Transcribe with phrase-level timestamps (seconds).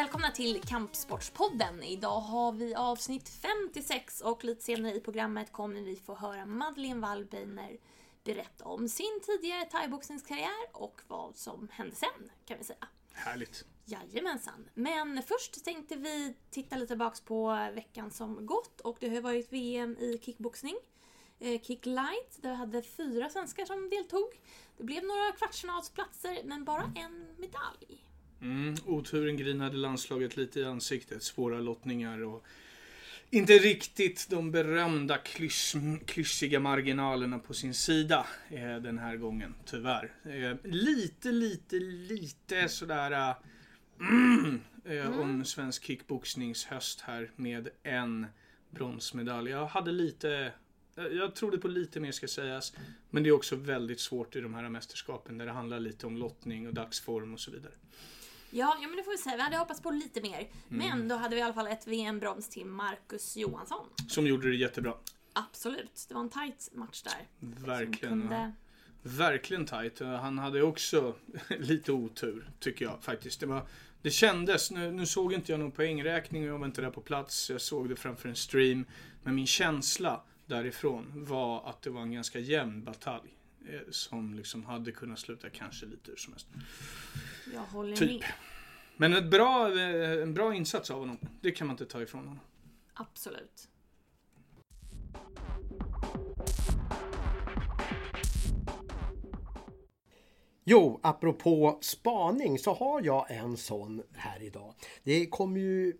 [0.00, 1.82] Välkomna till Kampsportspodden.
[1.82, 7.00] Idag har vi avsnitt 56 och lite senare i programmet kommer vi få höra Madeleine
[7.00, 7.78] Wallbeiner
[8.24, 12.88] berätta om sin tidigare thaiboxningskarriär och vad som hände sen, kan vi säga.
[13.12, 13.64] Härligt.
[13.84, 14.68] Jajamensan.
[14.74, 19.52] Men först tänkte vi titta lite tillbaks på veckan som gått och det har varit
[19.52, 20.76] VM i kickboxning.
[21.38, 24.40] Eh, Kick Light, där vi hade fyra svenskar som deltog.
[24.76, 28.04] Det blev några kvartsfinalsplatser, men bara en medalj.
[28.42, 31.22] Mm, oturen grinade landslaget lite i ansiktet.
[31.22, 32.44] Svåra lottningar och
[33.30, 35.74] inte riktigt de berömda klysch,
[36.06, 40.12] klyschiga marginalerna på sin sida eh, den här gången, tyvärr.
[40.24, 43.36] Eh, lite, lite, lite sådär eh,
[44.00, 45.20] mm, mm.
[45.20, 48.26] om svensk kickboxningshöst här med en
[48.70, 49.50] bronsmedalj.
[49.50, 50.52] Jag hade lite
[50.94, 52.72] jag trodde på lite mer ska sägas.
[53.10, 56.16] Men det är också väldigt svårt i de här mästerskapen där det handlar lite om
[56.16, 57.72] lottning och dagsform och så vidare.
[58.50, 59.36] Ja, ja men det får vi säga.
[59.36, 60.38] Vi hade hoppats på lite mer.
[60.38, 60.48] Mm.
[60.68, 63.86] Men då hade vi i alla fall ett VM-brons till Marcus Johansson.
[64.08, 64.94] Som gjorde det jättebra.
[65.32, 66.06] Absolut.
[66.08, 67.28] Det var en tight match där.
[67.66, 68.20] Verkligen.
[68.20, 68.52] Kunde...
[69.02, 70.00] Verkligen tight.
[70.00, 71.14] Han hade också
[71.48, 73.40] lite otur, tycker jag faktiskt.
[73.40, 73.66] Det, var,
[74.02, 77.00] det kändes, nu, nu såg inte jag någon poängräkning och jag var inte där på
[77.00, 77.50] plats.
[77.50, 78.84] Jag såg det framför en stream.
[79.22, 83.39] Men min känsla därifrån var att det var en ganska jämn batalj.
[83.68, 86.46] Eh, som liksom hade kunnat sluta kanske lite hur som helst.
[87.54, 88.20] Jag håller typ.
[88.20, 88.32] med.
[88.96, 91.18] Men ett bra, eh, en bra insats av honom.
[91.40, 92.40] Det kan man inte ta ifrån honom.
[92.94, 93.68] Absolut.
[100.64, 104.74] Jo, apropå spaning så har jag en sån här idag.
[105.02, 105.92] Det kommer ju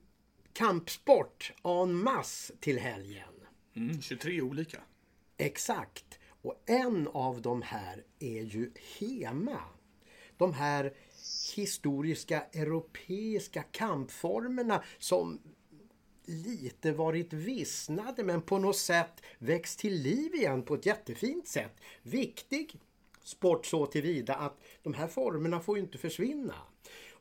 [0.53, 3.25] kampsport en masse till helgen.
[3.75, 4.81] Mm, 23 olika.
[5.37, 6.10] Exakt.
[6.43, 9.61] Och en av de här är ju HEMA.
[10.37, 10.95] De här
[11.57, 15.41] historiska europeiska kampformerna som
[16.25, 21.81] lite varit vissnade men på något sätt växt till liv igen på ett jättefint sätt.
[22.03, 22.81] Viktig
[23.23, 26.55] sport så tillvida att de här formerna får ju inte försvinna.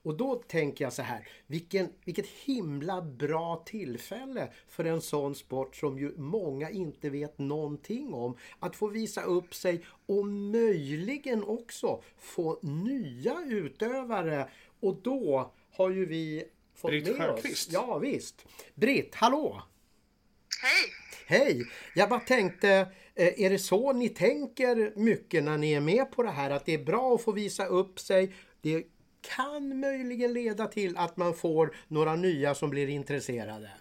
[0.03, 5.75] Och då tänker jag så här, vilken, vilket himla bra tillfälle för en sån sport
[5.75, 8.37] som ju många inte vet någonting om.
[8.59, 14.49] Att få visa upp sig och möjligen också få nya utövare.
[14.79, 16.43] Och då har ju vi
[16.75, 17.67] fått Britt med Sjöqvist.
[17.67, 17.73] oss...
[17.73, 18.45] Ja visst.
[18.75, 19.61] Britt, hallå!
[20.61, 21.39] Hej!
[21.39, 21.65] Hej!
[21.95, 22.69] Jag bara tänkte,
[23.15, 26.49] eh, är det så ni tänker mycket när ni är med på det här?
[26.49, 28.33] Att det är bra att få visa upp sig.
[28.61, 28.83] Det
[29.21, 33.71] kan möjligen leda till att man får några nya som blir intresserade.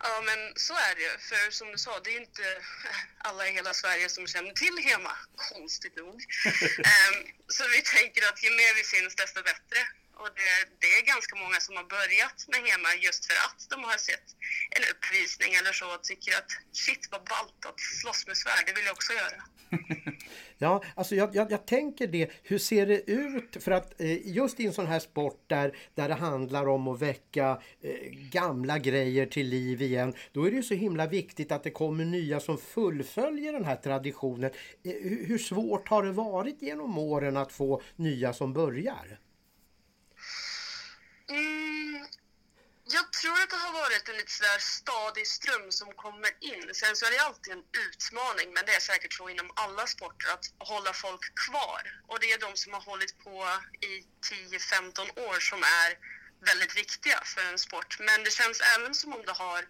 [0.00, 1.18] Ja, men så är det ju.
[1.28, 2.42] För som du sa, det är ju inte
[3.18, 6.14] alla i hela Sverige som känner till HEMA, konstigt nog.
[6.14, 7.16] um,
[7.56, 9.80] så vi tänker att ju mer vi syns, desto bättre.
[10.20, 10.52] Och det,
[10.82, 14.28] det, är ganska många som har börjat med HEMA just för att de har sett
[14.76, 18.72] en uppvisning eller så och tycker att shit vad ballt att slåss med svärd, det
[18.76, 19.40] vill jag också göra.
[20.58, 22.30] ja, alltså jag, jag, jag, tänker det.
[22.42, 23.62] Hur ser det ut?
[23.64, 27.02] För att eh, just i en sån här sport där, där det handlar om att
[27.02, 30.14] väcka eh, gamla grejer till liv igen.
[30.32, 33.76] Då är det ju så himla viktigt att det kommer nya som fullföljer den här
[33.76, 34.50] traditionen.
[34.84, 39.18] Eh, hur, hur svårt har det varit genom åren att få nya som börjar?
[41.28, 42.06] Mm,
[42.84, 46.74] jag tror att det har varit en lite sådär stadig ström som kommer in.
[46.74, 50.28] Sen så är det alltid en utmaning, men det är säkert så inom alla sporter
[50.32, 51.82] att hålla folk kvar.
[52.06, 53.48] Och det är de som har hållit på
[53.80, 53.94] i
[54.30, 55.90] 10-15 år som är
[56.50, 57.98] väldigt viktiga för en sport.
[58.00, 59.64] Men det känns även som om det har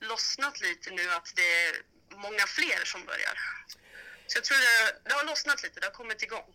[0.00, 1.82] lossnat lite nu att det är
[2.16, 3.38] många fler som börjar.
[4.26, 6.54] Så jag tror det, det har lossnat lite, det har kommit igång.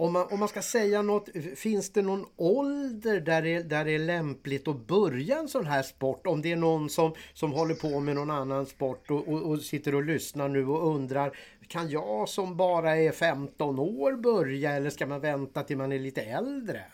[0.00, 3.92] Om man, om man ska säga något, finns det någon ålder där det, där det
[3.92, 6.26] är lämpligt att börja en sån här sport?
[6.26, 9.62] Om det är någon som, som håller på med någon annan sport och, och, och
[9.62, 11.38] sitter och lyssnar nu och undrar
[11.68, 15.98] Kan jag som bara är 15 år börja eller ska man vänta till man är
[15.98, 16.84] lite äldre?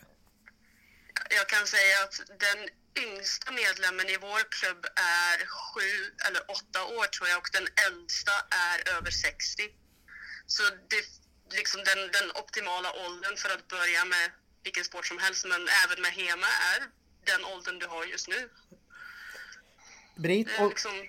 [1.29, 2.15] Jag kan säga att
[2.45, 2.59] den
[3.05, 5.91] yngsta medlemmen i vår klubb är sju
[6.27, 8.35] eller åtta år tror jag och den äldsta
[8.69, 9.63] är över 60.
[10.47, 14.31] Så det liksom den, den optimala åldern för att börja med
[14.63, 16.79] vilken sport som helst, men även med HEMA är
[17.25, 18.49] den åldern du har just nu.
[20.15, 21.07] Britt, om, liksom...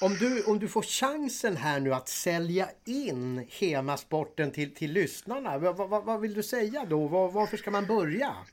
[0.00, 5.58] om, du, om du får chansen här nu att sälja in HEMA-sporten till, till lyssnarna,
[5.58, 7.08] vad, vad, vad vill du säga då?
[7.08, 8.46] Var, varför ska man börja?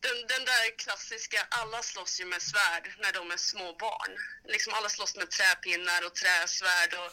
[0.00, 4.12] Den, den, där klassiska, alla slåss ju med svärd när de är små barn.
[4.44, 7.10] Liksom alla slåss med träpinnar och träsvärd och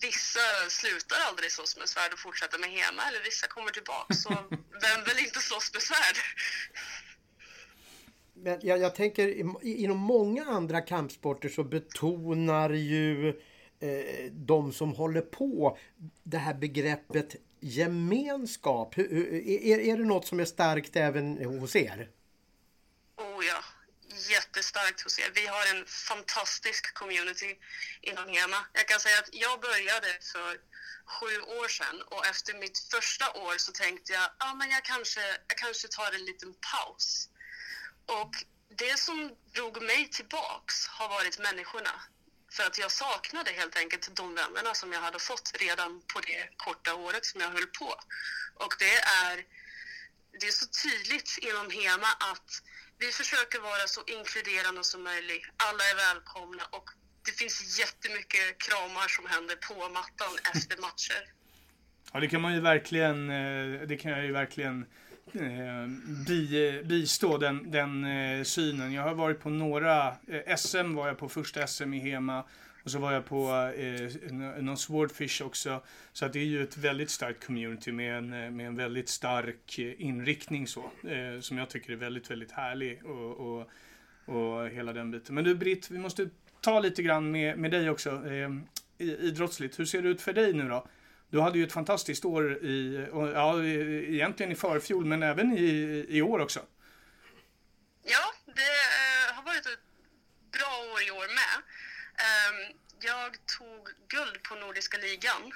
[0.00, 4.14] vissa slutar aldrig slåss med svärd och fortsätter med hema eller vissa kommer tillbaka.
[4.14, 4.28] Så
[4.84, 6.16] vem vill inte slåss med svärd?
[8.34, 13.28] Men jag, jag tänker i- inom många andra kampsporter så betonar ju
[13.80, 15.78] eh, de som håller på
[16.22, 18.98] det här begreppet gemenskap.
[18.98, 22.08] Hur- hur- Är, är det något som är starkt även hos er?
[23.16, 23.62] Oh ja,
[24.30, 25.30] jättestarkt hos er.
[25.34, 27.58] Vi har en fantastisk community
[28.00, 28.66] inom HEMA.
[28.72, 30.58] Jag kan säga att jag började för
[31.14, 35.20] sju år sedan och efter mitt första år så tänkte jag ah, men jag, kanske,
[35.48, 37.28] jag kanske tar en liten paus.
[38.06, 38.34] Och
[38.68, 42.02] det som drog mig tillbaks har varit människorna.
[42.52, 46.48] För att jag saknade helt enkelt de vännerna som jag hade fått redan på det
[46.56, 48.00] korta året som jag höll på.
[48.54, 49.44] Och det är
[50.40, 52.62] det är så tydligt inom HEMA att
[53.00, 55.44] vi försöker vara så inkluderande som möjligt.
[55.68, 56.86] Alla är välkomna och
[57.26, 61.22] det finns jättemycket kramar som händer på mattan efter matcher.
[62.12, 64.86] Ja, det kan man ju verkligen, eh, det kan jag ju verkligen
[65.32, 65.86] eh,
[66.26, 68.92] bi, bistå den, den eh, synen.
[68.92, 70.16] Jag har varit på några,
[70.56, 72.44] SM var jag på första SM i Hema
[72.90, 74.32] och så var jag på eh,
[74.62, 75.82] någon Swordfish också.
[76.12, 79.08] Så att det är ju ett väldigt starkt community med en, eh, med en väldigt
[79.08, 80.90] stark eh, inriktning så.
[81.08, 83.70] Eh, som jag tycker är väldigt, väldigt härlig och, och,
[84.24, 85.34] och hela den biten.
[85.34, 88.50] Men du Britt, vi måste ta lite grann med, med dig också eh,
[88.98, 89.78] idrottsligt.
[89.78, 90.86] Hur ser det ut för dig nu då?
[91.30, 96.06] Du hade ju ett fantastiskt år i, och, ja, egentligen i förfjol, men även i,
[96.08, 96.60] i år också.
[98.02, 99.84] Ja, det eh, har varit ett
[100.52, 101.62] bra år i år med.
[102.20, 105.52] Ehm, jag tog guld på Nordiska ligan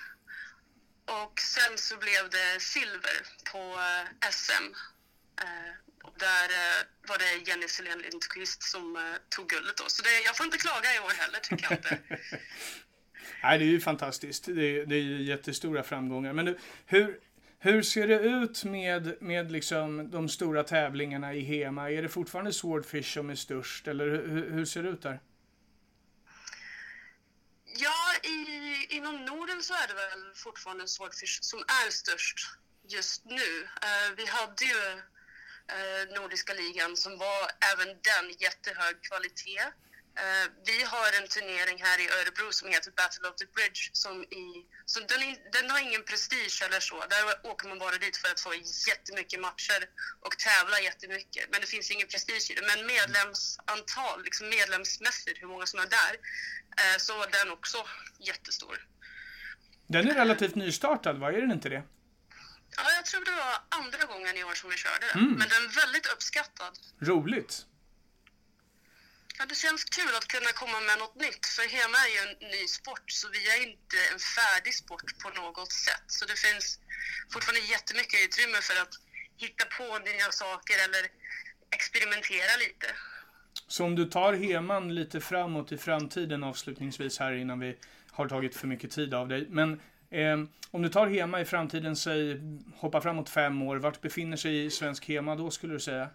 [1.06, 3.16] och sen så blev det silver
[3.52, 4.66] på eh, SM.
[5.42, 5.72] Eh,
[6.18, 9.84] där eh, var det Jenny Selén Lindqvist som tog guldet då.
[9.88, 11.98] Så det, jag får inte klaga i år heller tycker jag inte.
[13.42, 14.44] Nej, det är ju fantastiskt.
[14.44, 16.32] Det är, det är ju jättestora framgångar.
[16.32, 17.20] Men du, hur,
[17.58, 21.90] hur ser det ut med, med liksom de stora tävlingarna i Hema?
[21.90, 25.20] Är det fortfarande Swordfish som är störst, eller hur, hur ser det ut där?
[28.24, 32.38] I, inom Norden så är det väl fortfarande Swordfish som är störst
[32.88, 33.68] just nu.
[33.82, 35.02] Eh, vi hade ju
[35.68, 39.62] eh, Nordiska ligan som var även den jättehög kvalitet.
[40.22, 43.80] Eh, vi har en turnering här i Örebro som heter Battle of the Bridge.
[43.92, 44.44] Som i,
[44.86, 46.96] så den, den har ingen prestige eller så.
[47.14, 48.54] Där åker man bara dit för att få
[48.88, 49.80] jättemycket matcher
[50.20, 51.44] och tävla jättemycket.
[51.50, 52.66] Men det finns ingen prestige i det.
[52.70, 56.12] Men medlemsantal, liksom medlemsmässigt, hur många som är där,
[56.80, 57.86] eh, så var den också
[58.18, 58.76] jättestor.
[59.86, 61.32] Den är relativt nystartad, va?
[61.32, 61.82] Är den inte det?
[62.76, 65.22] Ja, jag tror det var andra gången i år som vi körde den.
[65.38, 66.78] Men den är väldigt uppskattad.
[67.00, 67.66] Roligt.
[69.38, 71.44] Ja, det känns kul att kunna komma med något nytt.
[71.56, 75.28] För HEMA är ju en ny sport, så vi är inte en färdig sport på
[75.40, 76.06] något sätt.
[76.16, 76.64] Så det finns
[77.32, 78.94] fortfarande jättemycket utrymme för att
[79.44, 81.02] hitta på nya saker eller
[81.76, 82.88] experimentera lite.
[83.66, 87.76] Så om du tar Heman lite framåt i framtiden avslutningsvis här innan vi
[88.10, 89.46] har tagit för mycket tid av dig.
[89.48, 89.80] Men
[90.10, 90.36] eh,
[90.70, 92.40] om du tar Hema i framtiden, säg
[92.76, 93.76] hoppa framåt fem år.
[93.76, 96.08] Vart befinner sig svensk Hema då skulle du säga?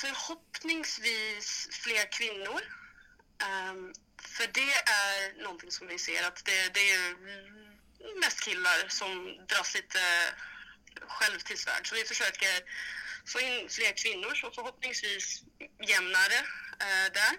[0.00, 2.60] Förhoppningsvis fler kvinnor.
[3.48, 4.72] Um, för det
[5.04, 7.16] är någonting som vi ser att det, det är
[8.20, 9.98] mest killar som dras lite
[11.00, 11.88] själv till svärd.
[11.88, 12.62] Så vi försöker
[13.26, 15.42] få in fler kvinnor så förhoppningsvis
[15.88, 16.38] jämnare
[16.80, 17.34] eh, där.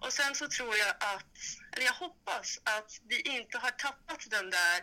[0.00, 1.36] Och sen så tror jag att,
[1.72, 4.80] eller jag hoppas att vi inte har tappat den där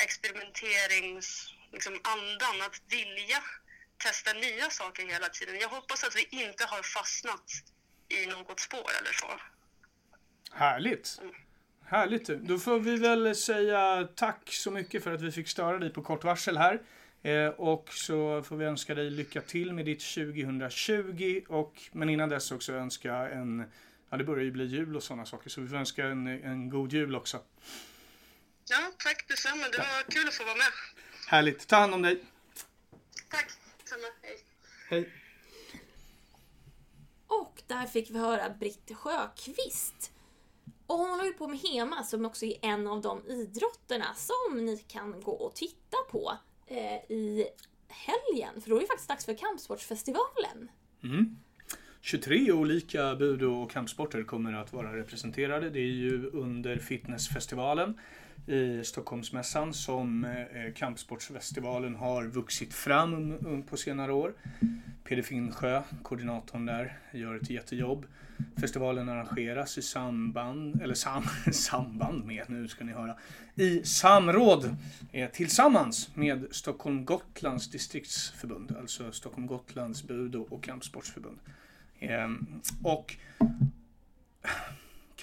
[0.00, 3.42] experimenterings, liksom andan, att vilja
[3.98, 5.58] testa nya saker hela tiden.
[5.60, 7.44] Jag hoppas att vi inte har fastnat
[8.08, 9.40] i något spår eller så.
[10.52, 11.20] Härligt.
[11.86, 12.26] Härligt.
[12.26, 12.36] du.
[12.36, 16.02] Då får vi väl säga tack så mycket för att vi fick störa dig på
[16.02, 16.82] kort varsel här.
[17.22, 21.42] Eh, och så får vi önska dig lycka till med ditt 2020.
[21.48, 23.72] Och, men innan dess också önska en,
[24.10, 25.50] ja det börjar ju bli jul och sådana saker.
[25.50, 27.40] Så vi får önska en, en god jul också.
[28.68, 29.68] Ja, tack detsamma.
[29.72, 30.72] Det var kul att få vara med.
[31.28, 31.66] Härligt.
[31.66, 32.24] Ta hand om dig.
[33.30, 33.63] Tack.
[33.94, 34.12] Detsamma.
[34.22, 34.38] Hej.
[34.88, 35.08] Hej.
[37.26, 40.12] Och där fick vi höra Britt Sjöqvist.
[40.86, 44.64] Och hon håller ju på med HEMA som också är en av de idrotterna som
[44.64, 47.46] ni kan gå och titta på eh, i
[47.88, 48.60] helgen.
[48.60, 50.70] För då är det faktiskt dags för Kampsportsfestivalen.
[52.00, 55.70] 23 olika budo och kampsporter kommer att vara representerade.
[55.70, 57.98] Det är ju under fitnessfestivalen
[58.46, 64.34] i Stockholmsmässan som eh, eh, kampsportsfestivalen har vuxit fram på senare år.
[65.04, 68.06] Peder Finnsjö, koordinatorn där, gör ett jättejobb.
[68.60, 73.16] Festivalen arrangeras i samband, eller sam, samband med, nu ska ni höra,
[73.54, 74.76] i samråd
[75.12, 81.38] eh, tillsammans med Stockholm Gotlands distriktsförbund, alltså Stockholm Gotlands budo och kampsportsförbund.
[81.98, 82.28] Eh,
[82.82, 83.16] och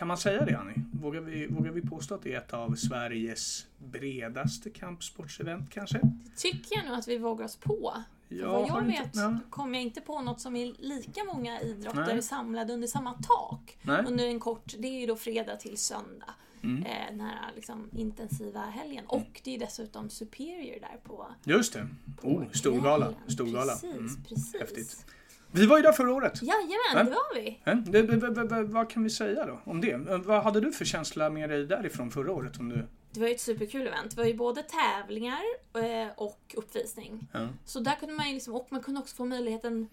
[0.01, 0.81] kan man säga det Annie?
[0.93, 5.97] Vågar vi, vågar vi påstå att det är ett av Sveriges bredaste kampsportsevent kanske?
[5.97, 7.93] Det tycker jag nog att vi vågar oss på.
[8.29, 9.37] För vad jag inte- vet ja.
[9.49, 12.21] kommer jag inte på något som är lika många idrotter Nej.
[12.21, 13.77] samlade under samma tak.
[13.81, 14.03] Nej.
[14.07, 16.33] Under en kort, det är ju då fredag till söndag.
[16.63, 16.83] Mm.
[16.83, 19.05] Eh, den här liksom, intensiva helgen.
[19.07, 21.87] Och det är dessutom Superior där på, Just det.
[22.21, 23.13] på Oh, storgala.
[23.27, 23.71] Storgala.
[23.73, 24.23] Precis, Mm.
[24.29, 24.55] precis.
[24.59, 25.05] Häftigt.
[25.51, 26.41] Vi var ju där förra året.
[26.41, 27.03] Jajamän, Ja.
[27.03, 27.59] det var vi.
[27.65, 29.95] Eh, det- det- det- Vad kan vi säga då om det?
[30.25, 32.59] Vad hade du för känsla med dig därifrån förra året?
[32.59, 32.87] Om du...
[33.11, 34.11] Det var ju ett superkul event.
[34.15, 35.41] Det var ju både tävlingar
[35.73, 37.27] eh, och uppvisning.
[37.31, 37.47] Ja.
[37.65, 39.87] Så där kunde man ju liksom, och man kunde också få möjligheten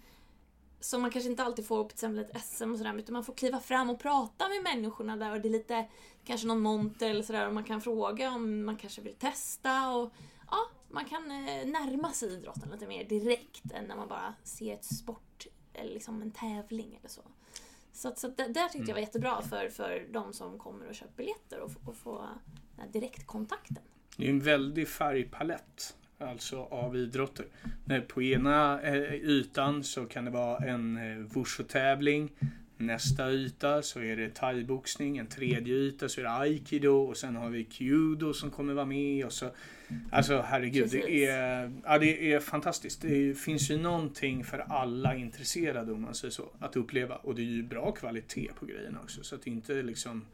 [0.80, 3.24] som man kanske inte alltid får på till exempel ett SM och sådär, utan man
[3.24, 5.84] får kliva fram och prata med människorna där och det är lite,
[6.24, 10.12] kanske någon monter eller sådär och man kan fråga om man kanske vill testa och
[10.50, 10.56] ja,
[10.90, 14.84] man kan eh, närma sig idrotten lite mer direkt än när man bara ser ett
[14.84, 15.27] sport
[15.80, 17.22] eller liksom en tävling eller så.
[17.92, 21.16] Så, så det där tyckte jag var jättebra för, för de som kommer och köper
[21.16, 22.18] biljetter och, och få
[22.76, 23.82] den här direktkontakten.
[24.16, 27.46] Det är en väldig färgpalett alltså av idrotter.
[28.08, 32.30] På ena eh, ytan så kan det vara en eh, wushu-tävling.
[32.78, 35.18] Nästa yta så är det thaiboxning.
[35.18, 36.92] En tredje yta så är det aikido.
[36.92, 39.24] Och sen har vi kyudo som kommer vara med.
[39.24, 39.50] Och så,
[40.10, 43.02] alltså herregud, det är, ja, det är fantastiskt.
[43.02, 46.48] Det finns ju någonting för alla intresserade om man säger så.
[46.58, 47.16] Att uppleva.
[47.16, 49.22] Och det är ju bra kvalitet på grejerna också.
[49.22, 50.24] Så att det inte är liksom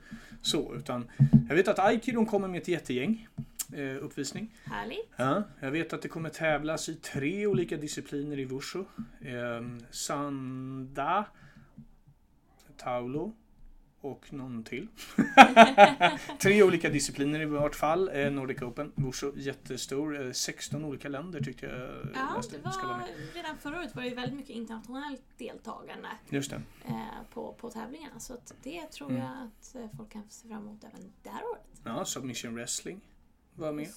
[0.43, 0.75] så.
[0.75, 1.11] Utan
[1.49, 3.29] jag vet att aikidon kommer med ett jättegäng.
[3.73, 4.55] Eh, uppvisning.
[4.65, 5.09] Härligt!
[5.17, 8.85] Ja, jag vet att det kommer tävlas i tre olika discipliner i Wushu.
[9.21, 11.25] Eh, sanda,
[12.85, 13.35] Taulo
[14.01, 14.89] och någon till.
[16.39, 18.11] tre olika discipliner i vart fall.
[18.15, 20.27] Eh, Nordic Open, Wushu, jättestor.
[20.27, 23.11] Eh, 16 olika länder tyckte jag eh, Ja, läste det ska vara var, med.
[23.35, 26.63] redan förra året var det väldigt mycket internationellt deltagande Just det.
[26.85, 26.95] eh,
[27.33, 28.21] på, på tävlingarna.
[28.21, 29.23] Så det tror Mm.
[29.23, 31.67] jag att eh, folk kan se fram emot även det här året.
[31.85, 33.01] Ja, Submission Wrestling
[33.55, 33.89] var med.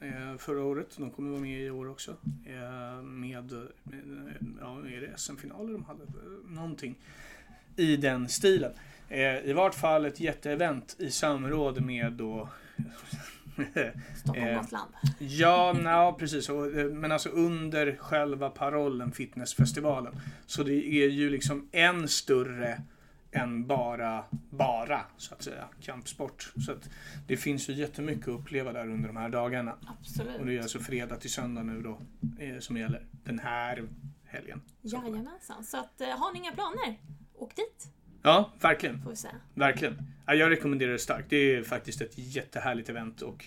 [0.00, 0.96] Eh, förra året.
[0.96, 2.10] De kommer vara med i år också.
[2.46, 6.02] Eh, med, med ja, är det SM-finaler de hade?
[6.04, 6.10] Eh,
[6.50, 6.98] Någonting
[7.80, 8.72] i den stilen.
[9.08, 12.48] Eh, I vart fall ett jätteevent i samråd med då
[14.16, 14.92] Stockholm, Eh, Gotland.
[15.18, 16.48] Ja, na, precis.
[16.48, 20.20] Och, eh, Men alltså under själva parollen Fitnessfestivalen.
[20.46, 22.82] Så det är ju liksom än större
[23.32, 26.52] än bara, bara så att säga, kampsport.
[26.66, 26.90] Så att
[27.26, 29.72] det finns ju jättemycket att uppleva där under de här dagarna.
[29.72, 30.46] Och Absolut.
[30.46, 32.00] det är alltså fredag till söndag nu då
[32.60, 33.88] som gäller den här
[34.24, 34.62] helgen.
[34.82, 35.64] Jajamensan.
[35.64, 36.98] Så att, har ni inga planer,
[37.42, 37.88] åk dit
[38.22, 39.02] Ja, verkligen.
[39.02, 39.34] får vi säga.
[39.54, 40.02] Verkligen.
[40.26, 41.30] Ja, jag rekommenderar det starkt.
[41.30, 43.44] Det är faktiskt ett jättehärligt event och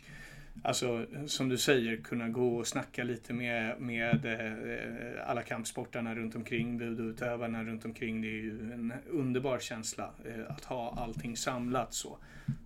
[0.63, 6.35] alltså som du säger kunna gå och snacka lite med, med eh, alla kampsportarna runt
[6.35, 8.21] omkring, budoutövarna runt omkring.
[8.21, 12.17] Det är ju en underbar känsla eh, att ha allting samlat så.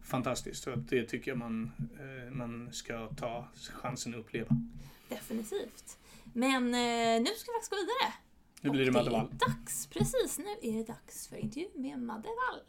[0.03, 0.63] Fantastiskt.
[0.63, 4.49] Så det tycker jag man, eh, man ska ta chansen att uppleva.
[5.09, 5.97] Definitivt.
[6.33, 6.71] Men
[7.23, 8.13] nu ska vi faktiskt gå vidare.
[8.67, 9.27] Nu blir det Madde Wall.
[9.31, 10.39] är dags, precis.
[10.39, 12.61] Nu är det dags för intervju med Madde Wall.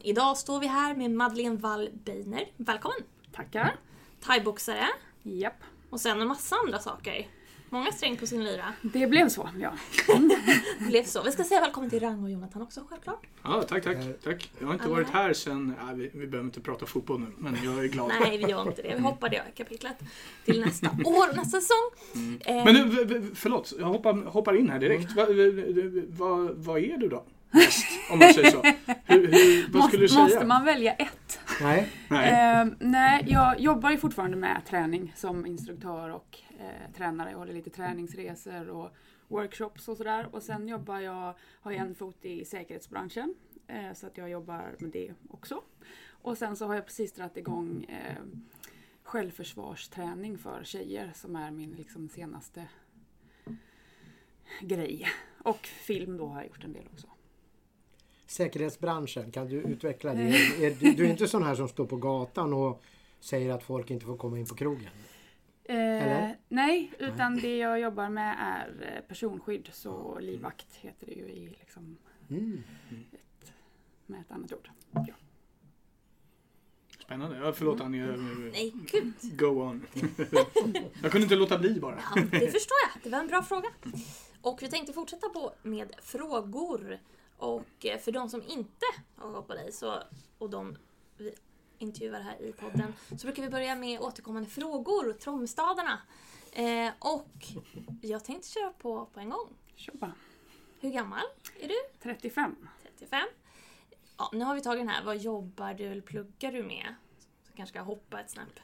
[0.00, 2.52] Idag står vi här med Madeleine Wall Beiner.
[2.56, 2.98] Välkommen!
[3.32, 3.76] Tackar.
[4.20, 4.86] Thaiboxare
[5.22, 5.62] Japp.
[5.90, 7.26] och sen en massa andra saker.
[7.72, 8.64] Många sträng på sin lyra.
[8.82, 9.72] Det blev så, ja.
[10.78, 11.22] Det blev så.
[11.22, 13.26] Vi ska säga välkommen till Rang och Jonathan också självklart.
[13.42, 14.50] Ja, tack, tack, tack.
[14.58, 15.22] Jag har inte Alla varit här.
[15.22, 18.12] här sen, ja, vi, vi behöver inte prata fotboll nu, men jag är glad.
[18.20, 18.94] Nej, vi gör inte det.
[18.96, 19.96] Vi hoppar det kapitlet
[20.44, 22.38] till nästa år, nästa säsong.
[22.40, 25.16] Eh, Men du, förlåt, jag hoppar, hoppar in här direkt.
[25.16, 27.24] Va, v- vad, vad är du då?
[28.10, 28.62] Om man säger så.
[29.04, 30.24] Hur, hur, vad skulle du måste, säga?
[30.24, 31.40] måste man välja ett?
[31.60, 32.60] Nej, Nej.
[32.60, 37.30] Eh, nej, jag jobbar ju fortfarande med träning som instruktör och eh, tränare.
[37.30, 38.96] Jag håller lite träningsresor och
[39.28, 40.28] workshops och sådär.
[40.32, 43.34] Och sen jobbar jag, har jag en fot i säkerhetsbranschen.
[43.66, 45.62] Eh, så att jag jobbar med det också.
[46.22, 48.22] Och sen så har jag precis dragit igång eh,
[49.02, 52.68] självförsvarsträning för tjejer som är min liksom, senaste
[54.60, 55.08] grej.
[55.38, 57.06] Och film då har jag gjort en del också.
[58.30, 60.22] Säkerhetsbranschen, kan du utveckla det?
[60.66, 62.82] Är, du, du är inte sån här som står på gatan och
[63.20, 64.90] säger att folk inte får komma in på krogen?
[65.64, 69.68] Eh, nej, utan det jag jobbar med är eh, personskydd.
[69.72, 71.96] Så livvakt heter det ju i liksom,
[72.30, 72.62] Mm.
[74.06, 74.70] med ett annat ord.
[74.92, 75.14] Ja.
[77.04, 77.36] Spännande.
[77.38, 78.06] Ja, förlåt Anja.
[78.52, 79.12] Nej, gud.
[79.38, 79.86] Go on.
[81.02, 81.98] jag kunde inte låta bli bara.
[82.14, 83.02] Ja, det förstår jag.
[83.02, 83.68] Det var en bra fråga.
[84.42, 86.98] Och vi tänkte fortsätta på med frågor.
[87.40, 90.02] Och eh, för de som inte har koll på dig så,
[90.38, 90.76] och de
[91.16, 91.34] vi
[91.78, 96.02] intervjuar här i podden så brukar vi börja med återkommande frågor, Tromstadarna.
[96.52, 97.46] Eh, och
[98.02, 99.48] jag tänkte köra på på en gång.
[99.74, 100.14] Kör bara.
[100.80, 101.24] Hur gammal
[101.60, 101.74] är du?
[102.02, 102.56] 35.
[102.82, 103.28] 35.
[104.18, 105.04] Ja, nu har vi tagit den här.
[105.04, 106.94] Vad jobbar du eller pluggar du med?
[107.18, 108.60] Så jag kanske ska hoppa ett snäpp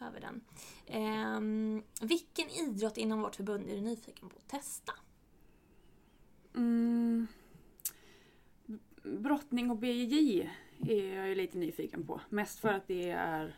[0.00, 0.40] över den.
[0.86, 4.92] Ehm, vilken idrott inom vårt förbund är du nyfiken på att testa?
[6.54, 7.26] Mm.
[9.18, 10.50] Brottning och BJJ
[10.88, 12.20] är jag ju lite nyfiken på.
[12.28, 13.56] Mest för att det är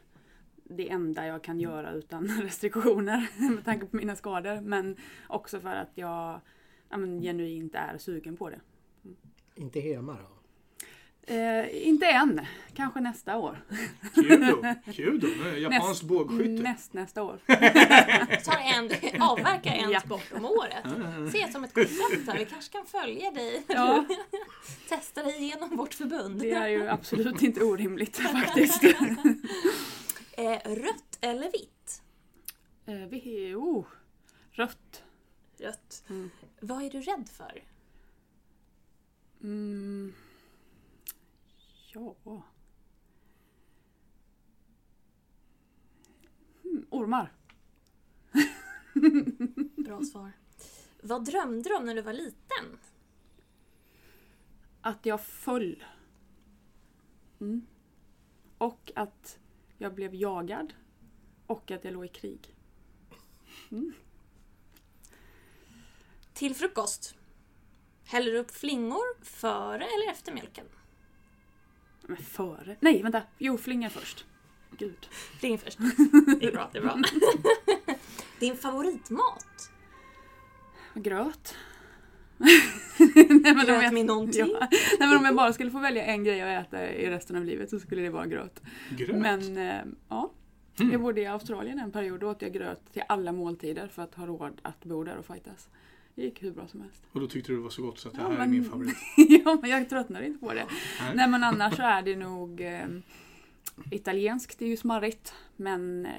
[0.64, 4.60] det enda jag kan göra utan restriktioner med tanke på mina skador.
[4.60, 4.96] Men
[5.28, 6.40] också för att jag
[6.88, 8.60] ja, men, genuint är sugen på det.
[9.54, 10.41] Inte hemma då?
[11.26, 13.64] Eh, inte än, kanske nästa år.
[14.16, 14.64] Judo.
[14.86, 15.26] Judo.
[15.58, 16.62] Japanskt Näst- bågskytte.
[16.62, 17.38] Näst, nästa år.
[18.44, 20.00] tar en, avverkar en Ja.
[20.00, 20.84] sport om året.
[21.32, 22.38] Se det som ett koncept här.
[22.38, 24.04] Vi kanske kan följa dig Ja.
[24.08, 24.14] du
[24.88, 26.40] testar dig igenom vårt förbund.
[26.40, 28.84] Det är ju absolut inte orimligt faktiskt.
[30.32, 32.02] Eh, rött eller vitt?
[32.86, 33.86] Eh, vi, oh,
[34.52, 35.02] rött.
[35.58, 36.04] Rött.
[36.10, 36.30] Mm.
[36.60, 37.62] Vad är du rädd för?
[39.42, 40.12] Mm.
[41.94, 42.16] Ja.
[46.64, 47.32] Mm, ormar.
[49.84, 50.32] Bra svar.
[51.02, 52.78] Vad drömde du om när du var liten?
[54.80, 55.84] Att jag föll.
[57.40, 57.66] Mm.
[58.58, 59.38] Och att
[59.78, 60.74] jag blev jagad.
[61.46, 62.54] Och att jag låg i krig.
[66.34, 67.14] Till frukost.
[68.04, 70.66] Häller du upp flingor före eller efter mjölken?
[72.06, 72.76] Men före?
[72.80, 73.22] Nej, vänta.
[73.38, 74.24] Jo, flingor först.
[74.78, 75.06] Gud.
[75.40, 75.78] Flingor först.
[76.40, 76.98] Det är bra, det är bra.
[78.40, 79.70] Din favoritmat?
[80.94, 81.54] Gröt.
[82.38, 84.40] Nej, men om Gröt jag, med någonting?
[84.60, 87.36] ja, nej, men om jag bara skulle få välja en grej att äta i resten
[87.36, 88.60] av livet så skulle det vara gröt.
[88.90, 89.16] Gröt.
[89.16, 90.32] Men eh, ja,
[90.80, 90.92] Mm.
[90.92, 92.20] jag bodde i Australien en period.
[92.20, 95.26] Då åt jag gröt till alla måltider för att ha råd att bo där och
[95.26, 95.68] fightas.
[96.14, 97.02] Det gick hur bra som helst.
[97.12, 98.50] Och då tyckte du det var så gott så att det Ja, här är men-
[98.50, 98.96] min favorit.
[99.44, 100.66] ja, men jag tröttnar inte på det.
[101.00, 101.12] Nej.
[101.14, 102.86] Nej men annars så är det nog eh,
[103.90, 105.34] Italienskt det är ju smarrigt.
[105.56, 106.12] Men eh,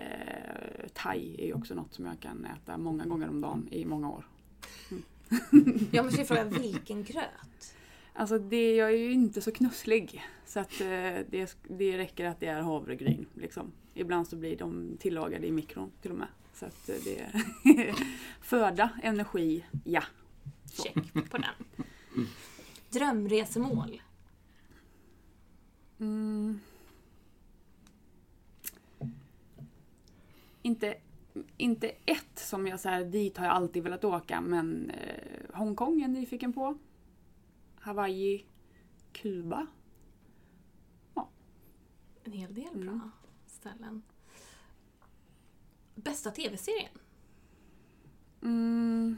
[0.93, 4.09] thai är ju också något som jag kan äta många gånger om dagen i många
[4.09, 4.27] år.
[5.91, 7.75] Jag måste ju fråga vilken gröt?
[8.13, 10.21] Alltså det, jag är ju inte så knusslig.
[10.45, 10.87] Så att eh,
[11.29, 13.25] det, det räcker att det är havregryn.
[13.33, 13.71] Liksom.
[13.93, 16.27] Ibland så blir de tillagade i mikron till och med.
[16.63, 17.95] Så att eh, det är
[18.41, 20.03] föda, energi, ja.
[20.71, 21.85] Check på den.
[22.89, 24.01] Drömresemål?
[25.99, 26.59] Mm.
[30.61, 30.97] Inte,
[31.57, 35.97] inte ett som jag så här, dit har jag alltid velat åka men eh, Hongkong
[35.97, 36.77] är jag nyfiken på.
[37.79, 38.45] Hawaii,
[39.11, 39.67] Kuba.
[42.23, 42.85] En hel del Mm.
[42.85, 43.09] bra
[43.47, 44.01] ställen.
[46.03, 46.91] Bästa tv-serien?
[48.41, 49.17] Mm.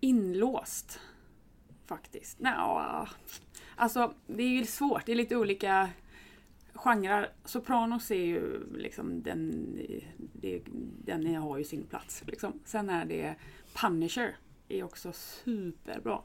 [0.00, 1.00] Inlåst.
[1.86, 2.40] Faktiskt.
[2.40, 3.06] Nå,
[3.76, 5.06] alltså det är ju svårt.
[5.06, 5.90] Det är lite olika
[6.74, 7.32] genrer.
[7.44, 9.52] Sopranos är ju liksom den,
[10.32, 10.62] det,
[11.04, 12.22] den har ju sin plats.
[12.26, 12.60] Liksom.
[12.64, 13.34] Sen är det
[13.74, 14.36] Punisher.
[14.68, 16.22] är också superbra.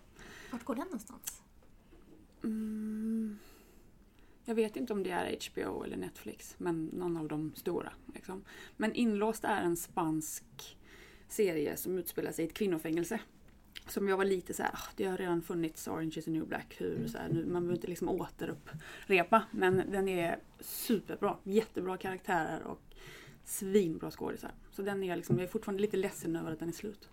[0.51, 1.41] Vart går den någonstans?
[2.43, 3.39] Mm.
[4.49, 7.93] Jag vet inte om det är HBO eller Netflix, men någon av de stora.
[8.13, 8.43] Liksom.
[8.77, 10.77] Men Inlåst är en spansk
[11.27, 13.19] serie som utspelar sig i ett kvinnofängelse.
[13.87, 16.47] Som jag var lite så här, "Ah, det har redan funnits Orange is the new
[16.47, 16.75] black.
[16.77, 19.43] Hur, så här, nu, man behöver inte liksom återupprepa.
[19.51, 21.37] Men den är superbra.
[21.43, 22.81] Jättebra karaktärer och
[23.43, 24.51] svinbra skådisar.
[24.71, 27.09] Så den är liksom, jag är fortfarande lite ledsen över att den är slut.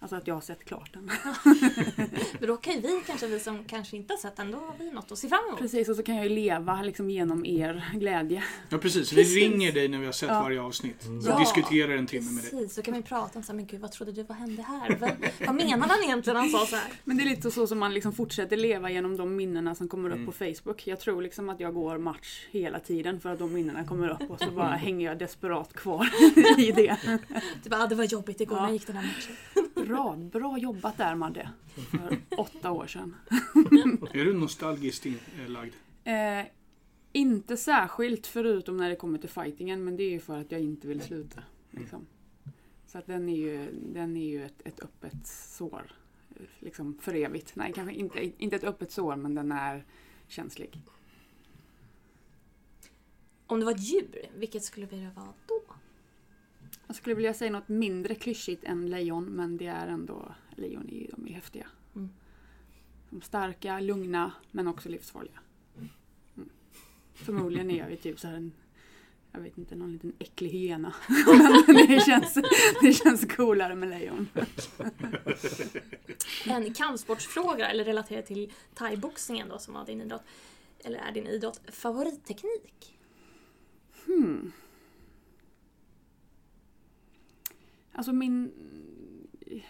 [0.00, 1.10] Alltså att jag har sett klart den.
[2.38, 4.74] Men då kan ju vi, kanske vi som kanske inte har sett den, då har
[4.78, 5.58] vi något att se fram emot.
[5.60, 8.44] Precis, och så kan jag ju leva liksom genom er glädje.
[8.68, 10.42] Ja precis, vi ringer dig när vi har sett Ja.
[10.42, 11.04] varje avsnitt.
[11.06, 12.50] Och Ja, diskuterar en timme med dig.
[12.50, 14.62] Precis, så kan vi prata om så här, men gud vad trodde du, vad hände
[14.62, 14.96] här?
[15.00, 15.10] Vad,
[15.46, 16.92] vad menade han egentligen när han sa så här?
[17.04, 20.08] Men det är lite så som man liksom fortsätter leva genom de minnena som kommer
[20.08, 20.26] upp Mm.
[20.26, 20.86] på Facebook.
[20.86, 24.30] Jag tror liksom att jag går match hela tiden för att de minnena kommer upp
[24.30, 26.08] och så bara hänger jag desperat kvar
[26.58, 26.96] i det.
[27.62, 28.62] Du bara, ah, det var jobbigt igår Ja.
[28.62, 29.36] när jag gick den här matchen.
[29.94, 31.50] Bra, bra jobbat där Madde.
[31.90, 33.14] För åtta år sedan.
[34.12, 35.74] Är du nostalgiskt inlagd?
[36.04, 36.46] Eh,
[37.12, 40.60] Inte särskilt förutom när det kommer till fightingen men det är ju för att jag
[40.60, 41.42] inte vill sluta.
[41.70, 42.06] Liksom.
[42.86, 45.92] Så att den är ju, den är ju ett, ett öppet sår.
[46.58, 47.56] Liksom för evigt.
[47.56, 49.84] Nej, kanske inte, inte ett öppet sår men den är
[50.28, 50.80] känslig.
[53.46, 55.73] Om det var ett djur, vilket skulle vi vara då?
[56.86, 60.94] Jag skulle vilja säga något mindre klyschigt än lejon men det är ändå, lejon är
[60.94, 61.66] ju, de är häftiga.
[61.96, 62.08] Mm.
[63.10, 65.40] De är starka, lugna men också livsfarliga.
[66.36, 66.48] Mm.
[67.14, 68.52] Förmodligen är jag ju typ så här en
[69.34, 70.94] jag vet inte, någon liten äcklig hyena.
[71.66, 72.34] Men det känns,
[72.80, 74.28] det känns coolare med lejon.
[76.46, 80.22] En kampsportsfråga, eller relaterad till thaiboxningen då som var din idrott.
[80.78, 82.98] Eller är din idrott favoritteknik?
[84.06, 84.52] Hmm.
[87.94, 88.52] Alltså min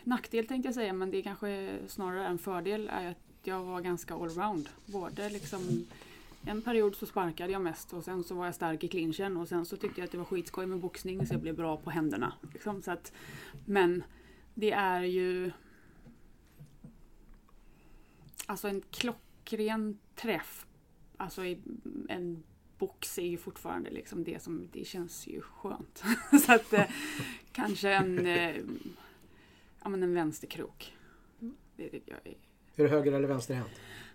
[0.04, 3.80] nackdel tänkte jag säga, men det är kanske snarare en fördel, är att jag var
[3.80, 4.68] ganska allround.
[4.87, 5.87] Både liksom
[6.46, 9.48] en period så sparkade jag mest och sen så var jag stark i clinchen och
[9.48, 11.90] sen så tyckte jag att det var skitskoj med boxning så jag blev bra på
[11.90, 12.32] händerna.
[12.52, 12.82] Liksom.
[12.82, 13.12] Så att,
[13.64, 14.02] men
[14.54, 15.52] det är ju
[18.46, 20.66] Alltså en klockren träff
[21.16, 21.42] Alltså
[22.08, 22.42] en
[22.86, 26.04] box är ju fortfarande liksom det som, det känns ju skönt.
[26.46, 26.84] så att eh,
[27.52, 28.56] kanske en, eh,
[29.82, 30.96] ja men en vänsterkrok.
[31.76, 32.34] Det, det, jag är
[32.76, 33.70] Är du höger eller vänsterhänt?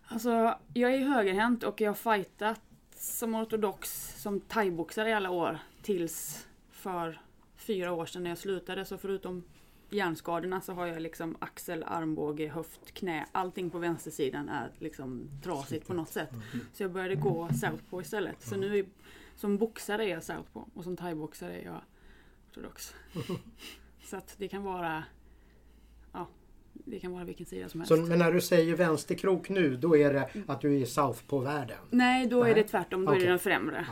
[0.08, 2.62] Alltså, jag är högerhänt och jag har fightat
[2.96, 5.60] som ortodox som thaiboxare i alla år.
[5.82, 7.22] Tills för
[7.56, 8.86] fyra år sedan när jag slutade.
[8.86, 9.44] Så förutom
[9.90, 13.26] hjärnskadorna så har jag liksom axel, armbåge, höft, knä.
[13.32, 16.30] Allting på vänstersidan är liksom trasigt på något sätt.
[16.74, 18.42] Så jag började gå southpaw istället.
[18.42, 18.86] Så nu är,
[19.36, 21.82] som boxare är jag southpaw och som thaiboxare är jag
[22.50, 22.94] ortodox.
[24.04, 25.04] Så att det kan vara
[26.14, 26.28] Ja,
[26.74, 27.96] det kan vara vilken sida som helst.
[27.96, 31.78] Så, men när du säger vänsterkrok nu, då är det att du är i Southpaw-världen?
[31.90, 32.52] Nej, då Nej.
[32.52, 33.06] är det tvärtom.
[33.06, 33.26] Då är Okej.
[33.26, 33.88] det den främre.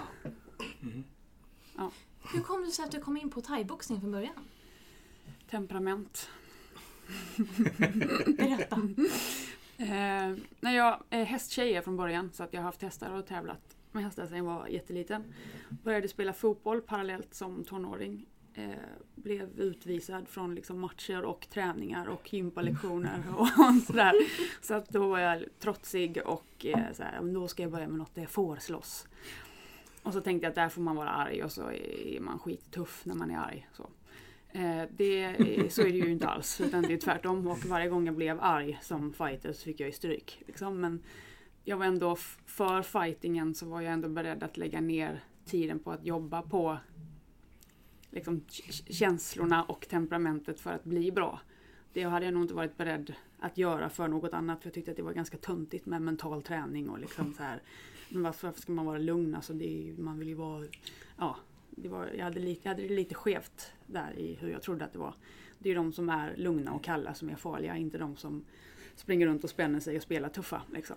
[2.33, 4.33] Hur kom det sig att du kom in på thaiboxning från början?
[5.49, 6.29] Temperament.
[8.37, 8.75] Berätta.
[9.77, 13.25] Eh, när jag är hästtjej är från början så att jag har haft hästar och
[13.25, 15.23] tävlat med hästar sedan jag var jätteliten.
[15.69, 18.25] Började spela fotboll parallellt som tonåring.
[18.53, 18.69] Eh,
[19.15, 23.47] blev utvisad från liksom matcher och träningar och gympalektioner och
[23.87, 24.13] sådär.
[24.61, 28.15] Så att då var jag trotsig och eh, såhär, då ska jag börja med något
[28.15, 29.07] där jag får slåss.
[30.03, 33.05] Och så tänkte jag att där får man vara arg och så är man skittuff
[33.05, 33.67] när man är arg.
[33.73, 33.89] Så.
[34.51, 37.47] Eh, det, eh, så är det ju inte alls, utan det är tvärtom.
[37.47, 40.43] Och varje gång jag blev arg som fighter så fick jag ju stryk.
[40.47, 40.81] Liksom.
[40.81, 41.03] Men
[41.63, 45.91] jag var ändå, för fightingen så var jag ändå beredd att lägga ner tiden på
[45.91, 46.77] att jobba på
[48.11, 48.41] liksom,
[48.89, 51.39] känslorna och temperamentet för att bli bra.
[51.93, 54.61] Det hade jag nog inte varit beredd att göra för något annat.
[54.61, 57.61] För jag tyckte att det var ganska töntigt med mental träning och liksom så här.
[58.09, 59.35] Men varför ska man vara lugn?
[59.35, 60.65] Alltså det är, man vill ju vara...
[61.17, 61.37] Ja,
[61.81, 64.85] det var, jag, hade lite, jag hade det lite skevt där i hur jag trodde
[64.85, 65.15] att det var.
[65.59, 68.45] Det är ju de som är lugna och kalla som är farliga, inte de som
[68.95, 70.61] springer runt och spänner sig och spelar tuffa.
[70.73, 70.95] Liksom.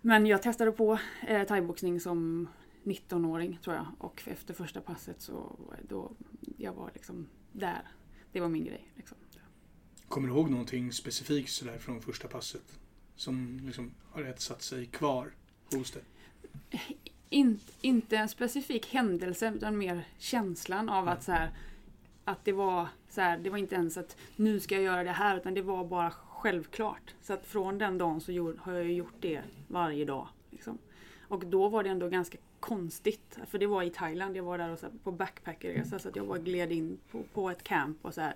[0.00, 2.48] Men jag testade på eh, thaiboxning som
[2.84, 6.12] 19-åring tror jag och efter första passet så var jag- då
[6.56, 7.82] jag var liksom där.
[8.32, 8.88] Det var min grej.
[8.96, 9.16] Liksom.
[10.08, 12.78] Kommer du ihåg någonting specifikt sådär från första passet?
[13.16, 15.30] Som liksom har etsat sig kvar
[15.72, 16.02] hos dig?
[17.32, 21.50] In, inte en specifik händelse utan mer känslan av att så här,
[22.24, 25.10] att det var så här, det var inte ens att nu ska jag göra det
[25.10, 27.14] här utan det var bara självklart.
[27.22, 30.28] Så att från den dagen så gjorde, har jag gjort det varje dag.
[30.50, 30.78] Liksom.
[31.28, 33.38] Och då var det ändå ganska konstigt.
[33.46, 36.16] För det var i Thailand, jag var där och så här, på backpackerresa så att
[36.16, 38.34] jag bara gled in på, på ett camp och så här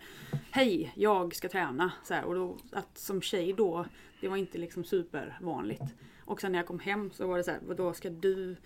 [0.51, 1.93] Hej, jag ska träna.
[2.05, 3.87] Så här, och då, att som tjej då,
[4.21, 5.95] det var inte liksom supervanligt.
[6.27, 8.57] Och sen när jag kom hem så var det så här, vadå ska du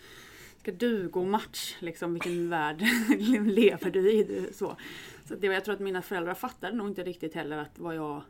[0.59, 1.77] Ska du gå match?
[1.81, 2.83] Liksom, vilken värld
[3.47, 4.49] lever du i?
[4.53, 4.77] Så
[5.25, 7.97] så det, var- jag tror att mina föräldrar fattade nog inte riktigt heller att vad
[7.97, 8.23] jag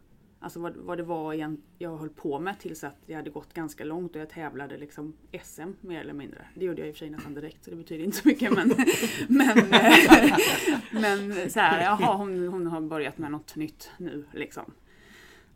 [0.42, 3.54] Alltså vad, vad det var igen jag höll på med tills att det hade gått
[3.54, 5.12] ganska långt och jag tävlade liksom
[5.44, 6.44] SM mer eller mindre.
[6.54, 8.52] Det gjorde jag i och för sig nästan direkt så det betyder inte så mycket
[8.52, 8.68] men
[9.28, 10.38] Men, eh,
[10.92, 14.72] men så här, jaha hon, hon har börjat med något nytt nu liksom.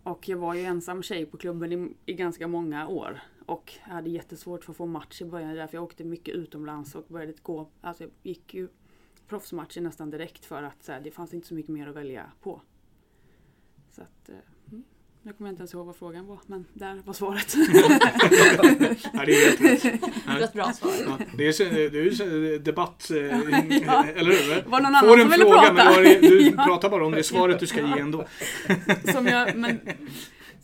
[0.03, 3.21] Och jag var ju ensam tjej på klubben i, i ganska många år.
[3.47, 5.55] Och jag hade jättesvårt för att få match i början.
[5.55, 7.69] Därför jag åkte mycket utomlands och började gå.
[7.81, 8.69] Alltså jag gick ju
[9.29, 12.27] proffsmatcher nästan direkt för att så här, det fanns inte så mycket mer att välja
[12.43, 12.61] på.
[13.91, 14.35] Så att, eh,
[14.73, 14.85] mm.
[15.23, 17.55] Nu kommer jag inte ens ihåg vad frågan var, men där var svaret.
[19.13, 20.01] Ja, det är helt rätt.
[20.27, 20.93] Det var ett bra svar.
[21.07, 24.05] Ja, det är, så- det är ju debatt, eh, Ja.
[24.15, 24.71] eller hur?
[24.71, 25.91] Var någon Får annan en som ville fråga prata?
[26.01, 26.65] men du, du Ja.
[26.65, 28.25] pratar bara om det svaret du ska ge ändå.
[29.13, 29.81] Som jag, men,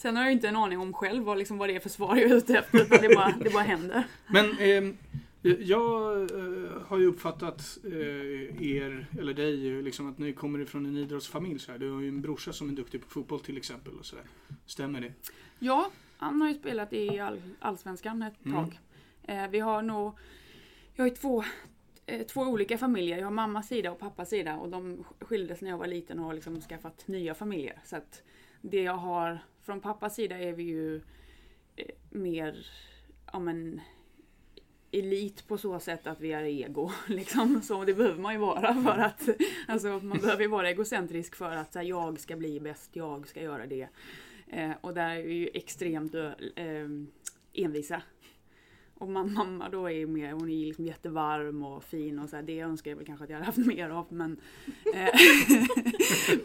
[0.02, 2.16] sen har jag inte en aning om själv vad, liksom, vad det är för svar
[2.16, 2.80] jag är ute efter.
[2.82, 4.04] Utan det, bara, det bara händer.
[4.26, 4.96] Men ehm,
[5.42, 10.86] Jag eh, har ju uppfattat eh, er, eller dig, eh, liksom att ni kommer ifrån
[10.86, 11.58] en idrottsfamilj.
[11.58, 11.78] Så här.
[11.78, 13.92] Du har ju en brorsa som är duktig på fotboll till exempel.
[13.98, 14.24] Och så där.
[14.66, 15.12] Stämmer det?
[15.58, 18.56] Ja, han har ju spelat i all, Allsvenskan ett Mm.
[18.56, 18.78] tag.
[19.22, 20.12] Eh, vi har nog...
[20.94, 21.44] Jag har ju två,
[22.06, 23.18] eh, två olika familjer.
[23.18, 26.24] Jag har mammas sida och pappas sida och de skildes när jag var liten och
[26.24, 27.78] har liksom skaffat nya familjer.
[27.84, 28.22] Så att
[28.60, 30.96] det jag har från pappas sida är vi ju
[31.76, 32.66] eh, mer
[33.32, 33.80] om en
[34.92, 36.90] elit på så sätt att vi är ego.
[37.06, 37.62] Liksom.
[37.62, 39.28] Så det behöver man ju vara för att
[39.68, 43.28] alltså, man behöver ju vara egocentrisk för att så här, jag ska bli bäst, jag
[43.28, 43.88] ska göra det.
[44.48, 46.88] Eh, och där är vi ju extremt eh,
[47.52, 48.02] envisa.
[48.94, 52.36] Och man, mamma då är ju mer, hon är liksom jättevarm och fin och så
[52.36, 54.40] här, det önskar jag väl kanske att jag hade haft mer av men
[54.94, 55.08] eh,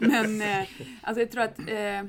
[0.00, 0.68] Men eh,
[1.02, 2.02] alltså jag tror att eh,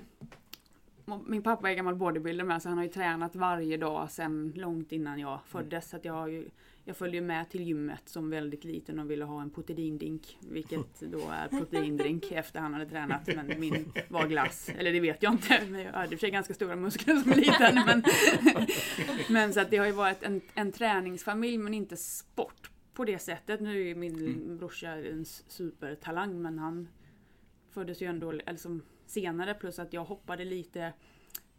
[1.26, 4.92] min pappa är gammal bodybuilder med så han har ju tränat varje dag sedan långt
[4.92, 5.90] innan jag föddes.
[5.90, 6.50] Så att jag, har ju,
[6.84, 10.38] jag följde med till gymmet som väldigt liten och ville ha en proteindrink.
[10.42, 13.28] Vilket då är proteindrink efter han hade tränat.
[13.28, 14.70] Men min var glass.
[14.78, 15.62] Eller det vet jag inte.
[15.70, 17.76] Men jag hade i och för sig ganska stora muskler som liten.
[17.86, 18.04] Men,
[19.30, 23.20] men så att det har ju varit en, en träningsfamilj men inte sport på det
[23.20, 23.60] sättet.
[23.60, 26.88] Nu är min brorsa en supertalang men han
[27.78, 30.94] föddes ju ändå liksom senare plus att jag hoppade lite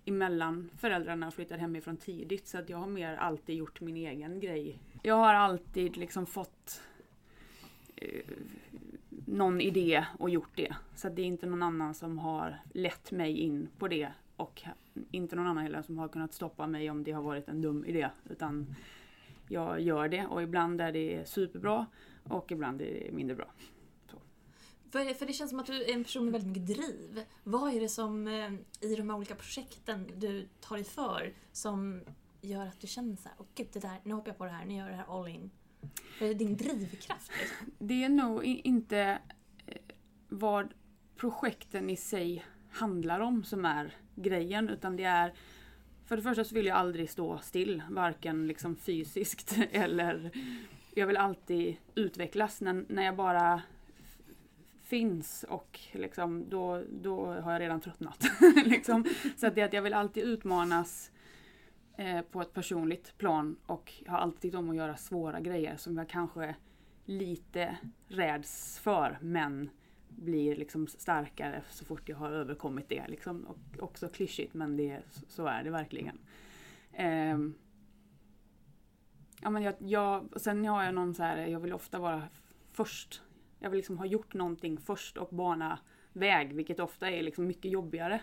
[0.05, 4.41] emellan föräldrarna och flyttade hemifrån tidigt så att jag har mer alltid gjort min egen
[4.41, 4.79] grej.
[5.03, 6.83] Jag har alltid liksom fått
[7.97, 8.25] eh,
[9.27, 10.75] någon idé och gjort det.
[10.95, 14.63] Så att det är inte någon annan som har lett mig in på det och
[15.11, 17.85] inte någon annan heller som har kunnat stoppa mig om det har varit en dum
[17.85, 18.09] idé.
[18.31, 18.75] Utan
[19.49, 21.87] jag gör det och ibland är det superbra
[22.25, 23.49] och ibland är det mindre bra.
[24.91, 27.25] För, för det känns som att du är en person med väldigt mycket driv.
[27.45, 32.01] Vad är det som eh, i de här olika projekten du tar dig för som
[32.41, 34.51] gör att du känner så här, åh gud, det där, nu hoppar jag på det
[34.51, 35.51] här, nu gör jag det här all in.
[36.21, 37.31] Vad är din drivkraft?
[37.41, 37.73] Liksom?
[37.79, 39.19] Det är nog inte
[39.67, 39.81] eh,
[40.29, 40.75] vad
[41.17, 45.35] projekten i sig handlar om som är grejen utan det är
[46.05, 50.31] för det första så vill jag aldrig stå still, varken liksom fysiskt eller
[50.95, 52.61] jag vill alltid utvecklas.
[52.61, 53.63] När, när jag bara
[54.89, 58.25] finns och liksom, då, då har jag redan tröttnat.
[58.65, 59.05] liksom.
[59.37, 61.11] Så att det är att jag vill alltid utmanas
[61.97, 65.77] eh, på ett personligt plan och jag har alltid tyckt om att göra svåra grejer
[65.77, 66.55] som jag kanske
[67.05, 67.77] lite
[68.09, 69.71] räds för men
[70.09, 73.09] blir liksom starkare så fort jag har överkommit det.
[73.09, 73.45] Liksom.
[73.47, 76.19] Och också klyschigt men det, så är det verkligen.
[76.93, 77.39] Eh,
[79.43, 82.23] ja, men jag, jag, sen har jag någon så här, jag vill ofta vara
[82.73, 83.23] först.
[83.59, 85.79] Jag vill liksom ha gjort någonting först och bana
[86.13, 88.21] väg vilket ofta är liksom mycket jobbigare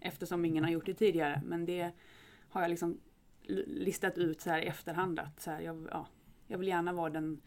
[0.00, 1.42] eftersom ingen har gjort det tidigare.
[1.44, 1.92] Men det
[2.48, 3.00] har jag liksom
[3.66, 6.06] listat ut så här i efterhand att så här, jag, ja,
[6.46, 7.40] jag vill gärna vara den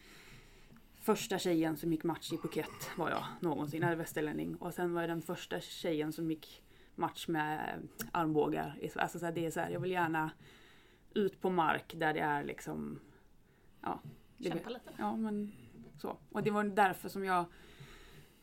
[1.00, 4.56] första tjejen som gick match i Phuket var jag någonsin, är västerlänning.
[4.56, 6.63] Och sen var jag den första tjejen som gick
[6.96, 7.80] match med
[8.12, 8.80] armbågar.
[8.96, 10.32] Alltså så här, det är så här, jag vill gärna
[11.13, 13.00] ut på mark där det är liksom...
[13.82, 14.00] Ja,
[14.40, 14.92] Kämpa lite.
[14.98, 15.52] ja men
[16.08, 16.17] så.
[16.32, 17.46] Och det var därför som jag...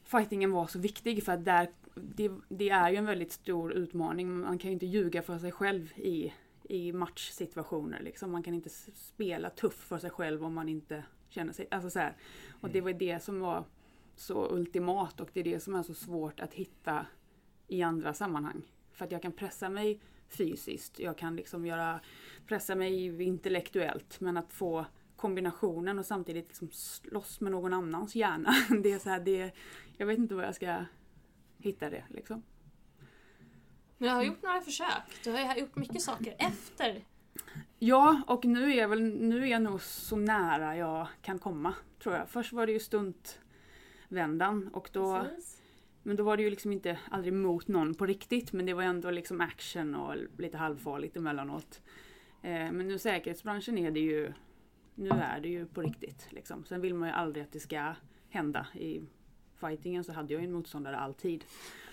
[0.05, 4.41] Fightingen var så viktig för att där, det, det är ju en väldigt stor utmaning.
[4.41, 8.01] Man kan ju inte ljuga för sig själv i, i matchsituationer.
[8.03, 8.31] Liksom.
[8.31, 11.69] Man kan inte spela tuff för sig själv om man inte känner sig...
[11.71, 12.17] Alltså så här.
[12.61, 13.65] Och det var det som var
[14.17, 17.07] så ultimat och det är det som är så svårt att hitta
[17.69, 18.63] i andra sammanhang.
[18.93, 22.01] För att jag kan pressa mig fysiskt, jag kan liksom göra,
[22.47, 24.87] pressa mig intellektuellt men att få
[25.25, 28.55] kombinationen och samtidigt liksom slåss med någon annans hjärna.
[28.83, 29.53] Det är så här, det,
[29.97, 30.85] jag vet inte var jag ska
[31.59, 32.43] hitta det liksom.
[33.99, 35.23] Men jag har gjort några försök.
[35.25, 37.05] Du har gjort mycket saker efter.
[37.79, 41.75] Ja, och nu är, jag väl, nu är jag nog så nära jag kan komma,
[42.03, 42.29] tror jag.
[42.29, 45.63] Först var det ju stuntvändan och då Precis.
[46.03, 48.83] Men då var det ju liksom inte aldrig mot någon på riktigt men det var
[48.83, 51.81] ändå liksom action och lite halvfarligt emellanåt.
[52.43, 54.33] Eh, men nu säkerhetsbranschen är det ju,
[54.95, 56.65] nu är det ju på riktigt liksom.
[56.65, 57.95] Sen vill man ju aldrig att det ska
[58.29, 58.67] hända.
[58.75, 59.03] I
[59.61, 61.45] fightingen så hade jag ju en motståndare alltid.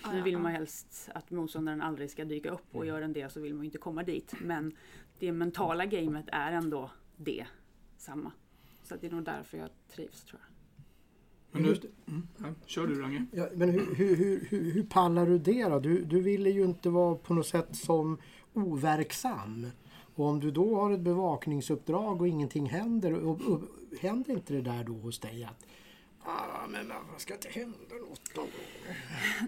[0.02, 3.32] Ja, Nu vill man helst att motståndaren aldrig ska dyka upp och gör den det
[3.32, 4.34] så vill man ju inte komma dit.
[4.40, 4.76] Men
[5.18, 7.46] det mentala gamet är ändå det,
[7.96, 8.32] samma.
[8.82, 10.52] Så det är nog därför jag trivs tror jag.
[11.52, 13.26] Men nu, mm, ja, kör du Range.
[13.32, 15.78] Ja, men hur, hur, hur, hur, hur pallar du det då?
[15.78, 18.18] Du, du ville ju inte vara på något sätt som
[18.52, 19.66] overksam.
[20.14, 23.60] Och om du då har ett bevakningsuppdrag och ingenting händer, och, och,
[24.00, 25.66] händer inte det där då hos dig att
[26.24, 28.46] ah, men varför ska inte hända något då?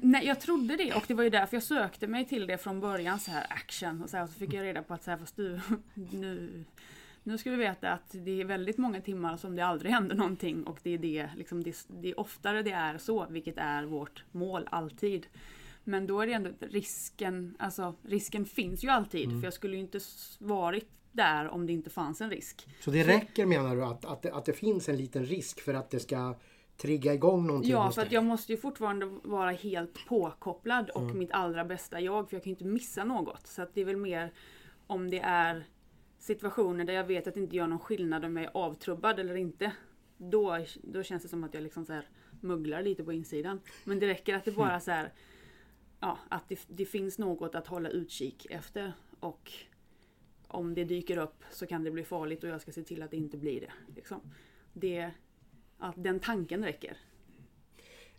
[0.03, 2.81] Nej, jag trodde det och det var ju därför jag sökte mig till det från
[2.81, 5.11] början så här action och så, här, och så fick jag reda på att så
[5.11, 5.61] här, fast du,
[5.95, 6.65] nu,
[7.23, 10.65] nu ska vi veta att det är väldigt många timmar som det aldrig händer någonting
[10.65, 14.25] och det är det, liksom, det, det är oftare det är så, vilket är vårt
[14.33, 15.27] mål alltid.
[15.85, 19.41] Men då är det ändå risken, alltså risken finns ju alltid Mm.
[19.41, 20.01] för jag skulle ju inte
[20.39, 22.69] varit där om det inte fanns en risk.
[22.81, 25.75] Så det räcker menar du att, att, det, att det finns en liten risk för
[25.75, 26.35] att det ska
[26.77, 31.33] trigga igång någonting Ja, för att jag måste ju fortfarande vara helt påkopplad och mitt
[31.33, 33.47] allra bästa jag, för jag kan ju inte missa något.
[33.47, 34.33] Så att det är väl mer
[34.87, 35.67] om det är
[36.19, 39.35] situationer där jag vet att det inte gör någon skillnad om jag är avtrubbad eller
[39.35, 39.73] inte.
[40.17, 42.09] Då, då känns det som att jag liksom så här
[42.41, 43.61] mugglar lite på insidan.
[43.85, 45.13] Men det räcker att det bara så här,
[46.05, 48.93] ja, att det, det finns något att hålla utkik efter.
[49.21, 49.53] Och
[50.49, 53.11] om det dyker upp så kan det bli farligt och jag ska se till att
[53.11, 53.73] det inte blir det.
[53.97, 54.21] Liksom.
[54.73, 55.11] det
[55.79, 56.97] att den tanken räcker.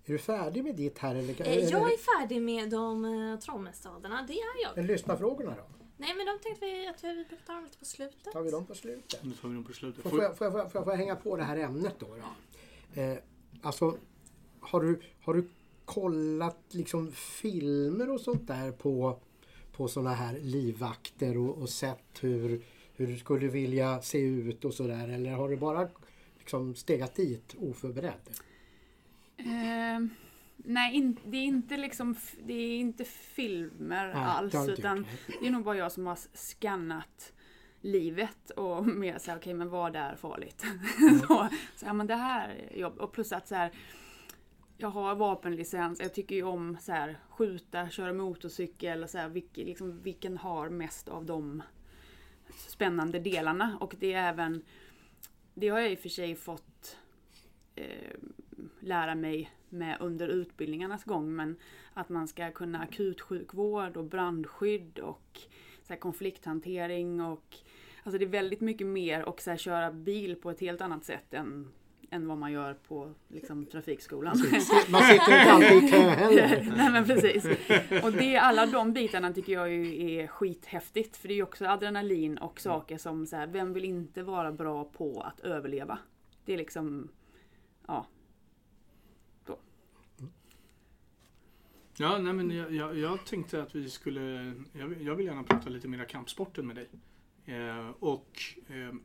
[0.05, 1.15] Är du färdig med ditt här?
[1.15, 4.77] Eller, Eh, Jag är färdig med de uh, traumastaderna, det är jag.
[4.77, 5.63] eller lyssnafrågorna då?
[5.97, 8.33] Nej men de tänkte vi att vi brukar ta dem lite på slutet.
[8.33, 9.23] Tar vi dem på slutet?
[9.23, 10.03] Nu tar vi dem på slutet.
[10.03, 11.95] Får, Får- får, jag, får, jag, får, jag, får jag hänga på det här ämnet
[11.99, 12.07] då?
[12.95, 13.01] då?
[13.01, 13.17] Eh,
[13.61, 13.97] alltså,
[14.59, 15.47] har du, har du
[15.85, 19.19] kollat liksom filmer och sånt där på,
[19.71, 22.61] på såna här livvakter och, och sett hur,
[22.95, 25.07] hur du skulle vilja se ut och sådär?
[25.07, 25.87] Eller har du bara
[26.37, 28.29] liksom stegat dit oförberedd?
[29.37, 30.07] Eh,
[30.57, 34.53] nej, in, det är inte liksom det är inte filmer Nej, alls.
[34.53, 35.05] det Utan
[35.41, 37.33] det är nog bara jag som har skannat
[37.81, 40.65] livet och mer såhär, okej men vad är farligt?
[41.27, 42.99] så, så ja, men det här är jobb.
[42.99, 43.71] Och plus att så här,
[44.77, 49.29] jag har vapenlicens, jag tycker ju om så här, skjuta, köra motorcykel och så här,
[49.29, 51.63] vilk, liksom, vilken har mest av de
[52.67, 53.77] spännande delarna.
[53.79, 54.61] Och det är även,
[55.53, 56.97] det har jag i och för sig fått
[57.75, 58.15] eh,
[58.79, 61.35] lära mig med under utbildningarnas gång.
[61.35, 61.55] Men
[61.93, 65.39] att man ska kunna akutsjukvård och brandskydd och
[65.83, 67.57] så här, konflikthantering och
[68.03, 71.05] Alltså det är väldigt mycket mer och så här, köra bil på ett helt annat
[71.05, 71.71] sätt än,
[72.11, 74.37] än vad man gör på liksom, trafikskolan.
[74.89, 76.73] Man sitter inte alltid i kö heller.
[76.77, 77.45] Nej men precis.
[78.03, 81.17] Och det, alla de bitarna tycker jag ju är skithäftigt.
[81.17, 84.51] För det är ju också adrenalin och saker som så här, vem vill inte vara
[84.51, 85.97] bra på att överleva?
[86.45, 87.09] Det är liksom,
[87.87, 88.07] ja.
[91.97, 94.53] Ja, nej, men jag, jag, jag tänkte att vi skulle...
[94.73, 96.87] Jag, vill- jag vill gärna prata lite mer kampsporten med dig.
[97.45, 98.95] Eh, och eh,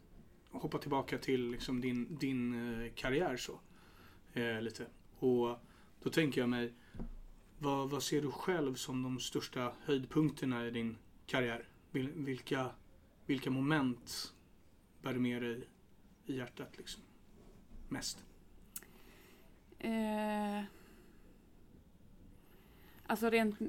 [0.51, 3.61] hoppa tillbaka till liksom, din, din eh, karriär så.
[4.33, 4.87] Eh, lite.
[5.19, 5.59] Och
[6.03, 6.73] då tänker jag mig,
[7.59, 11.69] vad, vad ser du själv som de största höjdpunkterna i din karriär?
[11.91, 12.71] Vil, vilka,
[13.27, 14.35] vilka moment
[15.03, 15.69] bär du med dig
[16.27, 17.03] i hjärtat liksom?
[17.89, 18.25] Mest?
[19.79, 20.63] Eh,
[23.07, 23.61] alltså rent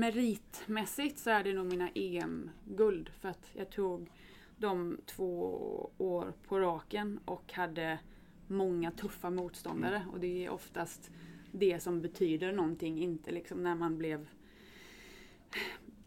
[0.00, 3.10] meritmässigt så är det nog mina EM-guld.
[3.20, 4.10] För att jag tog
[4.56, 7.98] de två år på raken och hade
[8.46, 10.06] många tuffa motståndare.
[10.12, 11.10] Och det är oftast
[11.52, 14.28] det som betyder någonting, inte liksom när man blev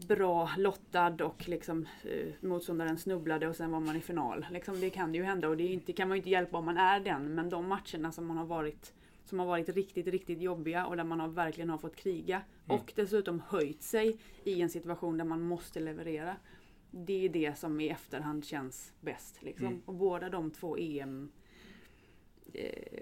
[0.08, 4.46] bra lottad och liksom eh, motståndaren snubblade och sen var man i final.
[4.52, 6.78] Liksom, det kan ju hända och det inte, kan man ju inte hjälpa om man
[6.78, 7.36] är den.
[7.36, 8.94] Men de matcherna som man har varit
[9.30, 12.94] som har varit riktigt, riktigt jobbiga och där man har verkligen har fått kriga och
[12.96, 16.36] dessutom höjt sig i en situation där man måste leverera.
[16.92, 19.44] Det är det som i efterhand känns bäst.
[19.44, 19.68] Liksom.
[19.68, 19.82] Mm.
[19.86, 21.32] Och båda de två EM
[22.54, 23.00] eh,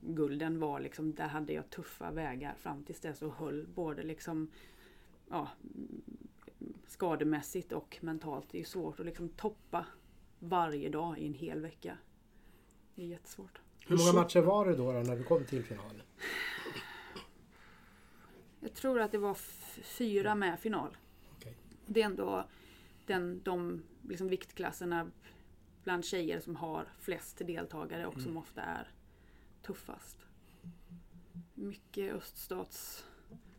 [0.00, 4.50] gulden var liksom, där hade jag tuffa vägar fram tills dess och höll både liksom
[5.28, 5.48] ja,
[6.86, 8.46] skademässigt och mentalt.
[8.50, 9.86] Det är svårt att liksom toppa
[10.38, 11.98] varje dag i en hel vecka.
[12.94, 13.60] Det är jättesvårt.
[13.86, 16.02] Hur många matcher var det då, då när du kom till final?
[18.60, 19.34] Jag tror att det var
[19.82, 20.96] fyra med final.
[21.36, 21.54] Okej.
[21.86, 22.44] Det är ändå
[23.08, 25.10] den, de liksom viktklasserna
[25.84, 28.88] bland tjejer som har flest deltagare och som ofta är
[29.62, 30.26] tuffast.
[31.54, 33.06] Mycket öststats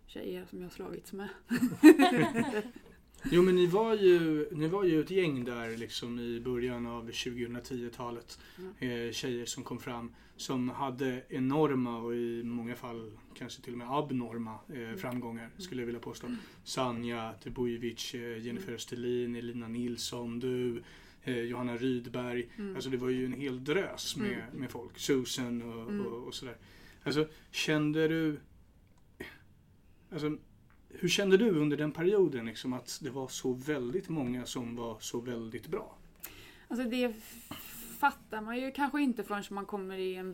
[0.05, 1.29] tjejer som jag har slagits med.
[3.31, 7.09] Jo men ni var ju, ni var ju ett gäng där liksom i början av
[7.09, 8.39] 2010-talet.
[8.79, 13.77] Eh, tjejer som kom fram som hade enorma och i många fall kanske till och
[13.77, 16.27] med abnorma eh, framgångar skulle jag vilja påstå.
[16.63, 20.83] Sanja Tebojevic, eh, Jennifer Österlin, Elina Nilsson, du,
[21.23, 22.49] eh, Johanna Rydberg.
[22.75, 24.99] Alltså det var ju en hel drös med, med folk.
[24.99, 26.57] Susan och, och, och sådär.
[27.03, 28.39] Alltså kände du
[30.11, 30.37] Alltså,
[30.89, 34.97] hur kände du under den perioden liksom, att det var så väldigt många som var
[34.99, 35.95] så väldigt bra?
[36.67, 37.13] Alltså det
[37.99, 40.29] fattar man ju kanske inte förrän man kommer i en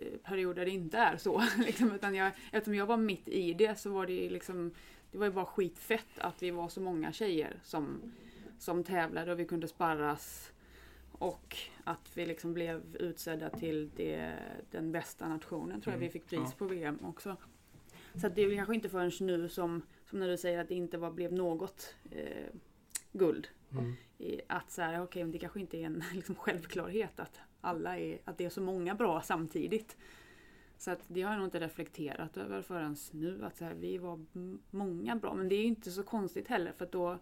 [0.00, 1.42] eh, period där det inte är så.
[1.58, 4.70] Liksom, utan jag, eftersom jag var mitt i det så var det liksom
[5.10, 8.12] Det var ju bara skitfett att vi var så många tjejer som,
[8.58, 10.52] som tävlade och vi kunde sparras
[11.12, 14.34] Och att vi liksom blev utsedda till det,
[14.70, 17.36] den bästa nationen tror jag Mm, vi fick pris på VM också.
[18.14, 20.74] Så det är väl kanske inte förrän nu som, som när du säger att det
[20.74, 22.46] inte var, blev något eh,
[23.12, 23.48] guld.
[23.72, 23.94] Mm.
[24.18, 27.98] I att så här, okej, men det kanske inte är en liksom, självklarhet att alla
[27.98, 29.96] är, att det är så många bra samtidigt.
[30.78, 33.44] Så att det har jag nog inte reflekterat över förrän nu.
[33.44, 34.24] Att så här, vi var
[34.70, 35.34] många bra.
[35.34, 37.18] Men det är ju inte så konstigt heller för då,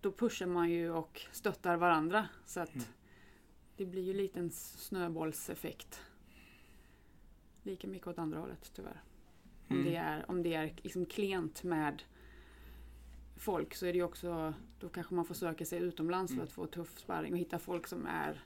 [0.00, 2.28] då pushar man ju och stöttar varandra.
[2.44, 2.86] Så att Mm.
[3.76, 6.00] det blir ju lite en snöbollseffekt.
[7.62, 9.02] Lika mycket åt andra hållet tyvärr.
[9.68, 9.90] Om Mm.
[9.90, 12.02] det är, om det är liksom klent med
[13.36, 16.38] folk så är det också, då kanske man får söka sig utomlands Mm.
[16.40, 18.40] för att få tuff sparring och hitta folk som är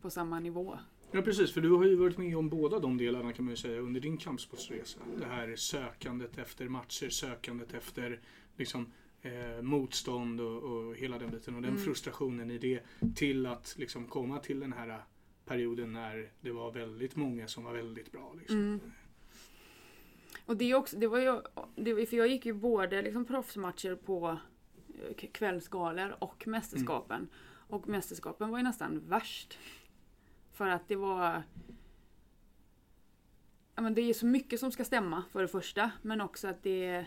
[0.00, 0.78] på samma nivå.
[1.10, 3.56] Ja precis, för du har ju varit med om båda de delarna kan man ju
[3.56, 4.98] säga under din kampsportsresa.
[5.18, 8.20] Det här sökandet efter matcher, sökandet efter
[8.56, 8.92] liksom,
[9.22, 11.82] eh, motstånd och, och hela den biten och den Mm.
[11.82, 12.80] frustrationen i det
[13.14, 15.00] till att liksom komma till den här
[15.44, 18.34] perioden när det var väldigt många som var väldigt bra.
[18.38, 18.56] Liksom.
[18.58, 18.80] Mm.
[20.46, 21.42] Och det, också, det var ju,
[21.76, 24.38] det, för jag gick ju både liksom proffsmatcher på
[25.08, 27.28] eh, kvällsgalor och mästerskapen.
[27.68, 29.58] Och mästerskapen var ju nästan värst.
[30.52, 31.42] För att det var...
[33.74, 35.90] Ja, men det är så mycket som ska stämma för det första.
[36.02, 37.06] Men också att det...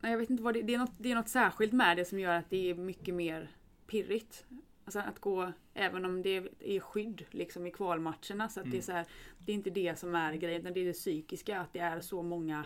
[0.00, 0.78] Nej, jag vet inte vad det, det är.
[0.78, 3.50] Något, det är något särskilt med det som gör att det är mycket mer
[3.86, 4.46] pirrigt.
[4.88, 8.48] Alltså att gå, även om det är skydd liksom i kvalmatcherna.
[8.48, 8.82] Så att det är Mm.
[8.82, 9.06] så här,
[9.38, 11.60] det är inte det som är grejen, utan det är det psykiska.
[11.60, 12.64] Att det är så många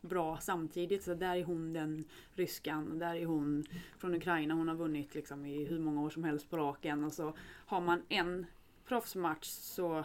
[0.00, 1.02] bra samtidigt.
[1.02, 2.04] Så där är hon den
[2.34, 3.64] ryskan, och där är hon
[3.98, 4.54] från Ukraina.
[4.54, 7.04] Hon har vunnit liksom i hur många år som helst på raken.
[7.04, 7.34] Och så
[7.66, 8.46] har man en
[8.84, 10.04] proffsmatch så,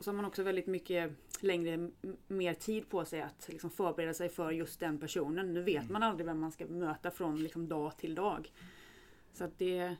[0.00, 1.90] så har man också väldigt mycket längre,
[2.28, 5.54] mer tid på sig att liksom förbereda sig för just den personen.
[5.54, 8.52] Nu vet man aldrig vem man ska möta från liksom dag till dag.
[9.34, 9.96] Så att det,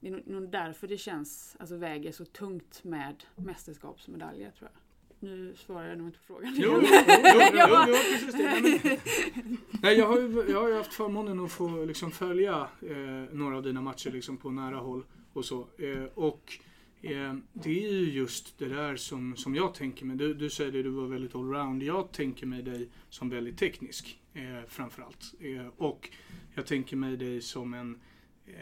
[0.00, 4.80] det är nog- därför det känns, alltså väger så tungt med mästerskapsmedaljer tror jag.
[5.28, 6.54] Nu svarar jag nog inte på frågan.
[6.56, 8.42] Jo, jo, jo, jo, jo, jo, precis det.
[8.42, 12.68] Nej, men, nej, jag, har ju, jag har ju haft förmånen att få liksom, följa
[12.88, 12.96] eh,
[13.34, 15.66] några av dina matcher liksom, på nära håll och så.
[15.78, 16.58] Eh, och
[17.02, 20.16] eh, det är ju just det där som, som jag tänker mig.
[20.16, 21.82] Du, du säger det, du var väldigt allround.
[21.82, 25.34] Jag tänker mig dig som väldigt teknisk eh, framförallt.
[25.40, 26.10] Eh, och
[26.54, 28.00] jag tänker mig dig som en
[28.46, 28.54] eh,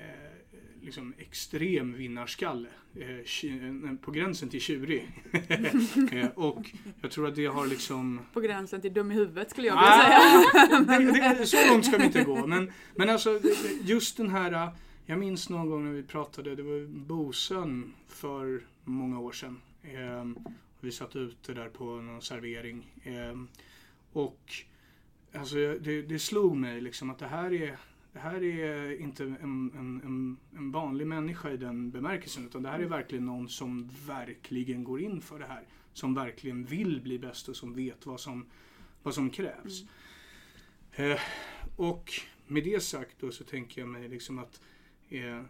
[0.88, 2.68] liksom extrem vinnarskalle.
[2.94, 5.08] Eh, tju- på gränsen till tjurig.
[6.12, 6.70] eh, och
[7.02, 9.92] jag tror att det har liksom På gränsen till dum i huvudet skulle jag vilja
[9.92, 10.18] säga.
[10.72, 12.46] Ah, det, det, så långt ska vi inte gå.
[12.46, 13.40] Men, men alltså
[13.82, 14.70] just den här.
[15.06, 16.56] Jag minns någon gång när vi pratade.
[16.56, 19.60] Det var Bosön för många år sedan.
[19.82, 20.38] Ehm,
[20.80, 22.86] vi satt ute där på någon servering.
[23.04, 23.48] Ehm,
[24.12, 24.52] och
[25.34, 27.76] alltså det, det slog mig liksom att det här är
[28.18, 32.68] det här är inte en, en, en, en vanlig människa i den bemärkelsen utan det
[32.68, 35.62] här är verkligen någon som verkligen går in för det här.
[35.92, 38.46] Som verkligen vill bli bäst och som vet vad som,
[39.02, 39.82] vad som krävs.
[40.92, 41.20] Eh,
[41.76, 42.12] och
[42.46, 44.60] med det sagt då så tänker jag mig liksom att
[45.08, 45.42] eh,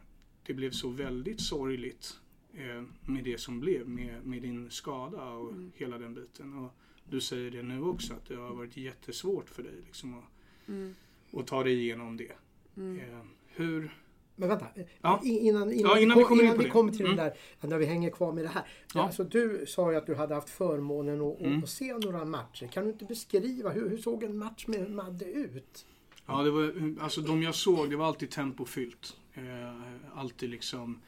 [0.47, 2.21] det blev så väldigt sorgligt
[2.55, 5.73] eh, med det som blev med, med din skada och Mm.
[5.77, 6.55] hela den biten.
[6.55, 10.25] Och du säger det nu också att det har varit jättesvårt för dig liksom att,
[10.69, 10.95] Mm.
[11.33, 12.33] att ta dig igenom det.
[12.79, 13.01] Mm.
[13.01, 13.95] Eh, hur...
[14.37, 14.67] Men vänta,
[15.01, 15.21] Ja.
[15.25, 17.17] Innan, innan, Ja, innan vi, vi kommer in innan vi kommer till Mm.
[17.17, 17.23] det
[17.61, 18.63] där, när vi hänger kvar med det här.
[18.95, 19.03] Ja.
[19.03, 21.63] Alltså, du sa ju att du hade haft förmånen att, Mm.
[21.63, 22.67] att se några matcher.
[22.67, 25.87] Kan du inte beskriva hur, hur såg en match med Madde ut?
[26.27, 29.17] Ja, det var, alltså de jag såg, det var alltid tempofyllt.
[29.35, 29.83] Eh,
[30.15, 31.01] alltid liksom...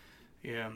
[0.43, 0.73] Eh,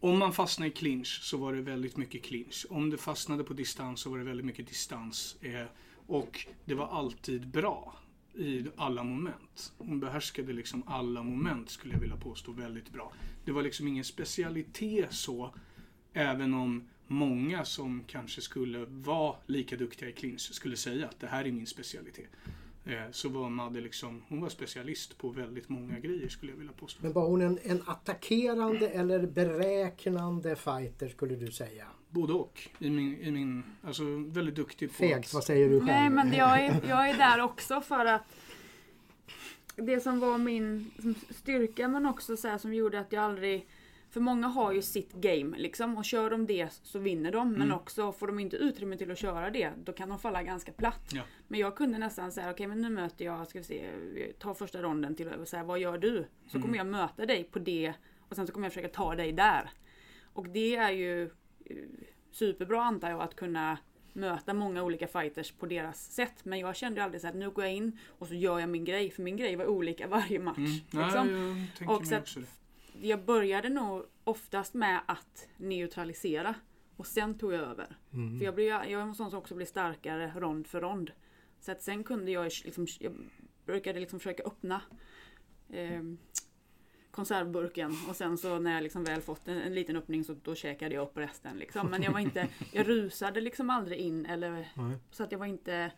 [0.00, 2.66] om man fastnade i clinch så var det väldigt mycket clinch.
[2.70, 5.36] Om det fastnade på distans så var det väldigt mycket distans.
[5.40, 5.66] Eh,
[6.06, 7.94] och det var alltid bra
[8.36, 9.72] i alla moment.
[9.78, 13.12] Hon behärskade liksom alla moment skulle jag vilja påstå väldigt bra.
[13.44, 15.54] Det var liksom ingen specialitet så.
[16.12, 21.26] Även om många som kanske skulle vara lika duktiga i clinch skulle säga att det
[21.26, 22.30] här är min specialitet.
[22.86, 26.72] Eh, så var Madde liksom, hon var specialist på väldigt många grejer skulle jag vilja
[26.72, 26.98] påstå.
[27.02, 31.86] Men var hon en, en attackerande eller beräknande fighter skulle du säga?
[32.10, 32.68] Både och.
[32.78, 35.86] I min, i min, alltså väldigt duktig på Fegt, att- vad säger du själv?
[35.86, 38.22] Nej men jag är, jag är där också för att
[39.76, 43.66] det som var min som styrka men också så här, som gjorde att jag aldrig
[44.14, 47.62] för många har ju sitt game liksom och kör de det så vinner de men
[47.62, 47.76] Mm.
[47.76, 51.10] också får de inte utrymme till att köra det då kan de falla ganska platt.
[51.12, 51.22] Ja.
[51.48, 53.90] Men jag kunde nästan säga okej men nu möter jag, ska vi se,
[54.38, 56.26] ta första ronden till och säga vad gör du?
[56.46, 56.62] Så Mm.
[56.62, 57.92] kommer jag möta dig på det
[58.28, 59.70] och sen så kommer jag försöka ta dig där.
[60.32, 61.30] Och det är ju eh,
[62.32, 63.78] superbra antar jag att kunna
[64.12, 66.44] möta många olika fighters på deras sätt.
[66.44, 68.84] Men jag kände aldrig så att nu går jag in och så gör jag min
[68.84, 69.10] grej.
[69.10, 70.56] För min grej var olika varje match.
[70.58, 71.04] Mm.
[71.04, 71.28] Liksom.
[71.78, 72.38] Tänker Och så att-.
[73.00, 76.54] Jag började nog oftast med att neutralisera.
[76.96, 77.96] Och sen tog jag över.
[78.12, 78.38] Mm.
[78.38, 81.10] För jag, blev, jag är en sån som också blir starkare rond för rond.
[81.60, 83.12] Så att sen kunde jag liksom, jag
[83.64, 84.80] brukade liksom försöka öppna
[85.68, 86.02] eh,
[87.10, 90.54] konservburken och sen så när jag liksom väl fått en, en liten öppning så då
[90.54, 91.56] käkade jag upp resten.
[91.56, 91.86] Liksom.
[91.90, 94.96] Men jag var inte, jag rusade liksom aldrig in eller Nej.
[95.10, 95.92] så att jag var inte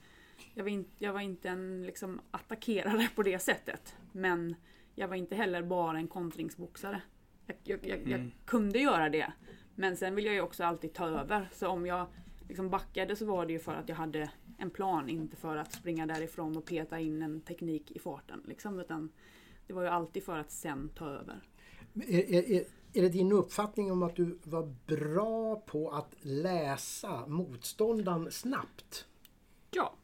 [0.55, 3.97] jag var, in, jag var inte en liksom attackerare på det sättet.
[4.13, 4.55] Men
[4.99, 7.03] jag var inte heller bara en kontringsboxare.
[7.47, 8.31] Jag, jag, jag, jag Mm.
[8.45, 9.33] kunde göra det.
[9.75, 11.49] Men sen vill jag ju också alltid ta över.
[11.53, 12.07] Så om jag
[12.49, 15.73] liksom backade så var det ju för att jag hade en plan, inte för att
[15.73, 18.43] springa därifrån och peta in en teknik i farten.
[18.49, 19.13] Liksom, utan
[19.67, 21.41] det var ju alltid för att sen ta över.
[21.95, 27.27] Är, är, är, är det din uppfattning om att du var bra på att läsa
[27.27, 29.07] motståndaren snabbt?
[29.71, 29.95] Ja,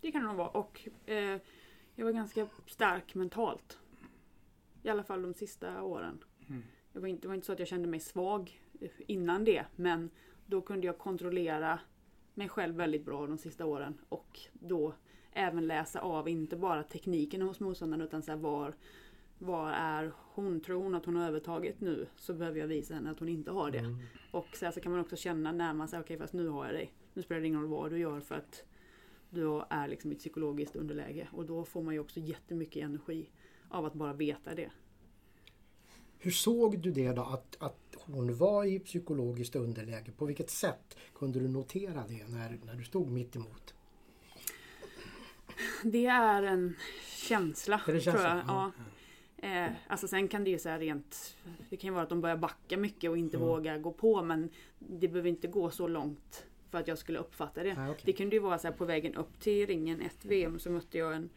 [0.00, 0.48] det kan det nog vara.
[0.48, 1.40] Och eh,
[1.94, 3.78] jag var ganska stark mentalt.
[4.86, 6.24] I alla fall de sista åren.
[6.48, 6.62] Mm.
[6.92, 8.60] Jag var inte, det var inte så att jag kände mig svag
[8.98, 9.64] innan det.
[9.76, 10.10] Men
[10.46, 11.78] då kunde jag kontrollera
[12.34, 13.98] mig själv väldigt bra de sista åren.
[14.08, 14.94] Och då
[15.32, 18.74] även läsa av, inte bara tekniken hos motståndaren utan så här, var,
[19.38, 20.60] var är hon?
[20.60, 23.50] Tror hon att hon har övertaget nu så behöver jag visa henne att hon inte
[23.50, 23.78] har det.
[23.78, 23.96] Mm.
[24.30, 26.74] Och sen så kan man också känna när man säger okej fast nu har jag
[26.74, 26.92] dig.
[27.14, 28.64] Nu spelar det ingen roll vad du gör för att
[29.30, 31.28] du är liksom i ett psykologiskt underläge.
[31.32, 33.30] Och då får man ju också jättemycket energi
[33.68, 34.70] av att bara veta det.
[36.18, 40.12] Hur såg du det då att, att hon var i psykologiskt underläge?
[40.16, 43.74] På vilket sätt kunde du notera det när, när du stod mitt emot?
[45.82, 46.76] Det är en
[47.28, 47.80] känsla.
[47.86, 48.44] Är det tror känsla?
[48.46, 48.72] jag.
[49.42, 49.48] Ja.
[49.48, 51.36] Eh, alltså sen kan det ju säga rent...
[51.70, 53.48] Det kan ju vara att de börjar backa mycket och inte Mm.
[53.48, 57.62] vågar gå på men det behöver inte gå så långt för att jag skulle uppfatta
[57.62, 57.76] det.
[57.78, 58.02] Ah, okej.
[58.04, 60.98] Det kunde ju vara så här på vägen upp till ringen ett VM så mötte
[60.98, 61.30] jag en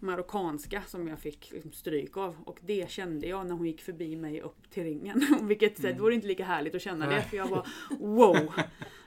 [0.00, 2.36] marockanska som jag fick liksom stryk av.
[2.44, 5.26] Och det kände jag när hon gick förbi mig upp till ringen.
[5.42, 7.14] Vilket sätt var det inte lika härligt att känna det.
[7.14, 7.22] Nej.
[7.22, 7.66] För jag var
[7.98, 8.52] wow!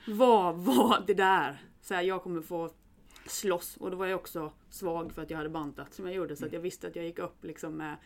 [0.06, 1.62] Vad var det där?
[1.82, 2.70] Så här, jag kommer få
[3.26, 3.76] slåss.
[3.76, 6.36] Och då var jag också svag för att jag hade bantat som jag gjorde.
[6.36, 7.96] Så att jag visste att jag gick upp liksom med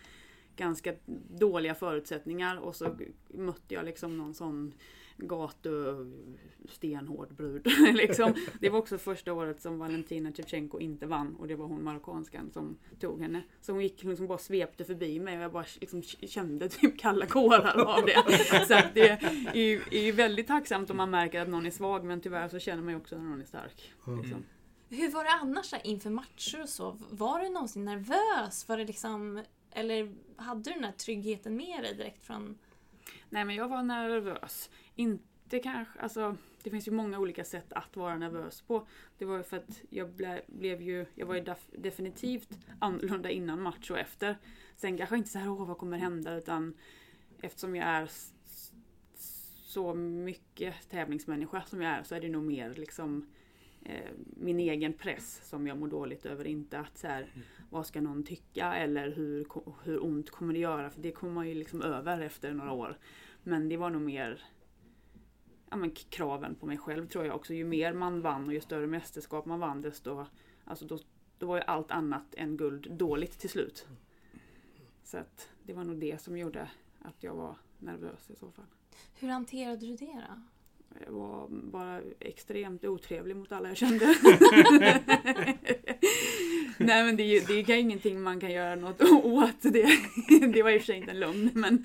[0.57, 0.95] ganska
[1.39, 2.57] dåliga förutsättningar.
[2.57, 2.97] Och så
[3.29, 4.75] mötte jag liksom någon sån
[5.19, 6.07] gatu
[6.69, 7.67] stenhård brud.
[7.95, 8.35] liksom.
[8.61, 12.51] Det var också första året som Valentina Shevchenko inte vann och det var hon marockanskan
[12.51, 13.43] som tog henne.
[13.61, 17.27] Så hon gick liksom bara svepte förbi mig och jag bara liksom kände typ kalla
[17.27, 18.65] kårar av det.
[18.67, 22.21] Så att det är är väldigt tacksamt om man märker att någon är svag men
[22.21, 23.93] tyvärr så känner man ju också när någon är stark.
[24.23, 24.45] Liksom.
[24.89, 26.99] Hur var det annars inför matcher och så?
[27.11, 28.69] Var du någonsin nervös?
[28.69, 32.59] Var det liksom, eller hade du den här tryggheten med dig direkt från...
[33.31, 34.71] Nej men jag var nervös.
[34.95, 38.87] Inte kanske, alltså det finns ju många olika sätt att vara nervös på.
[39.19, 43.31] Det var ju för att jag ble, blev ju, jag var ju def, definitivt annorlunda
[43.31, 44.39] innan match och efter.
[44.77, 46.75] Sen kanske inte så här, åh vad kommer hända utan
[47.43, 48.11] eftersom jag är
[49.63, 53.38] så mycket tävlingsmänniska som jag är så är det nog mer liksom eh,
[53.89, 56.47] Eh, min egen press som jag mår dåligt över.
[56.47, 57.33] Inte att så här,
[57.71, 59.47] vad ska någon tycka eller hur,
[59.85, 60.91] hur ont kommer det göra?
[60.91, 62.99] För det kommer man ju liksom över efter några år.
[63.43, 64.43] Men det var nog mer
[65.71, 67.55] ja, men kraven på mig själv tror jag också.
[67.55, 70.27] Ju mer man vann och ju större mästerskap man vann desto
[70.65, 70.99] alltså då,
[71.39, 73.87] då var ju allt annat än guld dåligt till slut.
[75.05, 76.71] Så att det var nog det som gjorde
[77.01, 78.67] att jag var nervös i så fall.
[79.15, 80.43] Hur hanterade du det då?
[81.07, 84.07] Jag var bara extremt otrevlig mot alla jag kände.
[86.79, 89.63] Nej men det, är ju- det är ingenting man kan göra något åt.
[89.63, 89.89] Det,
[90.53, 91.51] det var i och för sig inte en lögn.
[91.55, 91.83] Men,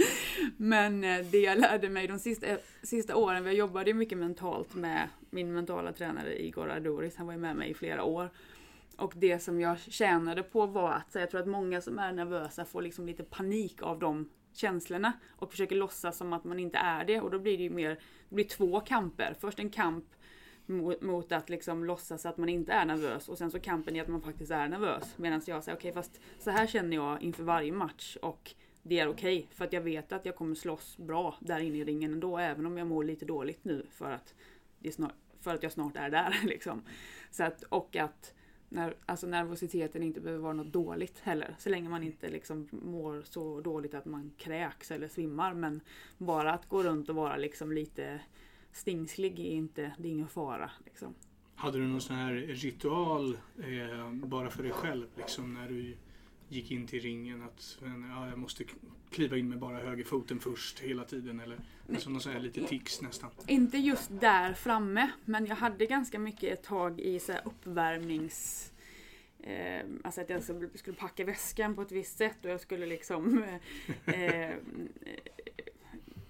[0.57, 2.47] men eh, det jag lärde mig de sista,
[2.83, 7.15] sista åren, jag jobbade ju mycket mentalt med min mentala tränare Igor Ardoris.
[7.15, 8.29] Han var ju med mig i flera år.
[8.97, 12.11] Och det som jag tjänade på var att, så jag tror att många som är
[12.13, 16.77] nervösa får liksom lite panik av de känslorna och försöker låtsas som att man inte
[16.77, 17.99] är det och då blir det ju mer,
[18.29, 19.35] det blir två kamper.
[19.39, 20.05] Först en kamp
[20.65, 23.99] mot, mot att liksom låtsas att man inte är nervös och sen så kampen i
[23.99, 25.17] att man faktiskt är nervös.
[25.17, 29.07] Medan jag säger okej fast så här känner jag inför varje match och det är
[29.07, 32.37] okej för att jag vet att jag kommer slåss bra där inne i ringen ändå
[32.37, 34.33] även om jag mår lite dåligt nu för att,
[34.79, 36.81] det snart, för att jag snart är där liksom.
[37.31, 38.33] Så att, och att
[38.73, 41.55] när, alltså nervositeten inte behöver vara något dåligt heller.
[41.57, 45.53] Så länge man inte liksom mår så dåligt att man kräks eller svimmar.
[45.53, 45.81] Men
[46.17, 48.19] bara att gå runt och vara liksom lite
[48.71, 50.71] stingslig är inte, det är ingen fara.
[50.85, 51.13] Liksom.
[51.55, 55.07] Hade du någon sån här ritual eh, bara för dig själv?
[55.17, 55.97] Liksom, när du
[56.49, 57.77] gick in till ringen att
[58.09, 58.63] ja, jag måste
[59.09, 61.59] kliva in med bara högerfoten först hela tiden eller
[61.93, 63.29] alltså någon sån här lite tics nästan.
[63.47, 68.69] Inte just där framme, men jag hade ganska mycket ett tag i så uppvärmnings...
[69.39, 73.43] Eh, alltså att jag skulle- packa väskan på ett visst sätt och jag skulle liksom
[74.05, 74.55] eh, eh,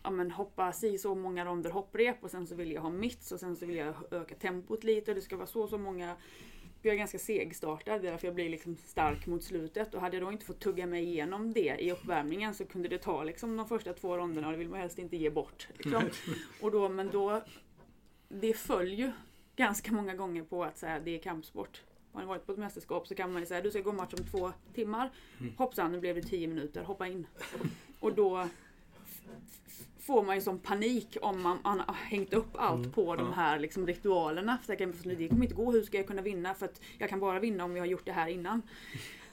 [0.03, 3.31] ja, men hoppa si så många ronder hopprep och sen så vill jag ha mitts
[3.31, 6.15] och sen så vill jag öka tempot lite och det ska vara så så många
[6.85, 9.93] jag är ganska segstartad, därför jag blir liksom stark mot slutet.
[9.93, 12.97] Och hade jag då inte fått tugga mig igenom det i uppvärmningen så kunde det
[12.97, 15.67] ta liksom de första två ronderna och det vill man helst inte ge bort.
[15.73, 16.03] Liksom.
[16.61, 17.41] Och då, men då,
[18.29, 19.11] det föll ju
[19.55, 21.81] ganska många gånger på att så här, det är kampsport.
[22.11, 24.13] Har man varit på ett mästerskap så kan man ju säga du ska gå match
[24.13, 25.11] om två timmar.
[25.57, 27.27] Hoppsan, nu blev det tio minuter, hoppa in.
[27.99, 28.47] Och då
[30.05, 33.59] får man ju som panik om man, man har hängt upp allt på de här
[33.59, 34.57] liksom, ritualerna.
[34.63, 34.75] För
[35.15, 36.53] det kommer inte gå, hur ska jag kunna vinna?
[36.53, 38.61] För att jag kan bara vinna om jag har gjort det här innan.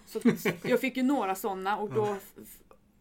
[0.07, 0.21] Så
[0.65, 2.17] jag fick ju några sådana och då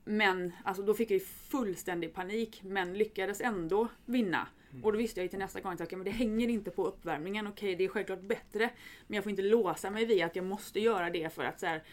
[0.03, 4.47] men alltså då fick jag ju fullständig panik men lyckades ändå vinna.
[4.83, 6.85] Och då visste jag ju till nästa gång att okay, men det hänger inte på
[6.85, 7.47] uppvärmningen.
[7.47, 8.69] Okej, det är självklart bättre.
[9.07, 11.65] Men jag får inte låsa mig vid att jag måste göra det för att så
[11.65, 11.83] här,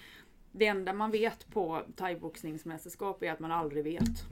[0.52, 4.24] det enda man vet på thaiboxningsmästerskap är att man aldrig vet.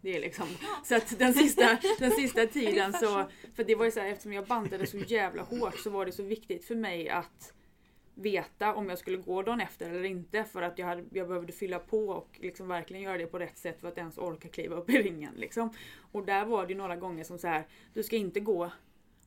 [0.00, 0.46] Det är liksom,
[0.84, 4.32] så att den sista, den sista tiden så, för det var ju så här, eftersom
[4.32, 7.52] jag bantade så jävla hårt så var det så viktigt för mig att
[8.14, 11.52] veta om jag skulle gå dagen efter eller inte för att jag, hade, jag behövde
[11.52, 14.76] fylla på och liksom verkligen göra det på rätt sätt för att ens orka kliva
[14.76, 15.34] upp i ringen.
[15.34, 15.70] Liksom.
[16.12, 18.72] Och där var det några gånger som så här, du ska inte gå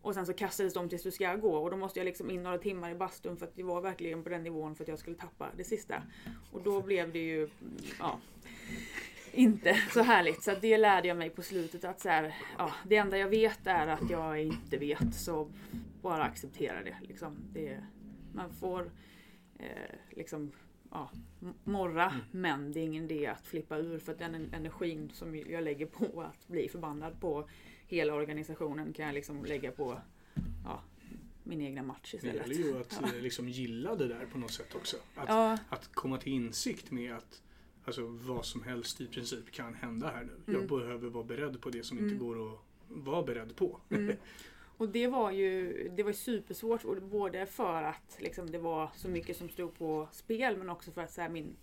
[0.02, 2.44] och sen så kastades de tills du ska gå och då måste jag liksom in
[2.44, 5.00] några timmar i bastun för att det var verkligen på den nivån för att jag
[5.00, 6.04] skulle tappa det sista.
[6.52, 7.50] Och då blev det ju,
[8.00, 8.20] ja,
[9.36, 10.44] inte så härligt.
[10.44, 13.68] Så det lärde jag mig på slutet att så här, ja, det enda jag vet
[13.68, 15.52] är att jag inte vet så
[16.02, 16.96] bara acceptera det.
[17.02, 17.36] Liksom.
[17.54, 17.84] det
[18.34, 18.92] man får
[19.60, 20.52] eh, liksom
[20.92, 21.10] ja,
[21.64, 25.36] morra men det är ingen idé att flippa ur för att den en- energin som
[25.36, 27.50] jag lägger på att bli förbannad på
[27.88, 30.02] hela organisationen kan jag liksom lägga på
[30.66, 30.84] ja,
[31.44, 32.48] min egna match Det istället.
[32.48, 33.08] gäller ju att Ja.
[33.16, 34.98] eh, liksom gilla det där på något sätt också.
[35.16, 37.42] Att, Ja, att komma till insikt med att
[37.86, 40.34] alltså, vad som helst i princip kan hända här nu.
[40.54, 40.62] Mm.
[40.62, 42.26] Jag behöver vara beredd på det som inte Mm.
[42.28, 43.80] går att vara beredd på.
[43.90, 44.16] Mm.
[44.78, 49.10] Och det var ju det var supersvårt, och både för att liksom, det var så
[49.10, 51.56] mycket som stod på spel men också för att så här, min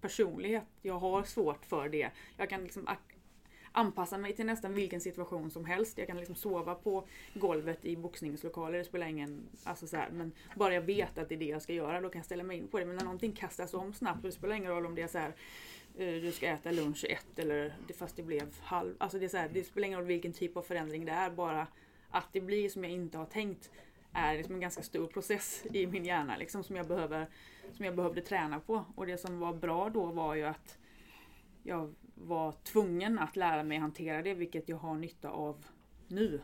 [0.00, 2.10] personlighet, jag har svårt för det.
[2.36, 2.88] Jag kan liksom
[3.76, 5.98] anpassa mig till nästan vilken situation som helst.
[5.98, 9.48] Jag kan liksom sova på golvet i boxningslokaler, det spelar ingen...
[9.64, 12.08] Alltså så här, men bara jag vet att det är det jag ska göra, då
[12.08, 12.84] kan jag ställa mig in på det.
[12.84, 15.18] Men när någonting kastas om snabbt, och det spelar ingen roll om det är så
[15.18, 15.34] här
[15.98, 18.94] eh, du ska äta lunch ett eller fast det blev halv...
[18.98, 21.30] Alltså det, är så här, det spelar ingen roll vilken typ av förändring det är,
[21.30, 21.66] bara
[22.10, 23.70] att det blir som jag inte har tänkt
[24.12, 27.26] är liksom en ganska stor process i min hjärna liksom, som, jag behöver,
[27.72, 28.84] som jag behövde träna på.
[28.94, 30.78] Och det som var bra då var ju att
[31.66, 35.64] jag var tvungen att lära mig hantera det, vilket jag har nytta av
[36.08, 36.40] nu.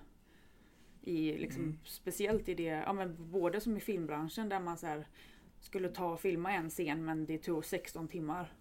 [1.02, 5.06] I, liksom, Speciellt i det, ja, men både som i filmbranschen där man så här,
[5.60, 8.52] skulle ta och filma en scen men det tog 16 timmar.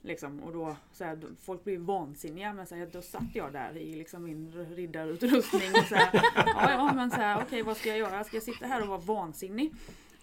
[0.00, 3.76] Liksom, och då, så här, folk blir vansinniga men så här, då satt jag där
[3.76, 7.88] i liksom min riddarutrustning och så här, ja, ja men så här, okej vad ska
[7.88, 8.24] jag göra?
[8.24, 9.74] Ska jag sitta här och vara vansinnig?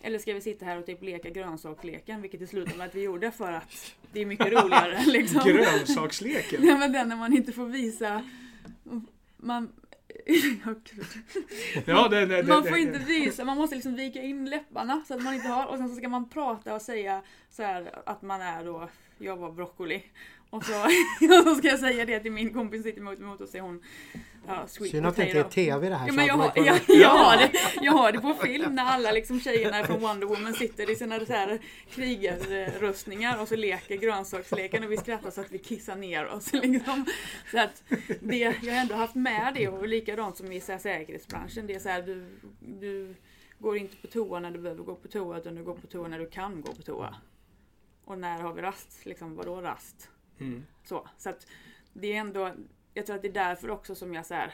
[0.01, 3.01] Eller ska vi sitta här och typ leka grönsaksleken, vilket det slutade med att vi
[3.01, 5.03] gjorde för att det är mycket roligare.
[5.07, 5.41] Liksom.
[5.45, 6.61] Grönsaksleken!
[6.65, 8.23] Nej men den när man inte får visa
[9.37, 9.71] man,
[11.85, 15.23] Ja, det, det, man får inte visa, man måste liksom vika in läpparna så att
[15.23, 18.41] man inte har och sen så ska man prata och säga så här att man
[18.41, 20.03] är då, jag var broccoli.
[20.49, 20.73] Och så,
[21.39, 23.63] och så ska jag säga det till min kompis som sitter emot mig och säger
[23.63, 23.81] hon
[24.47, 26.07] ja, sweet Synd att det inte är tv det här.
[26.07, 28.83] Ja, så men jag, har, jag, jag, har det, jag har det på film när
[28.83, 33.95] alla liksom tjejerna från Wonder Woman sitter i sina så här krigarrustningar och så leker
[33.95, 36.53] grönsaksleken och vi skrattar så att vi kissar ner oss.
[36.63, 37.05] Liksom.
[37.51, 37.83] Så att
[38.19, 41.67] det, jag har ändå haft med det och likadant som i så här säkerhetsbranschen.
[41.67, 43.15] Det är så här, du, du
[43.59, 46.07] går inte på toa när du behöver gå på toa utan du går på toa
[46.07, 47.15] när du kan gå på toa.
[48.05, 49.05] Och när har vi rast?
[49.05, 50.09] Liksom, vadå rast?
[50.39, 50.65] Mm.
[50.83, 51.47] Så, så att
[51.93, 52.51] det är ändå,
[52.93, 54.53] jag tror att det är därför också som jag så här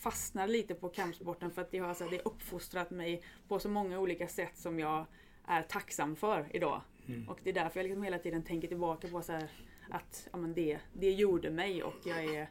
[0.00, 3.58] fastnar lite på kampsporten för att det har så här, det har uppfostrat mig på
[3.58, 5.06] så många olika sätt som jag
[5.46, 6.80] är tacksam för idag.
[7.06, 7.28] Mm.
[7.28, 9.50] Och det är därför jag liksom hela tiden tänker tillbaka på så här,
[9.90, 12.50] att ja, men det, det gjorde mig och jag är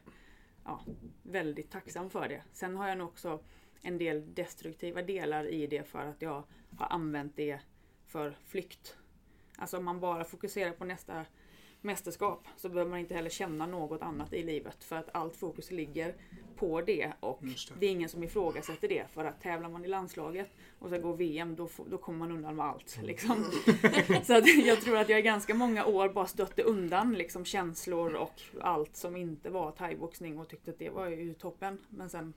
[0.64, 0.84] ja,
[1.22, 2.42] väldigt tacksam för det.
[2.52, 3.40] Sen har jag nog också
[3.82, 6.44] en del destruktiva delar i det för att jag
[6.78, 7.60] har använt det
[8.06, 8.96] för flykt.
[9.56, 11.24] Alltså om man bara fokuserar på nästa
[11.82, 15.70] mästerskap så behöver man inte heller känna något annat i livet för att allt fokus
[15.70, 16.14] ligger
[16.56, 17.74] på det och det.
[17.80, 21.16] det är ingen som ifrågasätter det för att tävlar man i landslaget och så går
[21.16, 22.98] VM då, får- då kommer man undan med allt.
[23.02, 23.44] Liksom.
[24.24, 28.14] så att jag tror att jag i ganska många år bara stötte undan liksom, känslor
[28.14, 31.78] och allt som inte var thaiboxning och tyckte att det var ju toppen.
[31.88, 32.32] Men sen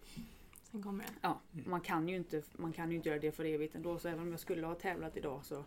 [0.71, 1.09] Sen kommer det.
[1.21, 3.99] Ja, man kan ju inte, man kan ju inte göra det för evigt ändå.
[3.99, 5.63] Så även om jag skulle ha tävlat idag så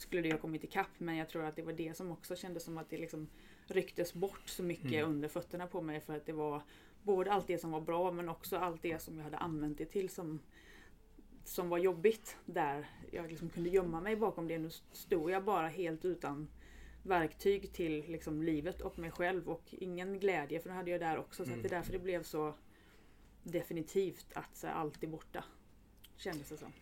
[0.00, 0.90] skulle det ha kommit ikapp.
[0.98, 3.28] Men jag tror att det var det som också kändes som att det liksom
[3.66, 5.10] rycktes bort så mycket Mm.
[5.10, 6.00] under fötterna på mig.
[6.00, 6.62] För att det var
[7.02, 9.86] både allt det som var bra men också allt det som jag hade använt det
[9.86, 10.40] till som,
[11.44, 12.36] som var jobbigt.
[12.46, 14.58] Där jag liksom kunde gömma mig bakom det.
[14.58, 16.48] Nu stod jag bara helt utan
[17.02, 21.18] verktyg till liksom livet och mig själv och ingen glädje för det hade jag där
[21.18, 21.44] också.
[21.44, 22.54] Så att det är därför det blev så
[23.42, 25.44] definitivt att så allt är borta.
[26.24, 26.72] Kändes det som.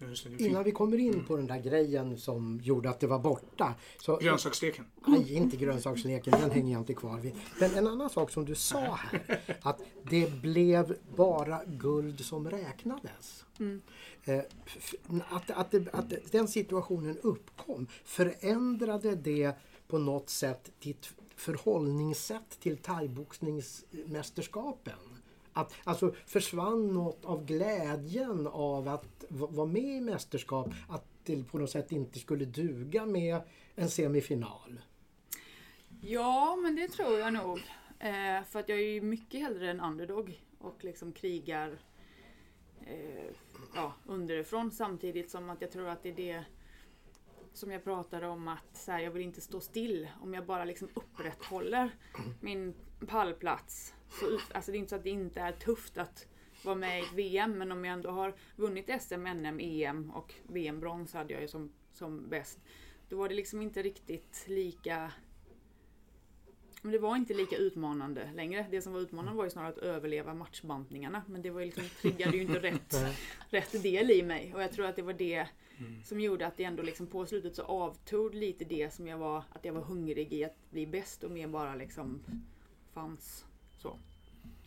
[0.47, 3.74] Innan vi kommer in på den där grejen som gjorde att det var borta.
[4.01, 4.84] Så, grönsakssteken.
[5.07, 7.32] Nej, inte grönsaksleken, den hänger jag inte kvar vid.
[7.61, 9.80] Men en annan sak som du sa här, att
[10.11, 13.45] det blev bara guld som räknades.
[14.24, 14.95] Eh, f-
[15.30, 19.53] Att, att, det, att den situationen uppkom, förändrade det
[19.89, 24.99] på något sätt ditt förhållningssätt till thaiboxningsmästerskapen?
[25.59, 30.69] Att, alltså försvann något av glädjen av att vara med i mästerskap?
[30.89, 33.41] Att det på något sätt inte skulle duga med
[33.75, 34.81] en semifinal?
[36.01, 37.59] Ja, men det tror jag nog.
[37.99, 41.79] Eh, för att jag är ju mycket hellre en underdog och liksom krigar
[42.87, 43.33] eh,
[43.75, 46.45] ja, underifrån samtidigt som att jag tror att det är det
[47.53, 50.65] som jag pratade om att så här, jag vill inte stå still om jag bara
[50.65, 51.91] liksom upprätthåller
[52.41, 52.75] min
[53.07, 53.95] pallplats.
[54.11, 56.29] Så, alltså det är inte så att det inte är tufft att
[56.65, 60.35] vara med i ett VM men om jag ändå har vunnit SM, NM, EM och
[60.43, 62.59] VM-brons hade jag ju som, som bäst.
[63.09, 65.13] Då var det liksom inte riktigt lika
[66.83, 68.67] men det var inte lika utmanande längre.
[68.71, 71.23] Det som var utmanande var ju snarare att överleva matchbantningarna.
[71.27, 72.97] Men det var ju liksom, triggade ju inte rätt,
[73.51, 74.55] rätt del i mig.
[74.55, 75.47] Och jag tror att det var det
[76.05, 79.45] som gjorde att det ändå liksom på slutet så avtog lite det som jag var,
[79.51, 82.21] att jag var hungrig i att bli bäst och mer bara liksom
[82.93, 83.47] fanns
[83.79, 83.99] så.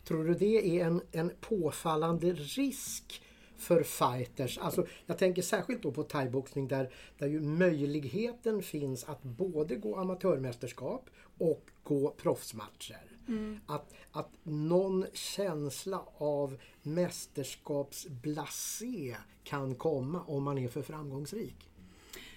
[0.04, 3.22] Tror du det är en, en påfallande risk
[3.56, 4.58] för fighters?
[4.58, 9.96] Alltså, jag tänker särskilt då på thaiboxning där, där ju möjligheten finns att både gå
[9.96, 13.12] amatörmästerskap och gå proffsmatcher.
[13.66, 21.68] Att, att någon känsla av mästerskapsblasé kan komma om man är för framgångsrik.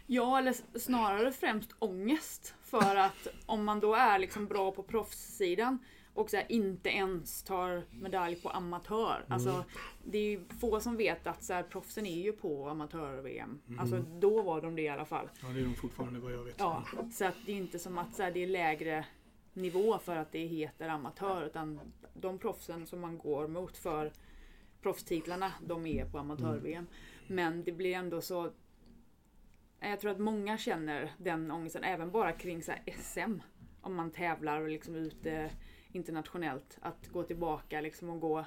[0.05, 2.53] Ja, eller snarare främst ångest.
[2.63, 5.79] För att om man då är liksom bra på proffssidan
[6.15, 9.25] och så här, inte ens tar medalj på amatör.
[9.27, 9.65] Alltså,
[10.03, 13.59] det är ju få som vet att så här, proffsen är ju på amatör-VM.
[13.79, 15.29] Alltså då var de det i alla fall.
[15.41, 16.55] Ja, det är de fortfarande vad jag vet.
[16.57, 19.05] Ja, så att det är inte som att så här, det är lägre
[19.53, 21.45] nivå för att det heter amatör.
[21.45, 21.79] Utan
[22.13, 24.11] de proffsen som man går mot för
[24.81, 26.87] proffstitlarna, de är på amatör-VM.
[27.27, 28.51] Men det blir ändå så
[29.79, 33.39] jag tror att många känner den ångesten, även bara kring så SM.
[33.81, 35.51] Om man tävlar och liksom ute
[35.95, 36.77] internationellt.
[36.81, 38.45] Att gå tillbaka liksom och gå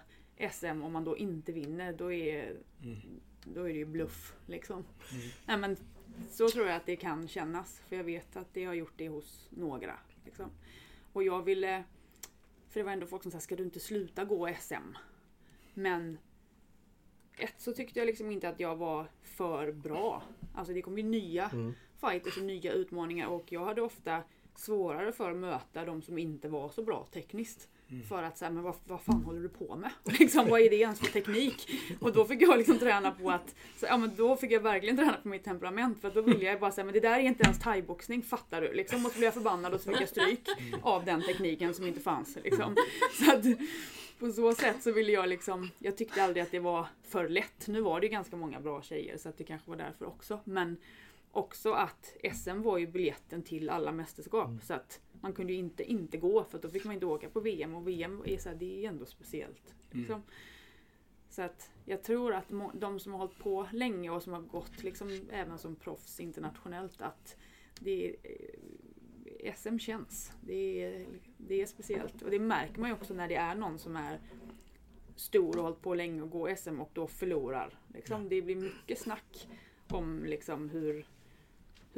[0.53, 2.57] SM om man då inte vinner, då är,
[3.45, 4.35] då är det ju bluff.
[4.47, 4.85] Liksom.
[5.47, 5.77] Nej, men
[6.31, 7.83] så tror jag att det kan kännas.
[7.89, 9.99] För jag vet att det har gjort det hos några.
[10.25, 10.51] Liksom.
[11.13, 11.85] Och jag ville...
[12.69, 14.97] För det var ändå folk som sa, ska du inte sluta gå SM?
[15.75, 16.19] Men
[17.39, 20.23] ett så tyckte jag liksom inte att jag var för bra.
[20.55, 21.51] Alltså det kom ju nya
[22.01, 24.23] fighters och nya utmaningar och jag hade ofta
[24.59, 27.69] svårare för att möta de som inte var så bra tekniskt.
[28.09, 29.91] För att säga, men vad, vad fan håller du på med?
[30.19, 31.69] liksom, vad är det ens för teknik?
[32.01, 34.97] Och då fick jag liksom träna på att, så, ja men då fick jag verkligen
[34.97, 36.01] träna på mitt temperament.
[36.01, 38.73] För då ville jag bara säga, men det där är inte ens thaiboxning, fattar du?
[38.73, 40.49] Liksom, och så blev jag förbannad och så fick jag stryk
[40.83, 42.39] av den tekniken som inte fanns.
[42.45, 42.77] Liksom.
[43.13, 43.45] Så att,
[44.19, 47.67] på så sätt så ville jag liksom, jag tyckte aldrig att det var för lätt.
[47.67, 50.41] Nu var det ju ganska många bra tjejer så att det kanske var därför också.
[50.45, 50.77] Men
[51.33, 54.51] också att SM var ju biljetten till alla mästerskap.
[54.63, 57.41] Så att man kunde ju inte inte gå för då fick man inte åka på
[57.41, 59.75] VM och VM är så här, det är ändå speciellt.
[59.91, 60.23] Liksom.
[61.29, 64.83] Så att jag tror att de som har hållit på länge och som har gått
[64.83, 67.37] liksom även som proffs internationellt att
[67.81, 68.17] det är,
[69.41, 70.33] eh, SM känns.
[70.41, 71.07] Det är,
[71.37, 72.23] det är speciellt.
[72.23, 74.21] Och det märker man ju också när det är någon som är
[75.17, 77.79] stor och hållit på länge och går SM och då förlorar.
[77.95, 78.29] Liksom.
[78.29, 79.49] Det blir mycket snack
[79.89, 81.07] om liksom hur,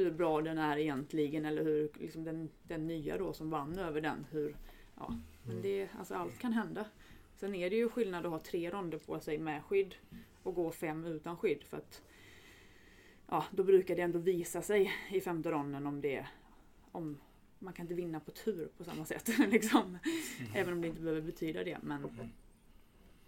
[0.05, 4.01] hur bra den är egentligen eller hur liksom den, den nya då som vann över
[4.01, 4.27] den.
[4.31, 4.57] Hur,
[4.97, 5.19] ja.
[5.47, 6.85] Men det, alltså allt kan hända.
[7.37, 9.95] Sen är det ju skillnad att ha tre ronder på sig med skydd
[10.43, 11.63] och gå fem utan skydd.
[11.63, 12.03] För att
[13.27, 16.27] ja, då brukar det ändå visa sig i femte ronden om det
[16.93, 17.19] om,
[17.59, 19.29] man kan inte vinna på tur på samma sätt.
[19.51, 19.99] Liksom.
[20.55, 21.79] Även om det inte behöver betyda det.
[21.83, 22.03] Men,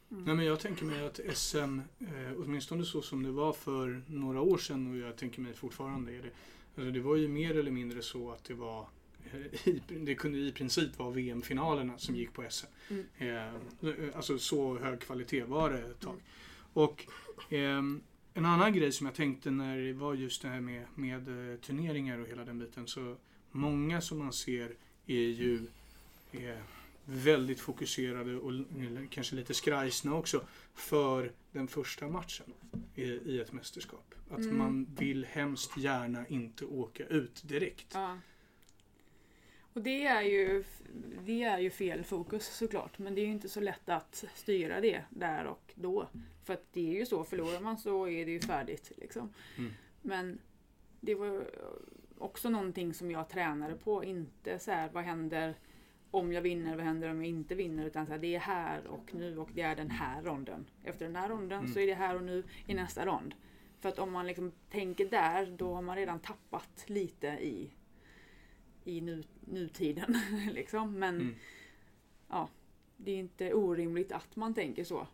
[0.09, 4.41] Nej, men jag tänker mig att SM, eh, åtminstone så som det var för några
[4.41, 6.31] år sedan och jag tänker mig fortfarande är det.
[6.77, 8.87] Alltså det var ju mer eller mindre så att det var
[9.33, 12.67] eh, det kunde i princip vara VM-finalerna som gick på SM.
[12.89, 13.07] Mm.
[13.19, 16.17] Eh, alltså så hög kvalitet var det ett tag.
[16.73, 17.07] Och
[17.51, 18.01] ehm,
[18.35, 21.59] en annan grej som jag tänkte när det var just det här med, med eh,
[21.59, 22.87] turneringar och hela den biten.
[22.87, 23.17] Så
[23.51, 24.75] många som man ser
[25.07, 25.67] är ju
[26.33, 26.59] eh,
[27.05, 28.53] väldigt fokuserade och
[29.11, 30.45] kanske lite skrajsna också
[30.75, 32.53] för den första matchen
[32.95, 34.15] i, i ett mästerskap.
[34.31, 34.59] Att Mm.
[34.59, 37.87] man vill hemskt gärna inte åka ut direkt.
[37.95, 38.19] ja.
[39.75, 40.65] Och det är, ju,
[41.25, 42.99] det är ju fel fokus såklart.
[42.99, 46.09] Men det är ju inte så lätt att styra det där och då.
[46.45, 48.93] För att det är ju så, förlorar man så är det ju färdigt.
[48.97, 49.33] Liksom.
[49.59, 49.73] Mm.
[50.03, 50.39] Men
[51.01, 51.45] det var
[52.19, 54.05] också någonting som jag tränade på.
[54.05, 55.55] Inte så här, vad händer
[56.13, 57.87] om jag vinner, vad händer om jag inte vinner?
[57.87, 60.67] Utan så här, det är här och nu och det är den här ronden.
[60.85, 61.73] Efter den här ronden Mm.
[61.73, 63.35] så är det här och nu i nästa rond.
[63.81, 67.71] För att om man liksom tänker där, då har man redan tappat lite i,
[68.85, 70.17] i nu, nutiden.
[70.53, 70.99] liksom.
[70.99, 71.35] Men Mm.
[72.29, 72.49] ja,
[72.97, 75.07] det är inte orimligt att man tänker så.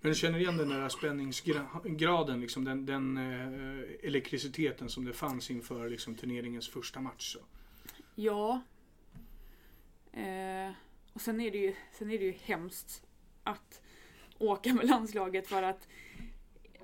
[0.00, 5.50] Men du känner igen den där spänningsgraden, liksom, den, den eh, elektriciteten som det fanns
[5.50, 7.32] inför liksom, turneringens första match.
[7.32, 7.38] Så.
[8.14, 8.60] Ja.
[10.18, 10.72] Eh,
[11.12, 13.06] och sen är, det ju, sen är det ju hemskt
[13.42, 13.82] att
[14.38, 15.88] åka med landslaget för att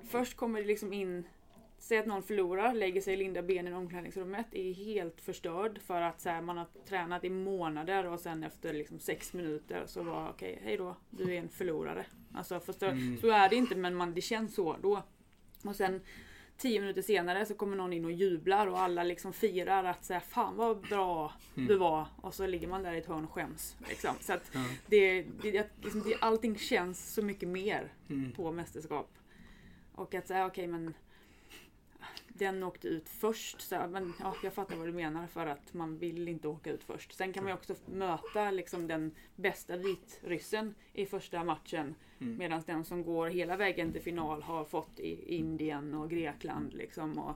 [0.03, 1.27] först kommer det liksom in
[1.77, 6.01] Säg att någon förlorar, lägger sig i linda benen i omklädningsrummet, är helt förstörd för
[6.01, 10.03] att så här, man har tränat i månader och sen efter liksom sex minuter så
[10.03, 12.05] var okej, hej då, du är en förlorare.
[12.33, 13.17] Alltså förstör, Mm.
[13.17, 15.03] så är det inte men man, det känns så då.
[15.63, 16.01] Och sen
[16.57, 20.13] tio minuter senare så kommer någon in och jublar och alla liksom firar att så
[20.13, 21.67] här, fan vad bra Mm.
[21.67, 22.07] du var.
[22.21, 23.75] Och så ligger man där i ett hörn och skäms.
[23.89, 24.15] Liksom.
[24.21, 24.65] Så att Ja.
[24.87, 28.31] det, det, liksom, det, allting känns så mycket mer Mm.
[28.31, 29.09] på mästerskap.
[29.95, 30.93] Och att säga okej men
[32.27, 33.61] den åkte ut först.
[33.61, 36.71] Så, här, men, ja, jag fattar vad du menar för att man vill inte åka
[36.71, 37.13] ut först.
[37.13, 41.95] Sen kan man ju också möta liksom, den bästa vitryssen i första matchen.
[42.25, 42.37] Mm.
[42.37, 46.73] Medan den som går hela vägen till final har fått i Indien och Grekland.
[46.73, 47.35] Liksom, och,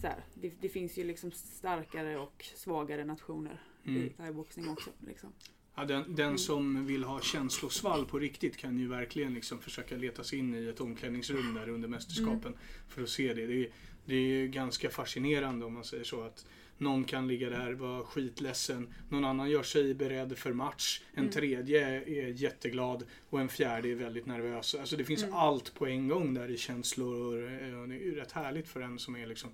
[0.00, 4.06] så här, det, det finns ju liksom starkare och svagare nationer Mm.
[4.06, 4.90] i thaiboxning också.
[5.06, 5.32] Liksom.
[5.74, 10.24] Ja, den, den som vill ha känslosvall på riktigt kan ju verkligen liksom försöka leta
[10.24, 12.54] sig in i ett omklädningsrum där under mästerskapen
[12.88, 13.46] för att se det.
[13.46, 13.70] Det är,
[14.04, 16.46] det är ju ganska fascinerande om man säger så att
[16.78, 21.88] någon kan ligga där vara skitledsen, någon annan gör sig beredd för match, en tredje
[22.00, 24.74] är jätteglad och en fjärde är väldigt nervös.
[24.74, 27.42] Alltså det finns allt på en gång där i känslor
[27.82, 29.50] och det är rätt härligt för en som är liksom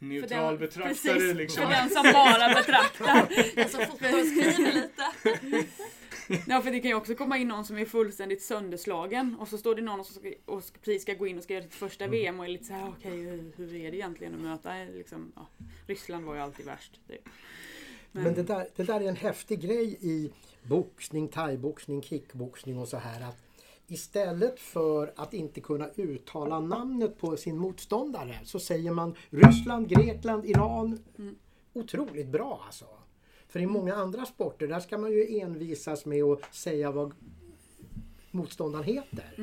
[0.00, 0.94] neutral betraktare.
[0.94, 1.62] precis, liksom.
[1.62, 3.54] för den som bara betraktar.
[3.56, 5.02] Den som fotar och skriver lite.
[6.46, 9.58] Ja för det kan ju också komma in någon som är fullständigt sönderslagen och så
[9.58, 11.74] står det någon som ska, och ska- precis ska gå in och ska göra sitt
[11.74, 14.74] första VM och är lite så här: okej hur, hur är det egentligen att möta
[14.94, 15.46] liksom, ja,
[15.86, 17.00] Ryssland var ju alltid värst.
[17.08, 17.28] typ.
[18.12, 20.32] Men, Men det där, det där är en häftig grej i
[20.62, 23.42] boxning, thaiboxning, kickboxning och så här att
[23.90, 30.46] istället för att inte kunna uttala namnet på sin motståndare så säger man Ryssland, Grekland,
[30.46, 30.98] Iran.
[31.72, 32.84] Otroligt bra alltså.
[33.48, 37.14] För i många andra sporter där ska man ju envisas med att säga vad
[38.30, 39.34] motståndaren heter.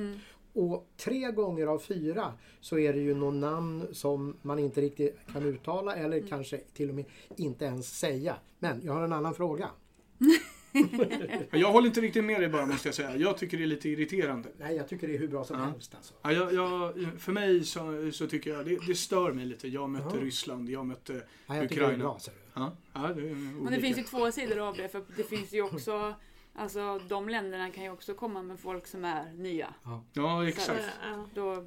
[0.54, 5.18] Och tre gånger av fyra så är det ju någon namn som man inte riktigt
[5.34, 8.36] kan uttala eller kanske till och med inte ens säga.
[8.60, 9.70] Men jag har en annan fråga.
[11.52, 13.16] Jag håller inte riktigt med dig bara måste jag säga.
[13.16, 14.50] Jag tycker det är lite irriterande.
[14.60, 15.66] Nej, jag tycker det är hur bra som Ja.
[15.66, 15.96] helst.
[15.96, 16.14] Alltså.
[16.22, 19.68] Ja, jag, jag, för mig så, så tycker jag det, det stör mig lite.
[19.68, 20.24] Jag mötte Ja.
[20.24, 22.04] Ryssland, jag mötte Ja, jag tycker det är Ukraina.
[22.04, 22.20] bra.
[22.54, 25.54] Ja, ja, det är men det finns ju två sidor av det för det finns
[25.54, 26.14] ju också
[26.60, 29.74] Alltså de länderna kan ju också komma med folk som är nya.
[30.14, 30.84] Ja, exakt.
[31.04, 31.26] Ja.
[31.34, 31.66] Då,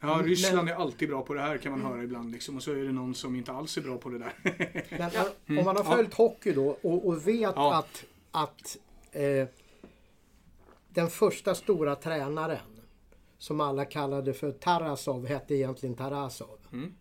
[0.00, 2.32] Ja, Ryssland Men- är alltid bra på det här kan man höra ibland.
[2.32, 4.32] Liksom, och så är det någon som inte alls är bra på det där.
[4.98, 5.28] Men Ja.
[5.48, 5.96] om man har Mm.
[5.96, 7.78] följt hockey då och, och vet Ja.
[7.78, 8.04] att,
[8.36, 8.76] att
[9.12, 9.48] eh,
[10.88, 12.80] den första stora tränaren
[13.38, 16.58] som alla kallade för Tarasov hette egentligen Tarasov.
[16.72, 16.94] Mm.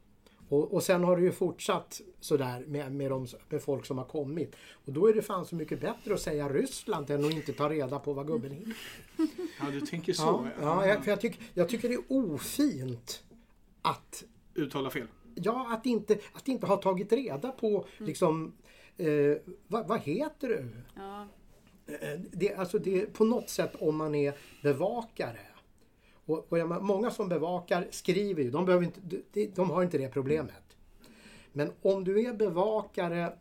[0.50, 4.06] Och, och sen har det ju fortsatt sådär med, med, de, med folk som har
[4.06, 4.56] kommit.
[4.86, 7.70] Och då är det fan så mycket bättre att säga Ryssland än att inte ta
[7.70, 8.74] reda på vad gubben heter.
[9.60, 10.24] Ja, du tänker så.
[10.24, 13.24] Ja, ja, jag, för jag, tycker, jag tycker det är ofint
[13.82, 14.24] att
[14.54, 15.08] Uttala fel.
[15.36, 18.54] Ja, att inte, att inte ha tagit reda på liksom
[18.98, 19.38] eh,
[19.68, 20.68] vad, vad heter du?
[20.96, 21.28] ja,
[21.88, 24.34] Eh, Det, alltså det, på något sätt om man är
[24.64, 25.40] bevakare.
[26.26, 29.00] Och, och jag, menar, många som bevakar skriver ju, de, behöver inte,
[29.34, 30.78] de, de har inte det problemet.
[31.54, 33.34] Men om du är bevakare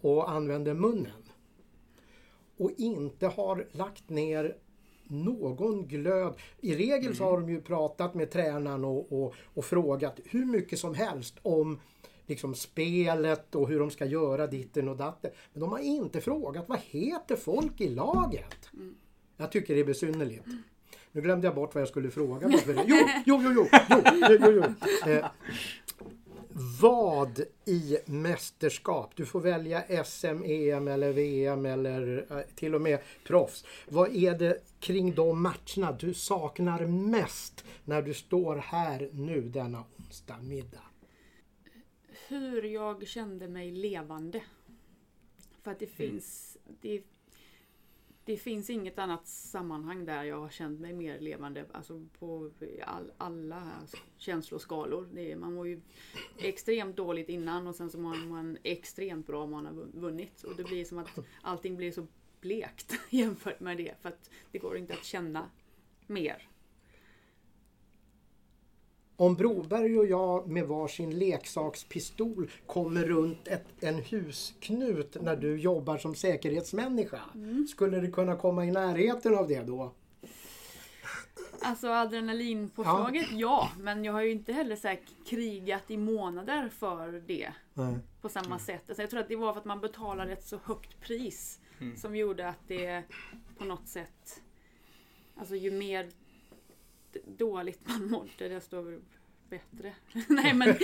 [0.00, 1.22] och använder munnen
[2.56, 4.56] och inte har lagt ner
[5.04, 6.34] någon glöd.
[6.60, 10.78] I regel så har de ju pratat med tränaren och, och, och frågat hur mycket
[10.78, 11.80] som helst om
[12.26, 15.30] liksom spelet och hur de ska göra ditten och datten.
[15.52, 18.70] Men de har inte frågat vad heter folk i laget?
[19.36, 20.46] Jag tycker det är besynnerligt.
[21.12, 22.50] Nu glömde jag bort vad jag skulle fråga.
[22.86, 25.10] Jo, jo, jo, jo, jo, jo, jo, jo.
[25.10, 25.26] Eh,
[26.80, 32.98] vad i mästerskap, du får välja SM, EM eller VM eller eh, till och med
[33.26, 33.64] proffs.
[33.88, 39.84] Vad är det kring de matcherna du saknar mest när du står här nu denna
[39.98, 40.93] onsdag middag?
[42.28, 44.42] Hur jag kände mig levande.
[45.62, 46.58] För att det finns...
[46.80, 47.02] Det,
[48.24, 51.64] det finns inget annat sammanhang där jag har känt mig mer levande.
[51.72, 52.50] Alltså på
[52.84, 53.72] all, alla
[54.16, 55.08] känsloskalor.
[55.12, 55.80] Det är, man mår ju
[56.38, 60.42] extremt dåligt innan och sen så mår man extremt bra om man har vunnit.
[60.42, 62.06] Och det blir som att allting blir så
[62.40, 63.94] blekt jämfört med det.
[64.00, 65.50] För att det går inte att känna
[66.06, 66.48] mer.
[69.16, 75.98] Om Broberg och jag med varsin leksakspistol kommer runt ett, en husknut när du jobbar
[75.98, 77.20] som säkerhetsmänniska.
[77.68, 79.92] Skulle det kunna komma i närheten av det då?
[81.60, 83.38] Alltså adrenalinpåslaget, ja.
[83.38, 83.70] ja.
[83.78, 87.52] Men jag har ju inte heller så här krigat i månader för det.
[87.74, 87.98] Nej.
[88.20, 88.82] På samma sätt.
[88.88, 91.60] Alltså jag tror att det var för att man betalade ett så högt pris.
[91.80, 91.96] Mm.
[91.96, 93.02] Som gjorde att det
[93.58, 94.42] på något sätt...
[95.36, 96.10] Alltså ju mer
[97.26, 99.00] dåligt man mådde desto
[99.48, 99.94] bättre.
[100.28, 100.76] Nej men,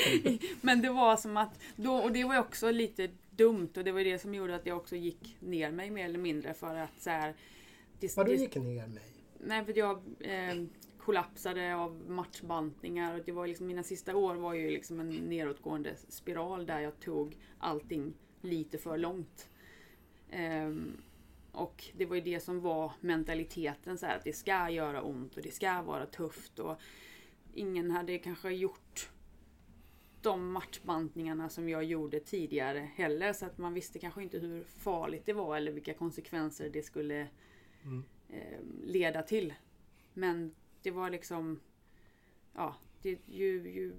[0.60, 1.60] men det var som att...
[1.76, 4.76] Då, och det var också lite dumt och det var det som gjorde att jag
[4.76, 7.34] också gick ner mig mer eller mindre för att så här,
[8.00, 9.02] det, Vadå gick ner mig?
[9.38, 10.64] Nej, för jag eh,
[10.98, 15.94] kollapsade av matchbantningar och det var liksom, mina sista år var ju liksom en nedåtgående
[16.08, 19.48] spiral där jag tog allting lite för långt.
[20.30, 20.96] Ehm,
[21.52, 25.36] och det var ju det som var mentaliteten, så här, att det ska göra ont
[25.36, 26.58] och det ska vara tufft.
[26.58, 26.80] Och
[27.54, 29.10] ingen hade kanske gjort
[30.22, 33.32] de matchbantningarna som jag gjorde tidigare heller.
[33.32, 37.20] Så att man visste kanske inte hur farligt det var eller vilka konsekvenser det skulle
[38.28, 39.54] eh, leda till.
[40.14, 41.60] Men det var liksom...
[42.54, 43.94] Ja, det, ju, ju,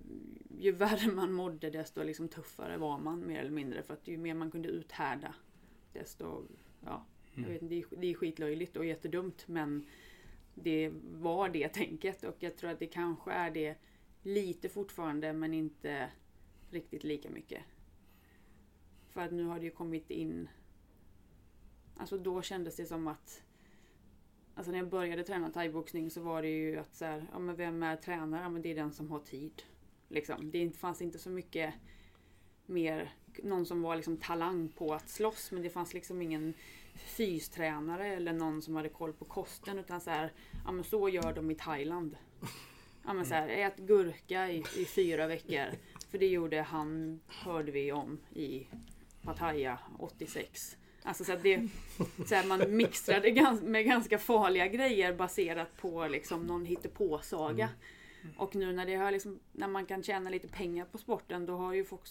[0.59, 3.83] ju värre man mådde desto liksom tuffare var man mer eller mindre.
[3.83, 5.35] För att ju mer man kunde uthärda
[5.93, 6.47] desto...
[6.85, 7.51] Ja, Mm.
[7.51, 9.85] jag vet, det, är, det är skitlöjligt och jättedumt men
[10.55, 13.75] det var det tänket och jag tror att det kanske är det
[14.21, 16.09] lite fortfarande men inte
[16.69, 17.63] riktigt lika mycket.
[19.09, 20.49] För att nu har det ju kommit in...
[21.97, 23.43] Alltså då kändes det som att
[24.55, 27.55] Alltså när jag började träna thaiboxning så var det ju att så här, ja men
[27.55, 28.41] vem är tränare?
[28.41, 29.63] Ja men det är den som har tid.
[30.07, 30.51] Liksom.
[30.51, 31.73] Det fanns inte så mycket
[32.65, 33.13] mer,
[33.43, 36.53] någon som var liksom talang på att slåss men det fanns liksom ingen
[36.95, 40.31] fystränare eller någon som hade koll på kosten utan så här,
[40.65, 42.17] ja men så gör de i Thailand.
[43.05, 45.65] Ja men så här, ät gurka i, i fyra veckor.
[46.11, 48.67] För det gjorde han, hörde vi om i
[49.21, 50.77] Pattaya 86.
[51.03, 51.67] Alltså så det,
[52.27, 57.69] så här, man mixtrade gans, med ganska farliga grejer baserat på liksom någon hittepåsaga.
[58.37, 61.57] Och nu när, det har liksom, när man kan tjäna lite pengar på sporten då
[61.57, 62.01] har ju folk,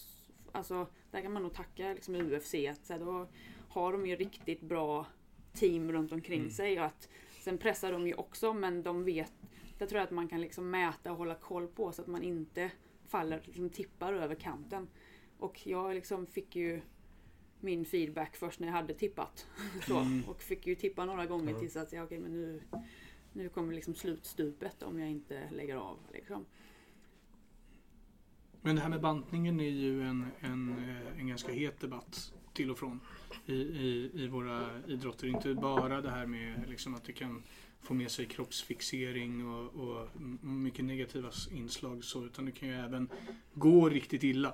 [0.51, 3.27] alltså där kan man nog tacka liksom UFC att så här, då
[3.71, 5.05] har de ju riktigt bra
[5.53, 6.79] team runt omkring sig.
[6.79, 7.09] Och att,
[7.39, 9.33] sen pressar de ju också men de vet,
[9.77, 12.23] det tror jag att man kan liksom mäta och hålla koll på så att man
[12.23, 12.71] inte
[13.07, 14.87] faller, liksom tippar över kanten.
[15.37, 16.81] Och jag liksom fick ju
[17.59, 19.47] min feedback först när jag hade tippat.
[19.87, 22.61] Så, och fick ju tippa några gånger tills att jag, okej men nu,
[23.33, 25.97] nu kommer liksom slutstupet om jag inte lägger av.
[26.13, 26.45] Liksom.
[28.61, 32.71] Men det här med bantningen är ju en, en, eh, en ganska het debatt till
[32.71, 32.99] och från
[33.45, 35.27] i, i, i våra idrotter.
[35.27, 37.43] Inte bara det här med liksom att det kan
[37.81, 43.09] få med sig kroppsfixering och, och mycket negativa inslag så, utan det kan ju även
[43.53, 44.53] gå riktigt illa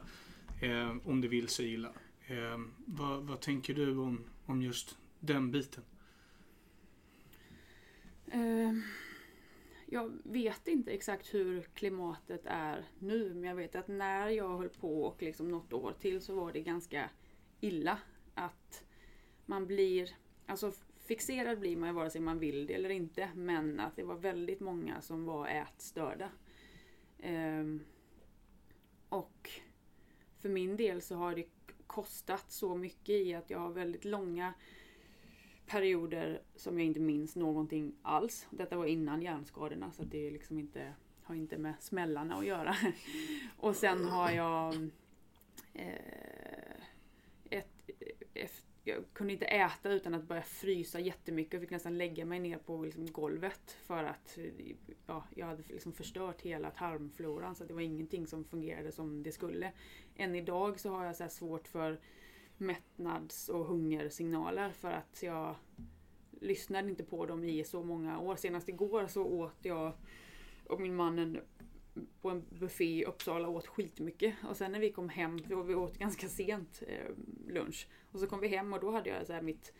[0.61, 1.89] eh, om det vill sig illa.
[2.27, 5.83] Eh, vad, vad tänker du om, om just den biten?
[8.31, 8.73] Eh,
[9.85, 14.69] jag vet inte exakt hur klimatet är nu men jag vet att när jag höll
[14.69, 17.09] på och liksom något år till så var det ganska
[17.59, 17.99] illa.
[18.37, 18.83] Att
[19.45, 20.09] man blir,
[20.45, 24.03] alltså fixerad blir man ju vare sig man vill det eller inte men att det
[24.03, 26.29] var väldigt många som var ätstörda.
[27.19, 27.83] Ehm,
[29.09, 29.49] och
[30.39, 31.45] för min del så har det
[31.87, 34.53] kostat så mycket i att jag har väldigt långa
[35.65, 38.47] perioder som jag inte minns någonting alls.
[38.49, 42.75] Detta var innan hjärnskadorna så det är liksom inte, har inte med smällarna att göra.
[43.57, 44.89] Och sen har jag
[45.73, 46.46] eh,
[48.87, 52.57] jag kunde inte äta utan att börja frysa jättemycket och fick nästan lägga mig ner
[52.57, 54.37] på liksom golvet för att
[55.07, 59.23] ja, jag hade liksom förstört hela tarmfloran så att det var ingenting som fungerade som
[59.23, 59.71] det skulle.
[60.15, 61.99] Än idag så har jag så här svårt för
[62.57, 65.55] mättnads och hungersignaler för att jag
[66.41, 68.35] lyssnade inte på dem i så många år.
[68.35, 69.93] Senast igår så åt jag
[70.67, 71.41] och min man en,
[72.21, 74.35] på en buffé i Uppsala åt skitmycket.
[74.49, 77.11] Och sen när vi kom hem, för vi åt ganska sent eh,
[77.47, 77.87] lunch.
[78.11, 79.73] Och så kom vi hem och då hade jag så här mitt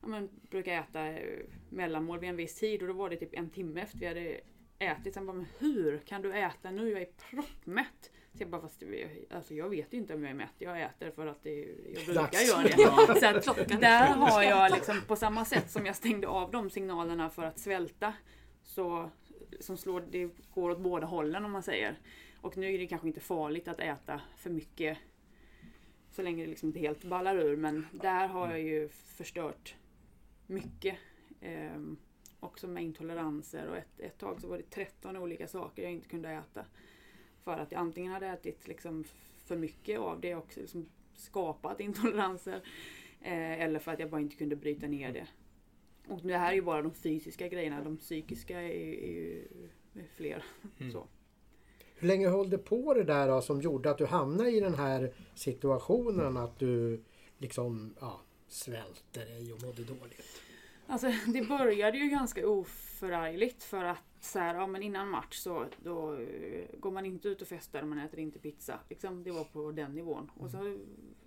[0.00, 1.40] ja, men, brukar äta eh,
[1.70, 4.40] mellanmål vid en viss tid och då var det typ en timme efter vi hade
[4.78, 5.14] ätit.
[5.14, 6.90] Sen bara, men hur kan du äta nu?
[6.90, 8.10] Jag är proppmätt.
[8.32, 10.54] Så jag bara, fast jag, alltså jag vet ju inte om jag är mätt.
[10.58, 11.58] Jag äter för att det,
[11.94, 12.48] jag brukar Dags.
[12.48, 13.42] göra det.
[13.44, 17.30] Så att där har jag liksom på samma sätt som jag stängde av de signalerna
[17.30, 18.14] för att svälta.
[18.62, 19.10] Så
[19.60, 21.98] som slår, det går åt båda hållen om man säger.
[22.40, 24.98] Och nu är det kanske inte farligt att äta för mycket
[26.10, 27.56] så länge det liksom inte helt ballar ur.
[27.56, 29.74] Men där har jag ju förstört
[30.46, 30.98] mycket.
[31.40, 31.96] Ehm,
[32.40, 36.08] också med intoleranser och ett, ett tag så var det 13 olika saker jag inte
[36.08, 36.64] kunde äta.
[37.44, 39.04] För att jag antingen hade ätit liksom
[39.44, 42.62] för mycket av det och liksom skapat intoleranser.
[43.20, 45.26] Eh, eller för att jag bara inte kunde bryta ner det.
[46.08, 47.84] Och det här är ju bara de fysiska grejerna.
[47.84, 48.70] De psykiska är,
[49.02, 49.48] är ju
[50.16, 50.44] fler.
[50.80, 50.92] Mm.
[50.92, 51.06] Så.
[51.94, 54.74] Hur länge höll det på det där då, som gjorde att du hamnade i den
[54.74, 57.02] här situationen att du
[57.38, 60.42] liksom ja, svälte dig och mådde dåligt?
[60.86, 65.66] Alltså det började ju ganska oförargligt för att så här, ja, men innan match så
[65.82, 68.78] då eh, går man inte ut och festar, man äter inte pizza.
[68.88, 70.30] Liksom, det var på den nivån.
[70.34, 70.78] Och så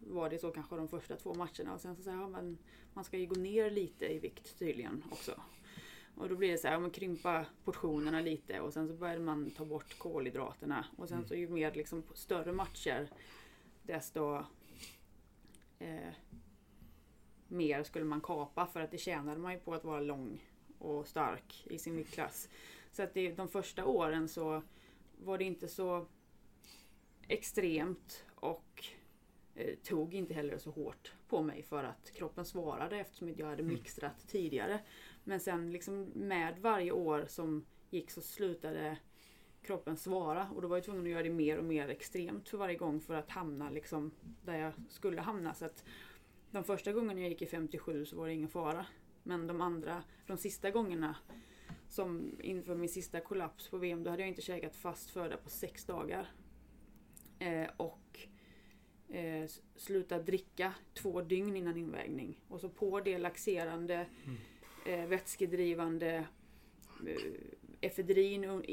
[0.05, 2.57] var det så kanske de första två matcherna och sen så säger ja, men
[2.93, 5.41] man ska ju gå ner lite i vikt tydligen också.
[6.15, 9.21] Och då blir det så här, ja, men krympa portionerna lite och sen så började
[9.21, 10.85] man ta bort kolhydraterna.
[10.97, 13.09] Och sen så ju mer liksom större matcher
[13.83, 14.43] desto
[15.79, 16.13] eh,
[17.47, 20.45] mer skulle man kapa för att det tjänade man ju på att vara lång
[20.79, 22.49] och stark i sin viktklass.
[22.91, 24.61] Så att det, de första åren så
[25.17, 26.07] var det inte så
[27.27, 28.85] extremt och
[29.55, 33.63] eh, tog inte heller så hårt på mig för att kroppen svarade eftersom jag hade
[33.63, 34.79] mixtrat tidigare.
[35.23, 38.97] Men sen liksom med varje år som gick så slutade
[39.61, 42.57] kroppen svara och då var jag tvungen att göra det mer och mer extremt för
[42.57, 44.11] varje gång för att hamna liksom
[44.43, 45.53] där jag skulle hamna.
[45.53, 45.83] Så att
[46.51, 48.85] de första gångerna jag gick i 57 så var det ingen fara.
[49.23, 51.15] Men de andra, de sista gångerna
[51.89, 55.49] som inför min sista kollaps på VM, då hade jag inte käkat fast föda på
[55.49, 56.31] sex dagar.
[57.39, 58.27] Eh, och
[59.15, 62.39] eh, s- slutat dricka två dygn innan invägning.
[62.47, 64.05] Och så på det laxerande,
[64.85, 66.27] eh, vätskedrivande
[67.07, 67.15] eh,
[67.81, 68.63] efedrin,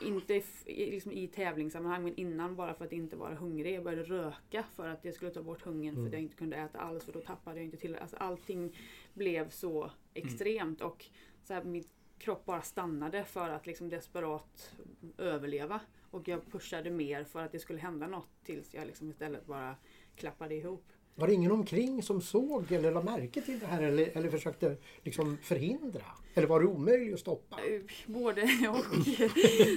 [0.00, 0.34] inte
[0.66, 3.74] i, liksom i tävlingssammanhang men innan bara för att inte vara hungrig.
[3.74, 6.56] Jag började röka för att jag skulle ta bort hungern för att jag inte kunde
[6.56, 7.96] äta alls för då tappade jag inte till.
[7.96, 8.76] Alltså allting
[9.14, 11.06] blev så extremt och
[11.44, 11.84] så här, min
[12.18, 14.74] kropp bara stannade för att liksom desperat
[15.18, 15.80] överleva.
[16.10, 19.76] Och jag pushade mer för att det skulle hända något tills jag liksom istället bara
[20.20, 20.84] klappade ihop.
[21.14, 24.76] Var det ingen omkring som såg eller lade märke till det här eller, eller försökte
[25.02, 26.04] liksom förhindra?
[26.34, 27.56] Eller var det omöjligt att stoppa?
[27.56, 29.08] Eh, Både och.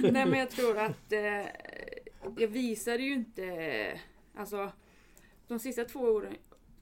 [0.12, 1.46] Nej men jag tror att eh,
[2.36, 4.00] jag visade ju inte,
[4.34, 4.72] alltså
[5.48, 6.36] de sista två åren,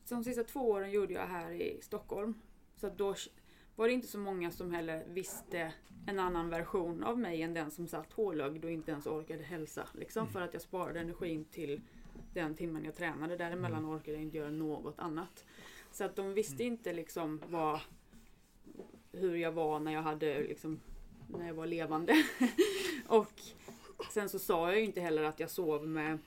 [0.08, 2.34] de sista två åren gjorde jag här i Stockholm.
[2.76, 3.14] Så då
[3.76, 5.72] var det inte så många som heller visste
[6.06, 9.88] en annan version av mig än den som satt hålögd och inte ens orkade hälsa.
[9.94, 11.80] Liksom för att jag sparade energin till
[12.34, 13.36] den timmen jag tränade.
[13.36, 15.44] Däremellan orkade jag inte göra något annat.
[15.92, 17.80] Så att de visste inte liksom vad,
[19.12, 20.80] hur jag var när jag hade liksom,
[21.28, 22.14] när jag var levande.
[23.06, 23.32] och
[24.10, 26.18] sen så sa jag ju inte heller att jag sov med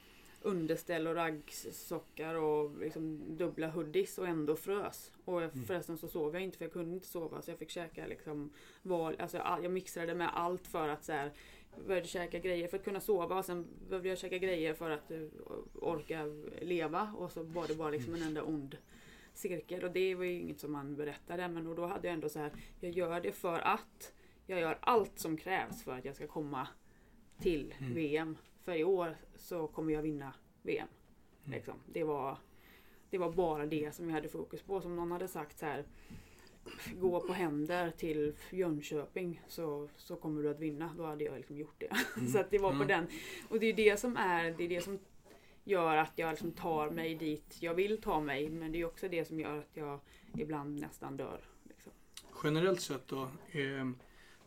[0.41, 5.11] underställ och raggsockar och liksom dubbla hoodies och ändå frös.
[5.25, 7.69] Och jag- förresten så sov jag inte för jag kunde inte sova så jag fick
[7.69, 8.49] käka liksom
[8.81, 11.31] val, alltså all- jag mixade med allt för att så här,
[11.87, 15.11] började käka grejer för att kunna sova och sen behövde jag käka grejer för att
[15.11, 15.21] eh,
[15.73, 16.25] orka
[16.61, 18.77] leva och så var det bara liksom en enda ond
[19.33, 22.39] cirkel och det var ju inget som man berättade men då hade jag ändå så
[22.39, 24.13] här, jag gör det för att
[24.45, 26.67] jag gör allt som krävs för att jag ska komma
[27.39, 28.37] till VM.
[28.63, 30.87] För i år så kommer jag vinna VM.
[31.43, 31.73] Liksom.
[31.85, 32.37] Det, var,
[33.09, 34.81] det var bara det som jag hade fokus på.
[34.81, 35.85] Som någon hade sagt så här.
[36.99, 40.89] Gå på händer till Jönköping så, så kommer du att vinna.
[40.97, 41.95] Då hade jag liksom gjort det.
[42.31, 42.87] så att det var på Mm.
[42.87, 43.07] den.
[43.49, 44.99] Och det är det som är det, är det som
[45.63, 48.49] gör att jag liksom tar mig dit jag vill ta mig.
[48.49, 49.99] Men det är också det som gör att jag
[50.37, 51.39] ibland nästan dör.
[51.63, 51.91] Liksom.
[52.43, 53.21] Generellt sett då.
[53.51, 53.89] Eh,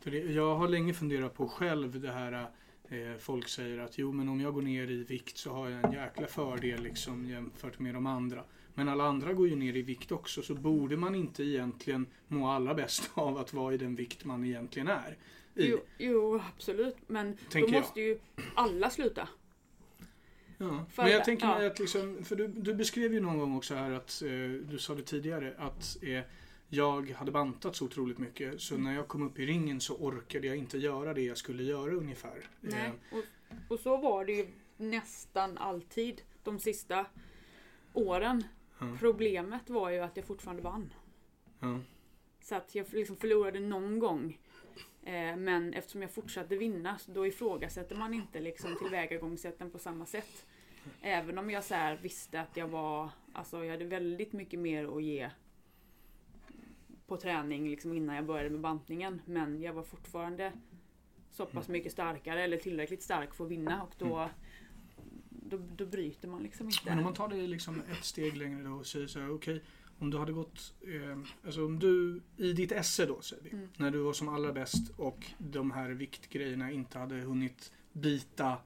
[0.00, 2.50] för det, jag har länge funderat på själv det här.
[2.88, 5.84] Eh, folk säger att jo men om jag går ner i vikt så har jag
[5.84, 8.44] en jäkla fördel liksom jämfört med de andra.
[8.78, 12.48] Men alla andra går ju ner i vikt också så borde man inte egentligen må
[12.48, 15.16] allra bäst av att vara i den vikt man egentligen är.
[15.54, 15.66] I.
[15.66, 16.96] Jo, jo, absolut.
[17.06, 17.80] Men Tänker då jag.
[17.82, 18.18] måste ju
[18.54, 19.28] alla sluta.
[20.58, 20.84] Ja.
[20.92, 21.58] För Men jag tänker ja.
[21.58, 24.30] mig att liksom, för du, du beskrev ju någon gång också här att, eh,
[24.70, 26.20] du sa det tidigare, att eh,
[26.68, 30.46] jag hade bantat så otroligt mycket så när jag kom upp i ringen så orkade
[30.46, 32.48] jag inte göra det jag skulle göra ungefär.
[32.60, 32.86] Nej.
[32.86, 33.24] Eh, Och,
[33.72, 34.46] och så var det ju
[34.76, 37.06] nästan alltid de sista
[37.92, 38.44] åren.
[38.98, 40.92] Problemet var ju att jag fortfarande vann.
[41.60, 41.80] ja.
[42.40, 44.38] Så att jag liksom förlorade någon gång.
[45.02, 50.06] Eh, men eftersom jag fortsatte vinna så då ifrågasätter man inte liksom tillvägagångssätten på samma
[50.06, 50.46] sätt.
[51.02, 54.96] Även om jag så här visste att jag var, alltså jag hade väldigt mycket mer
[54.96, 55.30] att ge
[57.06, 59.22] på träning liksom innan jag började med bantningen.
[59.24, 60.52] Men jag var fortfarande
[61.30, 64.28] så pass mycket starkare eller tillräckligt stark för att vinna och då,
[65.48, 66.80] då, då bryter man liksom inte.
[66.84, 69.62] Men om man tar det liksom ett steg längre då och säger så här, okej,
[69.98, 73.68] om du hade gått, eh, alltså om du i ditt esse då säger vi, Mm.
[73.76, 78.56] när du var som allra bäst och de här viktgrejerna inte hade hunnit bita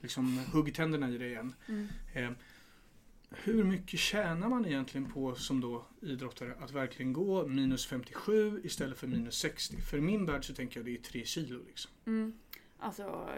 [0.00, 1.54] liksom huggtänderna i dig än.
[1.68, 1.88] Mm.
[2.14, 2.30] Eh,
[3.30, 8.98] hur mycket tjänar man egentligen på som då idrottare att verkligen gå minus 57 istället
[8.98, 9.76] för minus 60?
[9.82, 11.90] För i min värld så tänker jag det är 3 kilo liksom.
[12.06, 12.32] Mm.
[12.78, 13.28] Alltså...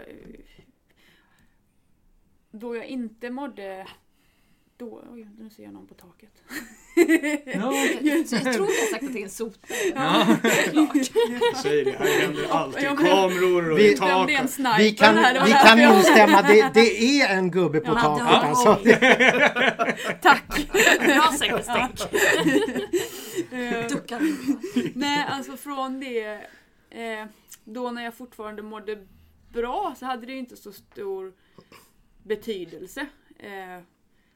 [2.53, 3.87] Då jag inte mådde...
[4.77, 5.05] Då...
[5.12, 6.31] Oj, nu ser jag någon på taket.
[7.55, 9.77] Jag tror jag sagt att det är en sopare.
[9.95, 10.37] ja.
[11.62, 12.83] säger det, här händer alltid.
[12.83, 15.35] Kameror och Vi- sniper Vi kan, här.
[15.35, 18.74] det var vi kan instämma, det, det är en gubbe på Ja, taket ja, alltså.
[20.23, 20.69] Tack!
[21.07, 22.01] Bra säkerhetstänk.
[23.53, 24.20] Eh, Duckar.
[24.99, 26.24] Nej, alltså från det...
[26.91, 27.27] Eh,
[27.65, 29.07] då när jag fortfarande mådde
[29.53, 31.33] bra så hade det ju inte så stor
[32.23, 33.07] betydelse.
[33.39, 33.81] Eh,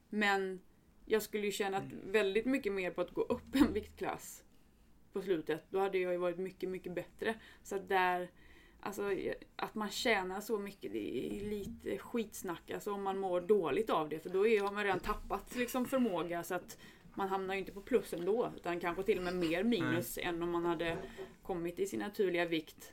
[0.09, 0.61] men
[1.05, 4.45] jag skulle ju tjänat väldigt mycket mer på att gå upp en viktklass
[5.13, 5.65] på slutet.
[5.71, 7.35] Då hade jag ju varit mycket, mycket bättre.
[7.63, 8.31] Så att där...
[8.81, 9.11] Alltså
[9.57, 14.09] att man tjänar så mycket, det är lite skitsnack alltså om man mår dåligt av
[14.09, 14.21] det.
[14.21, 16.79] För då är, har man redan tappat liksom förmåga så att
[17.15, 18.53] man hamnar ju inte på plus ändå.
[18.57, 20.99] Utan kanske till och med mer minus än om man hade
[21.43, 22.93] kommit i sin naturliga vikt.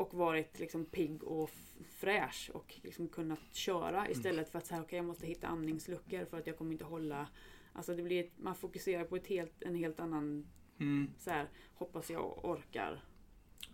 [0.00, 1.50] Och varit liksom pigg och
[1.90, 6.38] fräsch och liksom kunnat köra istället för att säga okej jag måste hitta andningsluckor för
[6.38, 7.28] att jag kommer inte hålla.
[7.72, 10.46] Alltså det blir, man fokuserar på ett helt, en helt annan,
[10.78, 11.10] Mm.
[11.18, 13.04] så här, hoppas jag orkar.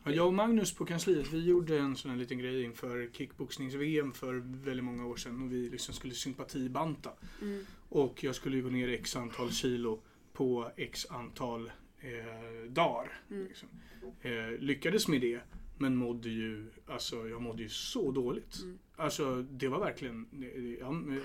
[0.04, 4.12] Ja, jag och Magnus på kansliet, vi gjorde en sån här liten grej inför kickboxnings-VM
[4.12, 4.34] för
[4.64, 7.10] väldigt många år sedan och vi liksom skulle sympatibanta.
[7.42, 7.64] Mm.
[7.88, 11.70] Och jag skulle gå ner x antal kilo på x antal
[12.00, 13.20] eh, dagar.
[13.30, 13.46] Mm.
[13.46, 13.68] Liksom.
[14.20, 15.40] Eh, lyckades med det,
[15.78, 18.58] men mådde ju, alltså jag mådde ju så dåligt.
[18.62, 18.78] Mm.
[18.96, 20.26] Alltså det var verkligen,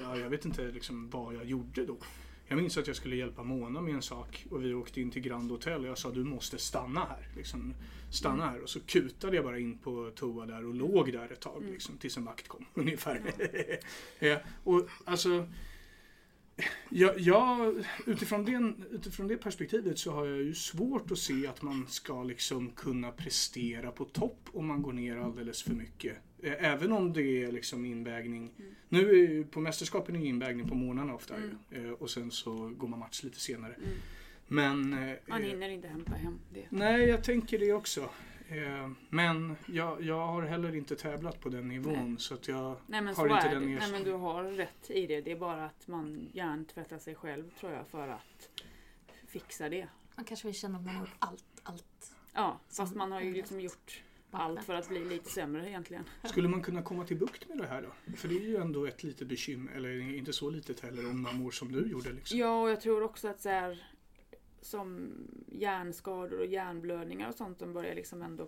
[0.02, 1.98] ja, jag vet inte liksom vad jag gjorde då.
[2.48, 5.22] Jag minns att jag skulle hjälpa Mona med en sak och vi åkte in till
[5.22, 7.28] Grand Hotel och jag sa du måste stanna här.
[7.36, 7.74] Liksom,
[8.12, 8.62] stanna här.
[8.62, 11.98] Och så kutade jag bara in på toa där och låg där ett tag liksom,
[11.98, 12.66] tills en vakt kom.
[12.74, 13.22] Ungefär.
[14.20, 15.48] ja, och alltså
[16.90, 17.76] jag, jag,
[18.06, 22.24] utifrån, den, utifrån det perspektivet så har jag ju svårt att se att man ska
[22.24, 26.18] liksom kunna prestera på topp om man går ner alldeles för mycket.
[26.44, 28.54] Även om det är liksom invägning.
[28.60, 28.72] Mm.
[28.90, 31.36] Nu är på mästerskapen är invägning på månaderna ofta
[31.72, 31.94] Mm.
[31.96, 33.74] och sen så går man match lite senare.
[33.74, 33.90] Mm.
[34.48, 34.90] Men...
[35.28, 36.66] Man hinner inte hämta hem det.
[36.70, 38.10] Nej, jag tänker det också.
[38.52, 43.02] Eh, Men jag, jag har heller inte tävlat på den nivån så att jag Nej
[43.02, 43.60] men har så inte är det.
[43.60, 45.22] den Nej men du har rätt i det.
[45.22, 48.50] Det är bara att man hjärntvättar sig själv tror jag för att
[49.28, 49.88] fixa det.
[50.16, 52.16] Man kanske vill känna att man har gjort allt, allt.
[52.34, 54.02] Ja, fast man har ju liksom gjort
[54.32, 56.04] allt för att bli lite sämre egentligen.
[56.24, 58.16] Skulle man kunna komma till bukt med det här då?
[58.16, 61.36] För det är ju ändå ett litet bekymmer, eller inte så litet heller, om man
[61.36, 62.12] mår som du gjorde.
[62.12, 62.38] Liksom.
[62.38, 63.91] Ja, och jag tror också att så här,
[64.62, 65.14] som
[65.48, 68.48] hjärnskador och hjärnblödningar och sånt, de börjar liksom ändå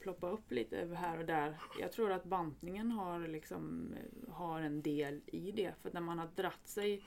[0.00, 1.56] ploppa upp lite här och där.
[1.80, 3.94] Jag tror att bantningen har, liksom,
[4.28, 5.74] har en del i det.
[5.82, 7.04] För när man har dratt sig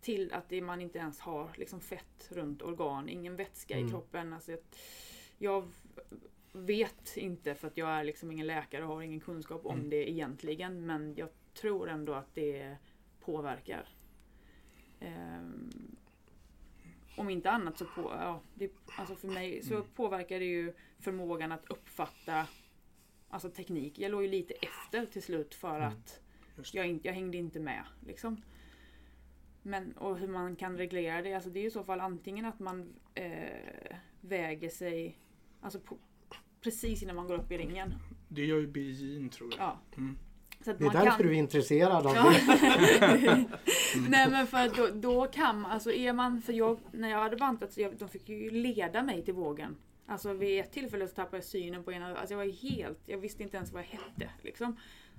[0.00, 3.90] till att det, man inte ens har liksom fett runt organ, ingen vätska i Mm.
[3.90, 4.32] kroppen.
[4.32, 4.60] Alltså, jag,
[5.38, 5.68] jag
[6.52, 9.90] vet inte för att jag är liksom ingen läkare och har ingen kunskap om Mm.
[9.90, 10.86] det egentligen.
[10.86, 12.76] Men jag tror ändå att det
[13.20, 13.88] påverkar.
[15.00, 15.70] Ehm,
[17.16, 19.86] om inte annat så på, ja, det, alltså för mig så Mm.
[19.94, 22.46] påverkar det ju förmågan att uppfatta
[23.28, 23.98] alltså teknik.
[23.98, 25.88] Jag låg ju lite efter till slut för Mm.
[25.88, 26.20] att
[26.72, 27.84] jag, inte, jag hängde inte med.
[28.06, 28.42] Liksom.
[29.62, 32.58] Men, och hur man kan reglera det, alltså det är i så fall antingen att
[32.58, 35.18] man eh, väger sig
[35.60, 35.98] alltså på,
[36.60, 37.94] precis innan man går upp i ringen.
[38.28, 39.58] Det gör ju BJ'n tror jag.
[39.60, 39.78] Ja.
[39.96, 40.18] Mm.
[40.64, 42.32] Det är därför kan- du är intresserad av Ja.
[42.32, 43.46] det.
[44.08, 47.36] Nej men för då, då kan man, alltså är man, för jag, när jag hade
[47.36, 49.76] bantat så jag, de fick ju leda mig till vågen.
[50.06, 53.18] Alltså vid ett tillfälle så tappade jag synen på ena, alltså jag var helt, jag
[53.18, 54.76] visste inte ens vad jag hette liksom.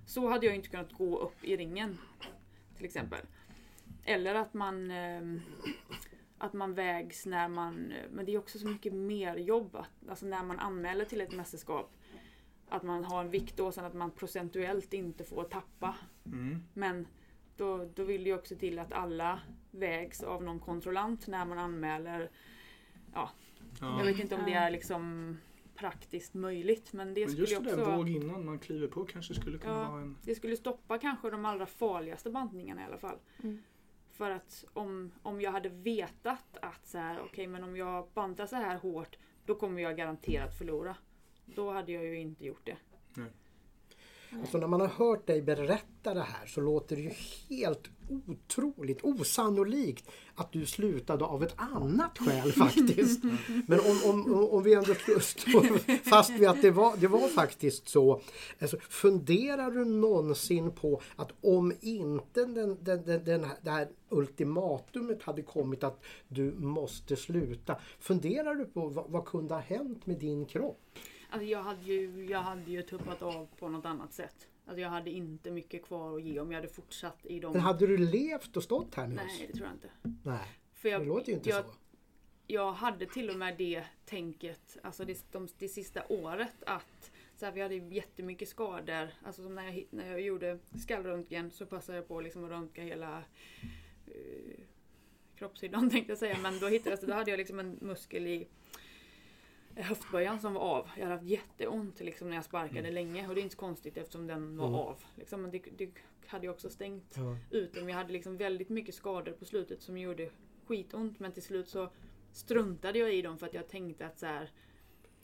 [0.07, 1.97] Så hade jag inte kunnat gå upp i ringen.
[2.77, 3.19] Till exempel.
[4.05, 5.41] Eller att man ehm,
[6.37, 9.77] att man vägs när man, men det är också så mycket mer jobb.
[10.09, 11.91] Alltså när man anmäler till ett mästerskap.
[12.73, 15.95] Att man har en vikt och sen att man procentuellt inte får tappa.
[16.25, 16.63] Mm.
[16.73, 17.07] Men
[17.57, 19.39] då, då vill det också till att alla
[19.71, 22.29] vägs av någon kontrollant när man anmäler.
[23.13, 23.29] Jag
[23.81, 24.01] Ja.
[24.03, 25.37] vet inte om det är liksom
[25.75, 28.87] praktiskt möjligt men det Men skulle just ju det där också våg innan man kliver
[28.87, 29.89] på kanske skulle kunna Ja.
[29.91, 30.17] vara en...
[30.23, 33.17] det skulle stoppa kanske de allra farligaste bantningarna i alla fall.
[33.43, 33.63] Mm.
[34.11, 38.45] För att om, om jag hade vetat att så här, okej men om jag bantar
[38.45, 40.95] så här hårt då kommer jag garanterat förlora.
[41.45, 42.77] Då hade jag ju inte gjort det.
[44.39, 47.11] Alltså när man har hört dig berätta det här så låter det ju
[47.49, 47.81] helt
[48.27, 53.23] otroligt osannolikt att du slutade av ett annat skäl faktiskt.
[53.67, 57.27] Men om, om, om- om vi ändå står fast vid att det var, det var
[57.27, 58.21] faktiskt så.
[58.61, 63.87] Alltså, funderar du någonsin på att om inte den, den, den, den här, det här
[64.09, 67.75] ultimatumet hade kommit att du måste sluta.
[67.99, 70.79] Funderar du på vad, vad kunde ha hänt med din kropp?
[71.33, 74.47] Alltså jag hade ju, jag hade ju tuppat av på något annat sätt.
[74.65, 77.51] Alltså jag hade inte mycket kvar att ge om jag hade fortsatt i de...
[77.53, 79.39] Men hade du levt och stått här med oss?
[79.39, 80.19] Nej, det tror jag inte.
[80.23, 81.71] Nej, För jag, det låter ju inte jag, så.
[82.47, 87.45] jag hade till och med det tänket, alltså det, de, det sista året att så
[87.45, 89.07] här, vi hade jättemycket skador.
[89.23, 92.83] Alltså som när jag, när jag gjorde skallröntgen så passade jag på liksom att röntga
[92.83, 93.23] hela
[94.07, 94.59] eh,
[95.35, 96.37] kroppshyddan tänkte jag säga.
[96.41, 98.47] Men då hittades det, då hade jag liksom en muskel i
[99.75, 100.89] höftböjan som var av.
[100.97, 103.97] Jag hade haft jätteont liksom, när jag sparkade länge och det är inte så konstigt
[103.97, 104.79] eftersom den var Mm.
[104.79, 105.03] av.
[105.15, 105.91] Liksom, men det, det
[106.27, 107.37] hade jag också stängt Ja.
[107.51, 107.89] ut dem.
[107.89, 110.29] Jag hade liksom väldigt mycket skador på slutet som gjorde
[110.65, 111.89] skitont men till slut så
[112.31, 114.49] struntade jag i dem för att jag tänkte att så här,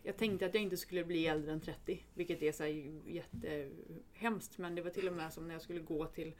[0.03, 4.57] jag tänkte att jag inte skulle bli äldre än 30, vilket är så här jättehemskt.
[4.57, 6.33] Men det var till och med som när jag skulle gå till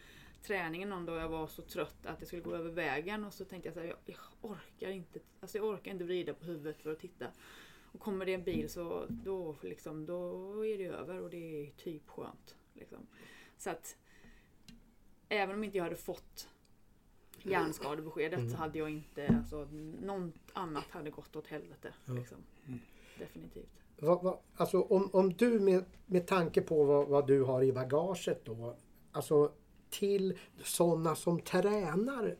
[0.43, 3.45] träningen någon dag jag var så trött att jag skulle gå över vägen och så
[3.45, 6.81] tänkte jag så här, jag, jag orkar inte, alltså jag orkar inte vrida på huvudet
[6.81, 7.27] för att titta.
[7.91, 11.71] Och kommer det en bil så då, liksom, då är det över och det är
[11.71, 12.55] typ skönt.
[12.73, 13.07] Liksom.
[13.57, 13.95] Så att
[15.29, 16.49] även om inte jag hade fått
[17.43, 18.51] hjärnskadebeskedet Mm.
[18.51, 19.67] så hade jag inte, alltså
[20.01, 21.93] något annat hade gått åt helvete.
[22.05, 22.13] Ja.
[22.13, 22.37] Liksom.
[22.67, 22.79] Mm.
[23.19, 23.69] Definitivt.
[23.99, 27.71] Vad, vad, alltså om, om du med, med tanke på vad, vad du har i
[27.71, 28.75] bagaget då,
[29.11, 29.51] alltså
[29.89, 32.35] till sådana som tränar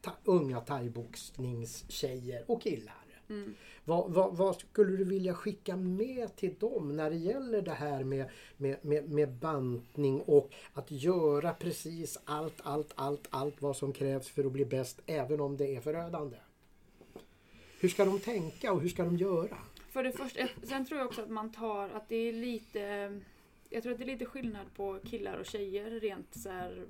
[0.00, 2.99] ta, unga thaiboxningstjejer och killar.
[3.30, 3.54] Mm.
[3.84, 8.04] Vad, vad, vad skulle du vilja skicka med till dem när det gäller det här
[8.04, 13.92] med, med, med, med bantning och att göra precis allt, allt, allt, allt vad som
[13.92, 16.36] krävs för att bli bäst även om det är förödande?
[17.80, 19.58] Hur ska de tänka och hur ska de göra?
[19.90, 22.80] För det första, sen tror jag också att man tar att det är lite
[23.70, 26.84] Jag tror att det är lite skillnad på killar och tjejer rent så här,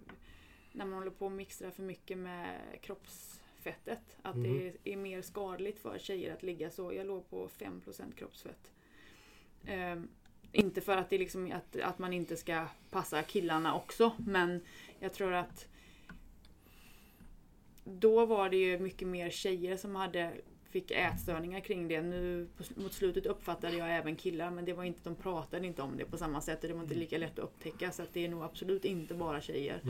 [0.73, 2.61] När man håller på och mixtrar för mycket med
[3.61, 4.17] kroppsfettet.
[4.23, 4.73] Att Mm.
[4.83, 6.93] det är mer skadligt för tjejer att ligga så.
[6.93, 8.73] Jag låg på 5% kroppsfett.
[9.67, 10.09] Ehm,
[10.53, 14.61] inte för att, det liksom att, att man inte ska passa killarna också men
[15.01, 15.67] jag tror att
[17.85, 20.33] då var det ju mycket mer tjejer som hade
[20.71, 22.03] fick ätstörningar kring det.
[22.03, 25.83] Nu på, mot slutet uppfattade jag även killar men det var inte, de pratade inte
[25.83, 28.13] om det på samma sätt och det var inte lika lätt att upptäcka så att
[28.13, 29.81] det är nog absolut inte bara tjejer.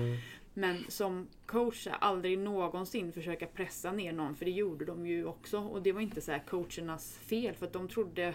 [0.54, 5.58] Men som coach, aldrig någonsin försöka pressa ner någon för det gjorde de ju också
[5.58, 8.34] och det var inte så här coachernas fel för att de trodde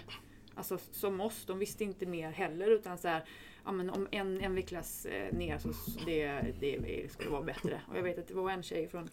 [0.55, 3.23] Alltså som oss, de visste inte mer heller utan så här,
[3.65, 5.69] ja, men om en, en vecklas eh, ner så
[6.05, 7.81] det, det skulle vara bättre.
[7.89, 9.09] Och jag vet att det var en tjej från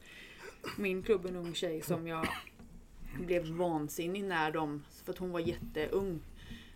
[0.79, 2.29] min klubb, en ung tjej som jag
[3.20, 6.20] blev vansinnig när de, för att hon var jätteung.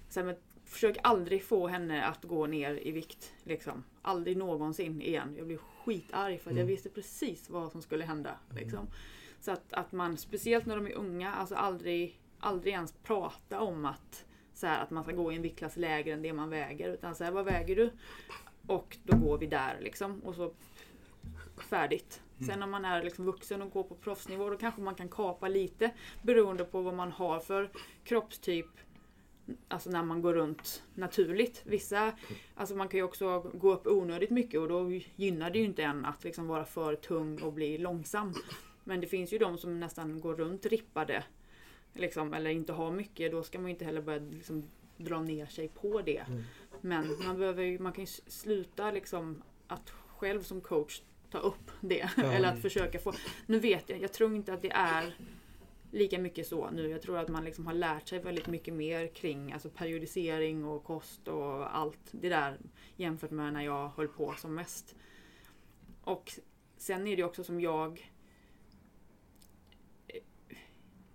[0.09, 0.37] Så här, men
[0.67, 3.33] försök aldrig få henne att gå ner i vikt.
[3.45, 3.85] Liksom.
[4.03, 5.35] Aldrig någonsin igen.
[5.39, 6.75] Jag blev skitarg för att jag Mm.
[6.75, 8.39] visste precis vad som skulle hända.
[8.55, 8.87] Liksom.
[9.41, 13.85] Så att, att man, speciellt när de är unga, alltså aldrig, aldrig ens prata om
[13.85, 14.25] att,
[14.55, 16.89] så här, att man ska gå i en viktklass lägre än det man väger.
[16.93, 17.91] Utan så här, vad väger du?
[18.67, 20.21] Och då går vi där liksom.
[20.21, 20.53] Och så
[21.69, 22.23] färdigt.
[22.47, 25.49] Sen när man är liksom vuxen och går på proffsnivå då kanske man kan kapa
[25.49, 25.91] lite
[26.23, 27.71] beroende på vad man har för
[28.05, 28.67] kroppstyp.
[29.69, 31.63] Alltså när man går runt naturligt.
[31.65, 32.13] Vissa,
[32.55, 35.83] alltså man kan ju också gå upp onödigt mycket och då gynnar det ju inte
[35.83, 38.35] en att liksom vara för tung och bli långsam.
[38.85, 41.25] Men det finns ju de som nästan går runt rippade.
[41.93, 43.33] Liksom, eller inte har mycket.
[43.33, 44.65] Då ska man ju inte heller börja liksom
[44.97, 46.25] dra ner sig på det.
[46.81, 52.11] Men man, behöver, man kan ju sluta liksom att själv som coach ta upp det.
[52.17, 53.13] Eller att försöka få...
[53.47, 55.17] Nu vet jag, jag tror inte att det är
[55.91, 56.89] lika mycket så nu.
[56.89, 60.85] Jag tror att man liksom har lärt sig väldigt mycket mer kring alltså periodisering och
[60.85, 62.59] kost och allt det där
[62.97, 64.95] jämfört med när jag höll på som mest.
[66.05, 66.33] Och
[66.77, 68.11] sen är det också som jag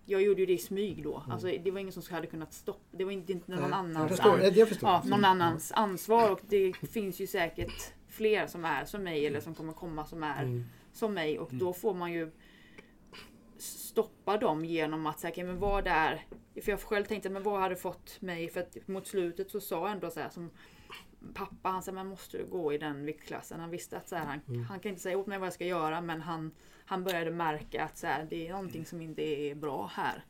[0.04, 1.24] jag gjorde ju det i smyg då.
[1.30, 2.80] Alltså, det var ingen som hade kunnat stoppa.
[2.90, 4.88] Det var inte, inte någon Nej, annans förstår, an- jag förstår.
[4.88, 6.30] ja, någon annans ansvar.
[6.30, 10.22] Och det finns ju säkert fler som är som mig eller som kommer komma som
[10.22, 10.64] är Mm.
[10.92, 11.38] som mig.
[11.38, 12.30] Och då får man ju
[13.92, 16.26] stoppa dem genom att säga, okay, men vad är...
[16.62, 18.48] För jag själv tänkte, men vad hade fått mig...
[18.48, 20.50] För att mot slutet så sa jag ändå så här som
[21.34, 23.60] pappa, han sa, men måste du gå i den viktklassen?
[23.60, 25.66] Han visste att så här, han, han kan inte säga åt mig vad jag ska
[25.66, 26.50] göra, men han,
[26.84, 30.24] han började märka att så här, det är någonting som inte är bra här.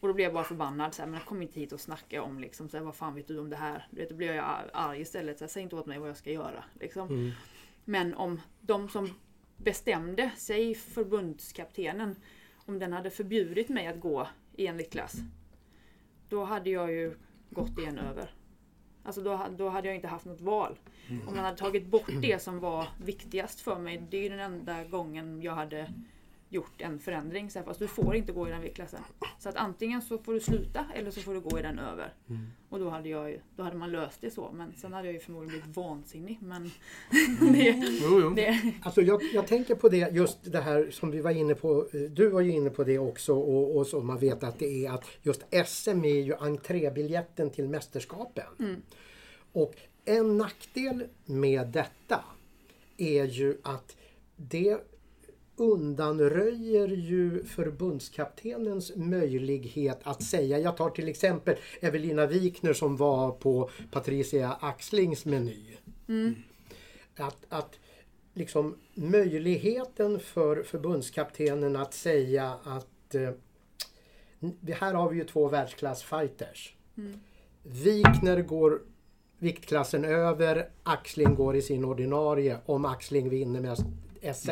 [0.00, 0.94] Och då blev jag bara förbannad.
[0.94, 3.28] Så här, men kom inte hit och snacka om liksom, så här, vad fan vet
[3.28, 3.86] du om det här?
[3.90, 5.38] Du vet, Då blev jag ar- arg istället.
[5.38, 6.64] Så här, Säg inte åt mig vad jag ska göra.
[6.80, 7.08] Liksom.
[7.08, 7.30] Mm.
[7.84, 9.14] Men om de som
[9.56, 12.16] bestämde, säg förbundskaptenen,
[12.66, 15.16] om den hade förbjudit mig att gå i en klass,
[16.28, 17.16] Då hade jag ju
[17.50, 18.30] gått igen över.
[19.02, 20.78] Alltså då, då hade jag inte haft något val.
[21.26, 24.40] Om man hade tagit bort det som var viktigast för mig, det är ju den
[24.40, 25.92] enda gången jag hade
[26.56, 27.50] gjort en förändring.
[27.50, 29.00] Så här, fast du får inte gå i den viktklassen.
[29.38, 32.12] Så att antingen så får du sluta eller så får du gå i den över.
[32.68, 34.50] Och då hade, jag, ju- då hade man löst det så.
[34.54, 36.38] Men sen hade jag ju förmodligen blivit vansinnig.
[36.42, 36.64] Men
[37.52, 38.30] det, Jo, jo.
[38.30, 41.86] det, Alltså jag, jag tänker på det, just det här som vi var inne på.
[41.92, 44.86] eh, Du var ju inne på det också och, och som man vet att det
[44.86, 48.82] är att just SM är ju entrébiljetten till mästerskapen.
[49.52, 49.74] Och
[50.04, 52.24] en nackdel med detta
[52.96, 53.96] är ju att
[54.36, 54.78] det
[55.56, 63.70] undanröjer ju förbundskaptenens möjlighet att säga, jag tar till exempel Evelina Wikner som var på
[63.90, 65.76] Patricia Axlings meny.
[67.16, 67.78] Att, att
[68.34, 73.30] liksom möjligheten för förbundskaptenen att säga att eh,
[74.74, 76.76] här har vi ju två världsklassfighters.
[77.62, 78.80] Wikner går
[79.38, 83.78] viktklassen över, Axling går i sin ordinarie om Axling vinner med
[84.36, 84.50] SM.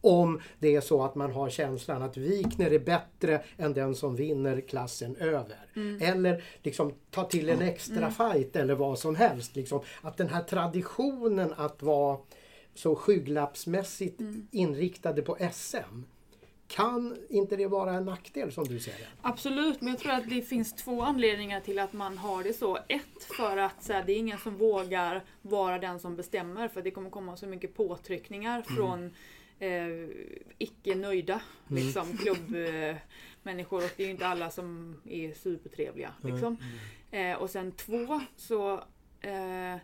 [0.00, 4.16] Om det är så att man har känslan att Wikner är bättre än den som
[4.16, 5.58] vinner klassen över.
[6.00, 9.56] Eller liksom ta till en extra fight eller vad som helst.
[9.56, 9.80] Liksom.
[10.02, 12.18] Att den här traditionen att vara
[12.74, 14.20] så skygglappsmässigt
[14.50, 16.02] inriktade på SM.
[16.66, 19.08] Kan inte det vara en nackdel som du säger?
[19.22, 22.76] Absolut, men jag tror att det finns två anledningar till att man har det så.
[22.88, 26.82] Ett, för att så här, det är ingen som vågar vara den som bestämmer för
[26.82, 29.14] det kommer komma så mycket påtryckningar från
[29.60, 30.08] eh,
[30.58, 36.12] icke nöjda liksom, klubbmänniskor och det är ju inte alla som är supertrevliga.
[36.22, 36.56] Liksom.
[37.10, 38.72] Eh, och sen två så
[39.20, 39.76] eh,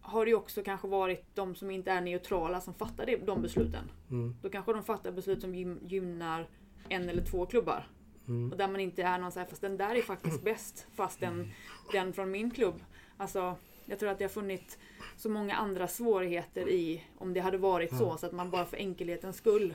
[0.00, 3.42] har det ju också kanske varit de som inte är neutrala som fattar det, de
[3.42, 3.90] besluten.
[4.10, 4.36] Mm.
[4.42, 6.48] Då kanske de fattar beslut som gyn- gynnar
[6.88, 7.88] en eller två klubbar.
[8.28, 8.52] Mm.
[8.52, 10.86] Och där man inte är någon så här, fast den där är faktiskt bäst.
[10.94, 11.50] Fast den,
[11.92, 12.84] den från min klubb.
[13.16, 14.78] Alltså, jag tror att det har funnits
[15.16, 18.16] så många andra svårigheter i om det hade varit så.
[18.16, 19.74] Så att man bara för enkelhetens skull.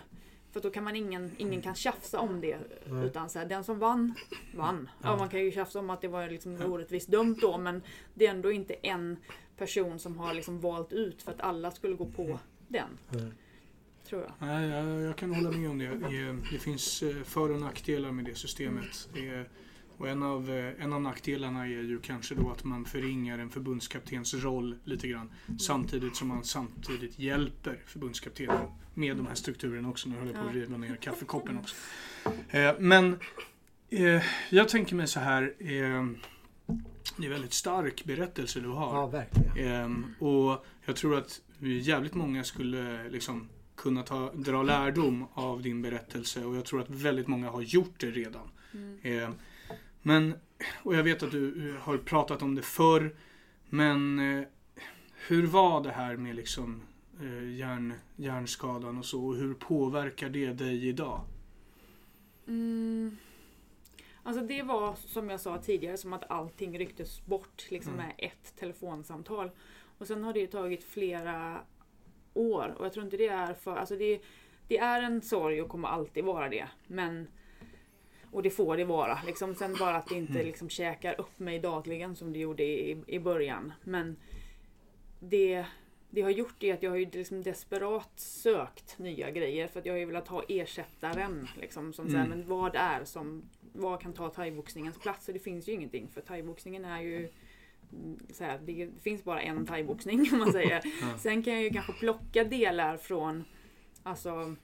[0.51, 2.57] För då kan man ingen, ingen kan tjafsa om det.
[3.05, 4.13] Utan så här, den som vann,
[4.55, 4.89] vann.
[5.03, 7.57] Ja, man kan ju tjafsa om att det var liksom orättvist dömt då.
[7.57, 7.81] Men
[8.13, 9.17] det är ändå inte en
[9.57, 12.97] person som har liksom valt ut för att alla skulle gå på den.
[13.13, 13.33] Mm.
[14.09, 14.31] Tror jag.
[14.39, 15.87] Nej, jag, jag kan hålla med om det.
[15.87, 19.09] Det, det finns eh, för och nackdelar med det systemet.
[19.13, 19.49] Det är,
[19.99, 23.49] och en av, eh, en av nackdelarna är ju kanske då att man förringar en
[23.49, 25.31] förbundskaptens roll lite grann.
[25.59, 30.09] Samtidigt som man samtidigt hjälper förbundskaptenen med de här strukturerna också.
[30.09, 31.75] Nu håller jag på att riva ner kaffekoppen också.
[32.49, 33.19] Eh, men
[33.89, 35.53] eh, jag tänker mig så här.
[35.57, 38.95] Det är en väldigt stark berättelse du har.
[38.95, 39.57] Ja, verkligen.
[39.57, 45.81] Ehm, och jag tror att jävligt många skulle liksom kunna ta, dra lärdom av din
[45.81, 48.49] berättelse och jag tror att väldigt många har gjort det redan.
[49.03, 49.33] Ehm,
[50.01, 50.33] men,
[50.83, 53.15] och jag vet att du eh, har pratat om det förr,
[53.69, 54.43] men eh,
[55.27, 56.81] hur var det här med liksom
[57.21, 61.21] eh, hjärn, hjärnskadan och så och hur påverkar det dig idag?
[62.47, 63.17] Mm.
[64.23, 68.05] Alltså det var som jag sa tidigare som att allting rycktes bort liksom Mm.
[68.05, 69.51] med ett telefonsamtal.
[69.97, 71.61] Och sen har det ju tagit flera
[72.33, 73.75] år och jag tror inte det är för...
[73.75, 74.21] Alltså det,
[74.67, 76.67] det är en sorg och kommer alltid vara det.
[76.87, 77.27] Men
[78.31, 79.19] och det får det vara.
[79.25, 79.55] Liksom.
[79.55, 83.19] Sen bara att det inte liksom käkar upp mig dagligen som det gjorde i, i
[83.19, 83.73] början.
[83.83, 84.17] Men
[85.19, 85.65] det,
[86.09, 89.85] det har gjort är att jag har ju liksom desperat sökt nya grejer för att
[89.85, 91.47] jag har ju velat ha ersättaren.
[91.61, 92.23] Liksom, som Mm.
[92.23, 95.27] så men vad är som, vad kan ta thaiboxningens plats?
[95.27, 97.29] Och det finns ju ingenting för thaiboxningen är ju
[97.93, 100.81] mm, så här, det finns bara en thaiboxning om man säger.
[101.01, 101.17] Ja.
[101.17, 103.43] Sen kan jag ju kanske plocka delar från,
[104.03, 104.55] alltså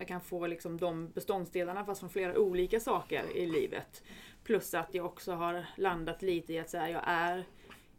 [0.00, 4.02] jag kan få liksom de beståndsdelarna fast från flera olika saker i livet.
[4.44, 7.44] Plus att jag också har landat lite i att säga jag är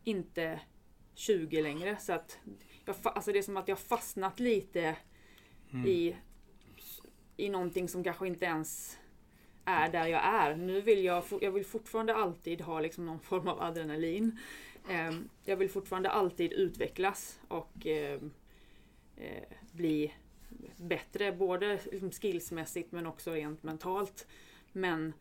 [0.03, 0.59] inte
[1.15, 1.97] 20 längre.
[1.97, 2.39] Så att
[2.85, 4.95] jag, alltså det är som att jag fastnat lite
[5.73, 5.87] Mm.
[5.87, 6.15] i,
[7.37, 8.99] i någonting som kanske inte ens
[9.65, 10.55] är där jag är.
[10.55, 14.39] Nu vill jag, jag vill fortfarande alltid ha liksom någon form av adrenalin.
[14.89, 18.31] Ehm, jag vill fortfarande alltid utvecklas och ehm,
[19.17, 20.13] eh, bli
[20.77, 24.27] bättre, både liksom skillsmässigt men också rent mentalt.
[24.71, 25.13] Men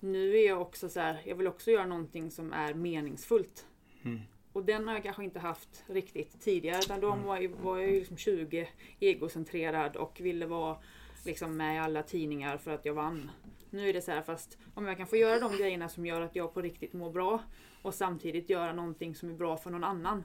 [0.00, 3.66] nu är jag också så här, jag vill också göra någonting som är meningsfullt.
[4.02, 4.20] Mm.
[4.52, 6.78] Och den har jag kanske inte haft riktigt tidigare.
[6.78, 8.68] Utan då var jag, var jag liksom 20,
[9.00, 10.76] egocentrerad och ville vara
[11.24, 13.30] liksom med i alla tidningar för att jag vann.
[13.70, 16.20] Nu är det så här, fast om jag kan få göra de grejerna som gör
[16.20, 17.42] att jag på riktigt mår bra
[17.82, 20.24] och samtidigt göra någonting som är bra för någon annan.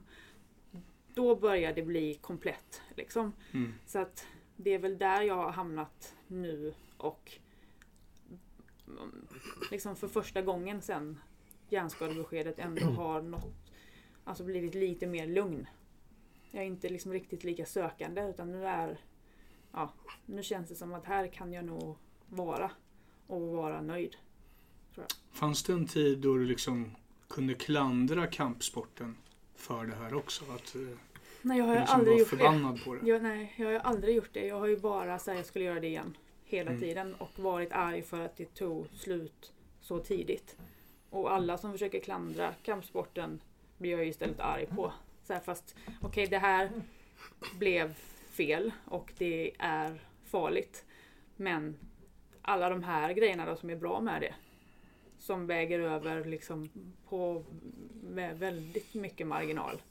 [1.14, 2.82] Då börjar det bli komplett.
[2.96, 3.34] Liksom.
[3.54, 3.74] Mm.
[3.86, 7.32] Så att det är väl där jag har hamnat nu och
[9.72, 11.20] liksom för första gången sen
[11.70, 13.72] hjärnskadebeskedet ändå har nått,
[14.24, 15.68] alltså blivit lite mer lugn.
[16.52, 19.00] Jag är inte liksom riktigt lika sökande utan nu är,
[19.72, 19.94] ja,
[20.26, 21.98] nu känns det som att här kan jag nog
[22.30, 22.72] vara
[23.28, 24.16] och vara nöjd.
[25.32, 26.96] Fanns det en tid då du liksom
[27.28, 29.18] kunde klandra kampsporten
[29.64, 30.44] för det här också?
[30.56, 30.82] Att eh,
[31.42, 32.38] Nej, jag har liksom aldrig gjort det.
[32.38, 33.08] förbannad på det?
[33.10, 34.46] Jag, nej, jag har aldrig gjort det.
[34.48, 36.18] Jag har ju bara sagt att jag skulle göra det igen.
[36.46, 36.82] Hela Mm.
[36.82, 37.16] tiden.
[37.16, 40.56] Och varit arg för att det tog slut så tidigt.
[41.10, 43.42] Och alla som försöker klandra kampsporten
[43.78, 44.94] blir jag ju istället arg på.
[45.24, 46.72] Så här, fast okej, det här
[47.60, 47.94] blev
[48.32, 50.86] fel och det är farligt.
[51.36, 51.78] Men
[52.42, 54.34] alla de här grejerna då som är bra med det.
[55.24, 56.70] Som väger över liksom
[57.10, 57.44] på
[58.04, 59.82] med väldigt mycket marginal.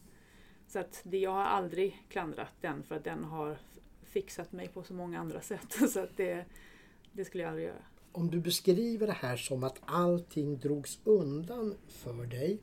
[0.67, 3.59] Så att det, jag har aldrig klandrat den för att den har
[4.03, 5.73] fixat mig på så många andra sätt.
[5.91, 6.45] Så att det,
[7.13, 7.83] det skulle jag aldrig göra.
[8.13, 12.59] Om du beskriver det här som att allting drogs undan för dig.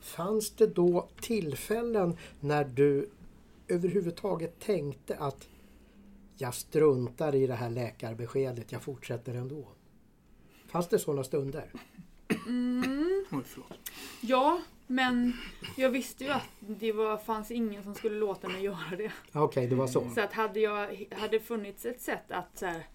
[0.00, 3.10] Fanns det då tillfällen när du
[3.68, 5.48] överhuvudtaget tänkte att
[6.36, 9.68] jag struntar i det här läkarbeskedet, jag fortsätter ändå?
[10.70, 11.72] Fanns det sådana stunder?
[13.30, 13.90] Oj, förlåt.
[14.20, 15.32] Ja, men
[15.76, 19.12] jag visste ju att det var, fanns ingen som skulle låta mig göra det.
[19.32, 20.10] Okej, det var så.
[20.10, 22.86] Så att hade jag hade funnits ett sätt att så här,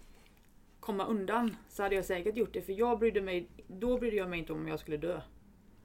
[0.80, 2.62] komma undan så hade jag säkert gjort det.
[2.62, 5.20] För jag brydde mig, då brydde jag mig inte om jag skulle dö.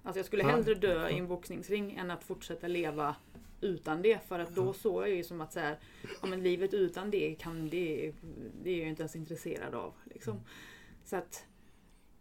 [0.04, 3.16] Alltså jag skulle hellre dö i en boxningsring än att fortsätta leva
[3.62, 4.28] utan det.
[4.28, 5.80] För att då såg jag ju som att så här,
[6.22, 8.14] ja, men livet utan det kan det,
[8.64, 9.94] det är jag ju inte ens intresserad av.
[10.04, 10.42] Liksom.
[11.06, 11.46] Så att,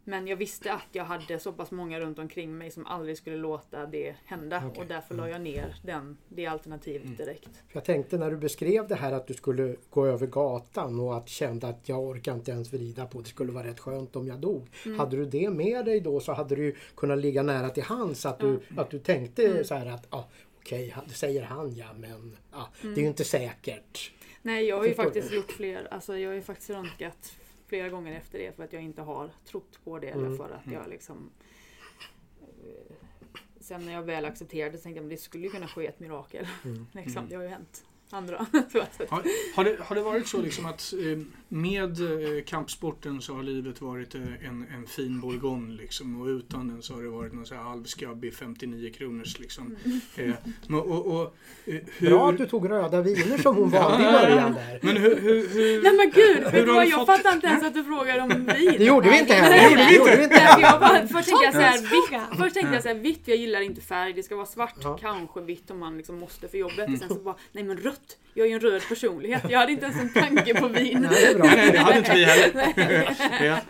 [0.04, 3.36] men jag visste att jag hade så pass många runt omkring mig som aldrig skulle
[3.36, 4.56] låta det hända.
[4.56, 4.70] Mm.
[4.70, 7.48] Och därför la jag ner den, det alternativet direkt.
[7.68, 11.16] För jag tänkte när du beskrev det här att du skulle gå över gatan och
[11.16, 14.26] att kände att jag orkar inte ens vrida på det skulle vara rätt skönt om
[14.26, 14.68] jag dog.
[14.86, 14.98] Mm.
[14.98, 18.38] Hade du det med dig då så hade du kunnat ligga nära till hands att
[18.38, 19.64] du, att du tänkte Mm.
[19.64, 20.24] så här att ah,
[20.60, 22.98] okej, det säger han ja men ah, det Mm.
[22.98, 24.12] är ju inte säkert.
[24.42, 27.32] Nej, jag har ju faktiskt gjort fler, alltså jag har ju faktiskt röntgat
[27.70, 30.36] flera gånger efter det för att jag inte har trott på det eller Mm.
[30.36, 31.30] för att jag liksom
[32.40, 32.96] eh,
[33.60, 36.46] Sen när jag väl accepterade det tänkte jag att det skulle kunna ske ett mirakel.
[36.64, 36.86] Mm.
[36.92, 38.36] liksom, det har ju hänt andra.
[39.08, 39.22] Har,
[39.54, 41.18] har, det, har det varit så liksom att eh,
[41.48, 46.68] med eh, kampsporten så har livet varit eh, en, en fin bourgogne liksom och utan
[46.68, 49.76] den så har det varit någon så här halvskabbig 59 kronors liksom.
[50.16, 50.30] Eh,
[50.66, 54.06] men- och, och, eh, hur, Bra att du tog röda viner som hon valde i
[54.06, 54.28] Ja, ja, ja.
[54.28, 54.78] början där.
[54.82, 56.52] Men hur, hur, hur, Nej men gud!
[56.52, 56.86] Hur du har vad?
[56.86, 58.28] du Jag fått- fattar inte ens att du frågar om
[58.58, 58.74] vin.
[58.78, 59.76] Det gjorde vi inte heller.
[59.88, 61.06] Det gjorde vi inte heller.
[61.06, 63.80] först tänkte jag så här, vitt, först tänkte jag så här, vitt, jag gillar inte
[63.80, 64.98] färg, det ska vara svart, Ja.
[65.00, 66.98] kanske vitt om man liksom måste för jobbet.
[66.98, 67.99] Sen så bara, nej men rött,
[68.34, 69.42] jag är ju en röd personlighet.
[69.48, 71.08] Jag hade inte ens en tanke på vin.
[71.10, 71.38] Nej, det.
[71.38, 72.74] Nej, nej, det hade inte vi heller.
[73.46, 73.60] ja.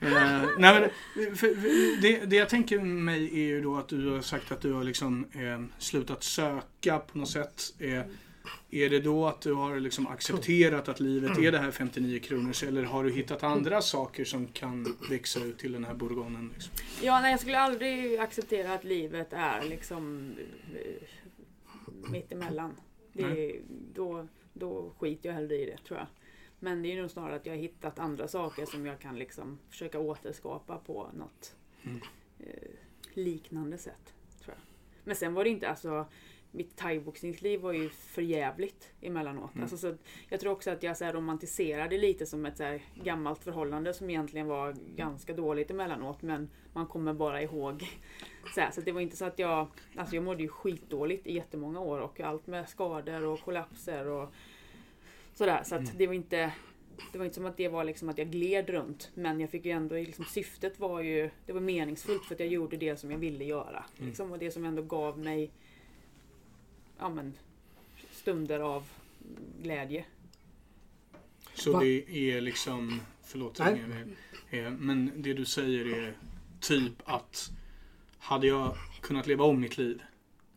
[0.00, 4.10] Eh, nej, men, för, för, det, det jag tänker mig är ju då att du
[4.10, 7.62] har sagt att du har liksom, eh, slutat söka på något sätt.
[7.78, 8.02] Eh,
[8.70, 12.62] är det då att du har liksom accepterat att livet är det här 59 kronors
[12.62, 16.50] eller har du hittat andra saker som kan växa ut till den här bourgognen?
[16.54, 16.72] Liksom?
[17.02, 20.34] Ja, nej, jag skulle aldrig acceptera att livet är liksom
[20.74, 22.74] eh, mittemellan.
[23.12, 23.60] Det,
[23.94, 26.06] då, då skiter jag hellre i det tror jag.
[26.58, 29.58] Men det är nog snarare att jag har hittat andra saker som jag kan liksom
[29.70, 31.54] försöka återskapa på något
[31.84, 32.00] Mm.
[32.38, 32.70] eh,
[33.14, 34.14] liknande sätt.
[34.44, 34.62] Tror jag.
[35.04, 36.06] Men sen var det inte alltså
[36.50, 39.54] mitt thaiboxningsliv var ju för jävligt emellanåt.
[39.54, 39.62] Mm.
[39.62, 39.94] Alltså, så
[40.28, 43.94] jag tror också att jag så här, romantiserade lite som ett så här, gammalt förhållande
[43.94, 47.88] som egentligen var ganska dåligt emellanåt men man kommer bara ihåg.
[48.54, 49.66] Så, här, så det var inte så att jag,
[49.96, 54.32] alltså jag mådde ju skitdåligt i jättemånga år och allt med skador och kollapser och
[55.34, 55.62] sådär.
[55.64, 55.98] Så att Mm.
[55.98, 56.52] det var inte
[57.12, 59.10] det var inte som att det var liksom att jag gled runt.
[59.14, 62.48] Men jag fick ju ändå, liksom, syftet var ju, det var meningsfullt för att jag
[62.48, 63.84] gjorde det som jag ville göra.
[63.96, 64.08] Mm.
[64.08, 65.50] Liksom, och det som ändå gav mig
[67.00, 67.34] ja, men,
[68.10, 68.84] stunder av
[69.62, 70.04] glädje.
[71.54, 71.80] Så Va?
[71.80, 74.70] det är liksom, förlåt Nej.
[74.78, 76.16] Men det du säger är
[76.60, 77.50] typ att
[78.18, 80.02] hade jag kunnat leva om mitt liv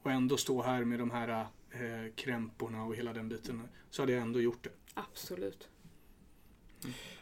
[0.04, 1.30] och ändå stå här med de här
[1.72, 4.70] eh, krämporna och hela den biten så hade jag ändå gjort det.
[4.94, 5.68] Absolut.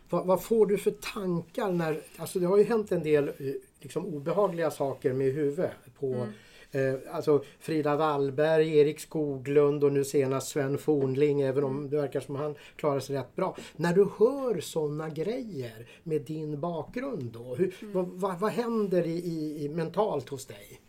[0.10, 3.34] Vad, vad får du för tankar när, alltså det har ju hänt en del eh,
[3.80, 6.27] liksom obehagliga saker med huvudet på
[6.72, 12.19] eh, alltså Frida Wallberg, Erik Skoglund och nu senast Sven Fornling även om det verkar
[12.19, 13.57] som han klarar sig rätt bra.
[13.76, 19.11] När du hör sådana grejer med din bakgrund då, hur, vad, vad, vad händer i,
[19.18, 20.81] i, i mentalt hos dig?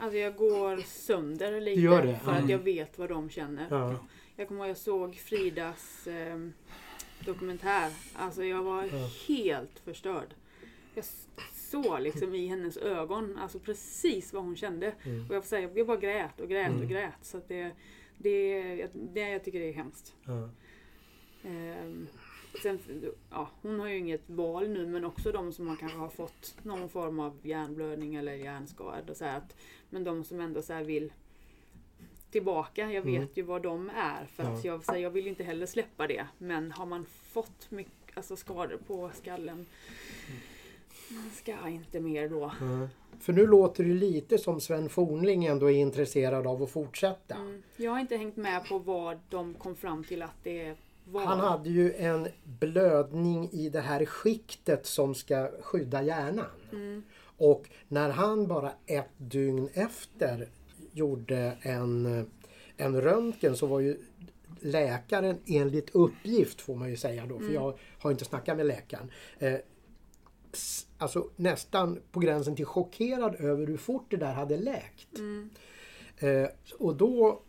[0.00, 2.18] Alltså jag går sönder lite det?
[2.24, 2.50] för att Mm.
[2.50, 3.66] jag vet vad de känner.
[3.70, 3.94] Ja.
[4.36, 6.48] Jag kommer ihåg jag såg Fridas eh,
[7.26, 7.90] dokumentär.
[8.14, 9.08] Alltså jag var Ja.
[9.28, 10.34] helt förstörd.
[10.94, 11.04] Jag
[11.68, 14.94] s- såg liksom i hennes ögon alltså precis vad hon kände.
[15.04, 15.26] Mm.
[15.28, 16.82] Och jag får säga, jag bara grät och grät Mm.
[16.82, 17.14] och grät.
[17.22, 17.70] Så det,
[18.18, 20.14] det, det, jag tycker det är hemskt.
[20.24, 20.48] Ja.
[21.44, 22.08] Ehm,
[22.62, 22.78] sen,
[23.30, 26.54] ja, hon har ju inget val nu men också de som man kanske har fått
[26.62, 29.14] någon form av hjärnblödning eller hjärnskada.
[29.14, 29.56] Så att,
[29.90, 31.12] men de som ändå så vill
[32.30, 32.92] tillbaka.
[32.92, 33.28] Jag vet Mm.
[33.34, 34.26] ju vad de är.
[34.26, 36.26] För att jag, så här, jag vill inte heller släppa det.
[36.38, 39.66] Men har man fått mycket, alltså skador på skallen.
[41.34, 42.52] Ska inte mer då.
[42.60, 42.88] Ja.
[43.20, 47.34] För nu låter det lite som Sven Fornling ändå är intresserad av att fortsätta.
[47.34, 47.62] Mm.
[47.76, 50.74] Jag har inte hängt med på vad de kom fram till att det
[51.04, 51.24] var.
[51.24, 56.46] Han hade ju en blödning i det här skiktet som ska skydda hjärnan.
[56.72, 57.02] Mm.
[57.36, 60.48] Och när han bara ett dygn efter
[60.92, 62.26] gjorde en,
[62.76, 63.98] en röntgen så var ju
[64.60, 69.10] läkaren enligt uppgift får man ju säga då, för jag har inte snackat med läkaren.
[70.98, 75.18] Alltså nästan på gränsen till chockerad över hur fort det där hade läkt.
[75.18, 75.50] Mm.
[76.18, 76.48] Eh,
[76.78, 77.42] och då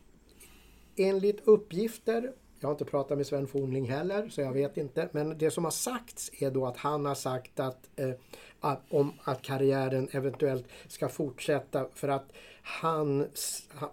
[0.95, 5.37] enligt uppgifter, jag har inte pratat med Sven Fornling heller så jag vet inte, men
[5.37, 8.11] det som har sagts är då att han har sagt att, eh,
[8.59, 12.31] att om att karriären eventuellt ska fortsätta för att
[12.61, 13.27] han,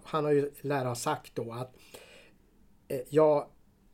[0.03, 1.75] han- har ju lära sagt då att
[2.87, 3.47] eh, jag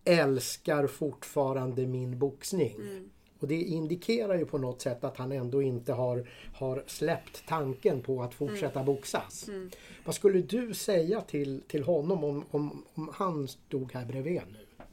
[0.05, 2.75] älskar fortfarande min boxning.
[2.75, 3.09] Mm.
[3.43, 8.01] Och det indikerar ju på något sätt att han ändå inte har, har släppt tanken
[8.01, 9.47] på att fortsätta boxas.
[9.47, 9.71] Mm.
[10.05, 14.85] Vad skulle du säga till, till honom om, om, om han stod här bredvid nu?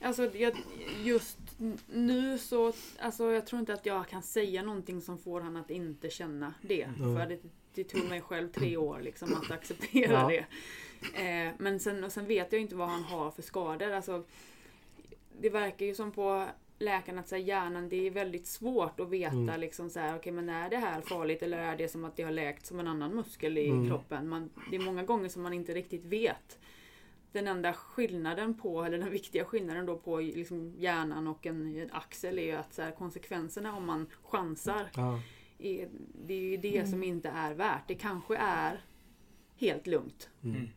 [0.00, 0.56] Alltså jag,
[1.04, 1.38] just
[1.86, 5.70] nu så, alltså jag tror inte att jag kan säga någonting som får han att
[5.70, 6.82] inte känna det.
[6.82, 7.16] Mm.
[7.16, 7.38] För det,
[7.74, 10.28] det tog mig själv tre år liksom att acceptera Ja.
[10.28, 10.46] det.
[11.22, 13.90] Eh, men sen, och sen vet jag inte vad han har för skador.
[13.90, 14.24] Alltså,
[15.40, 16.46] det verkar ju som på
[16.78, 19.60] läkarna att så här, hjärnan, det är väldigt svårt att veta Mm.
[19.60, 22.22] liksom så här, okej men är det här farligt eller är det som att det
[22.22, 23.88] har läkt som en annan muskel i Mm.
[23.88, 24.28] kroppen?
[24.28, 26.58] Man, det är många gånger som man inte riktigt vet.
[27.32, 31.90] Den enda skillnaden på, eller den viktiga skillnaden då på liksom hjärnan och en, en
[31.92, 35.20] axel är ju att så här, konsekvenserna om man chansar, Ja.
[35.58, 35.88] är,
[36.26, 37.88] det är ju det som inte är värt.
[37.88, 38.80] Det kanske är
[39.56, 40.30] helt lugnt.
[40.44, 40.68] Mm.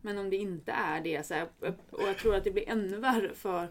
[0.00, 1.48] Men om det inte är det, så här,
[1.90, 3.68] och jag tror att det blir ännu värre för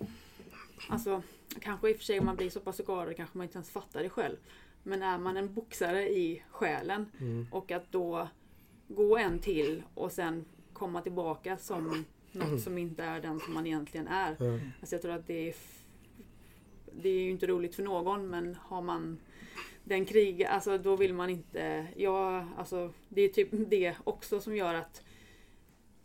[0.90, 1.22] Alltså,
[1.60, 3.70] kanske i och för sig om man blir så pass skadad kanske man inte ens
[3.70, 4.38] fattar det själv.
[4.84, 7.48] Men är man en boxare i själen Mm.
[7.52, 8.28] och att då
[8.88, 13.68] gå en till och sen komma tillbaka som något som inte är den som man
[13.68, 14.36] egentligen är.
[14.40, 14.60] Ja.
[14.80, 15.56] Alltså jag tror att det är
[17.02, 19.18] Det är ju inte roligt för någon men har man
[19.84, 24.56] den krig, alltså då vill man inte, ja alltså det är typ det också som
[24.56, 25.03] gör att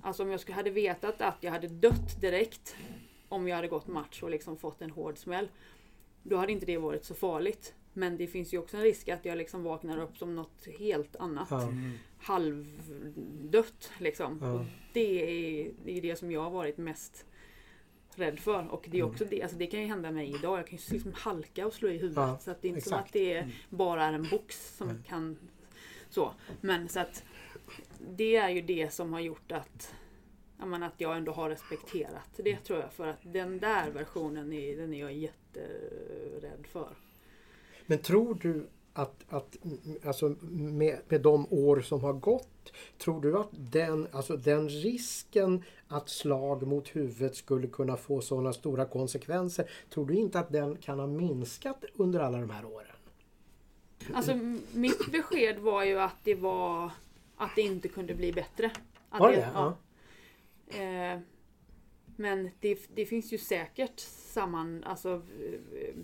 [0.00, 2.76] Alltså om jag skulle, hade vetat att jag hade dött direkt
[3.28, 5.48] om jag hade gått match och liksom fått en hård smäll.
[6.22, 7.74] Då hade inte det varit så farligt.
[7.92, 11.16] Men det finns ju också en risk att jag liksom vaknar upp som något helt
[11.16, 11.50] annat.
[11.50, 11.92] Mm.
[12.18, 14.42] Halvdött liksom.
[14.42, 15.22] Och det
[15.60, 17.26] är, det är det som jag har varit mest
[18.14, 18.68] rädd för.
[18.68, 20.58] Och det är också det, alltså det kan ju hända mig idag.
[20.58, 22.16] Jag kan ju liksom halka och slå i huvudet.
[22.16, 23.06] Ja, så att det är inte som exakt.
[23.06, 24.96] att det är, bara är en box som Nej.
[25.06, 25.38] kan
[26.10, 26.32] så.
[26.60, 27.24] Men så att
[28.16, 29.94] det är ju det som har gjort att
[30.58, 32.92] men att jag ändå har respekterat det tror jag.
[32.92, 36.88] För att den där versionen är, den är jag jätterädd för.
[37.86, 39.56] Men tror du att, att
[40.04, 45.62] alltså med, med de år som har gått, tror du att den, alltså den risken
[45.88, 50.76] att slag mot huvudet skulle kunna få sådana stora konsekvenser, tror du inte att den
[50.76, 52.86] kan ha minskat under alla de här åren?
[54.14, 54.34] Alltså
[54.72, 56.90] mitt besked var ju att det var
[57.36, 58.70] att det inte kunde bli bättre.
[59.10, 59.48] Att Var det?
[59.54, 59.76] Ja.
[60.68, 61.20] Eh,
[62.16, 64.00] men det, det finns ju säkert
[64.32, 65.94] samman, alltså eh,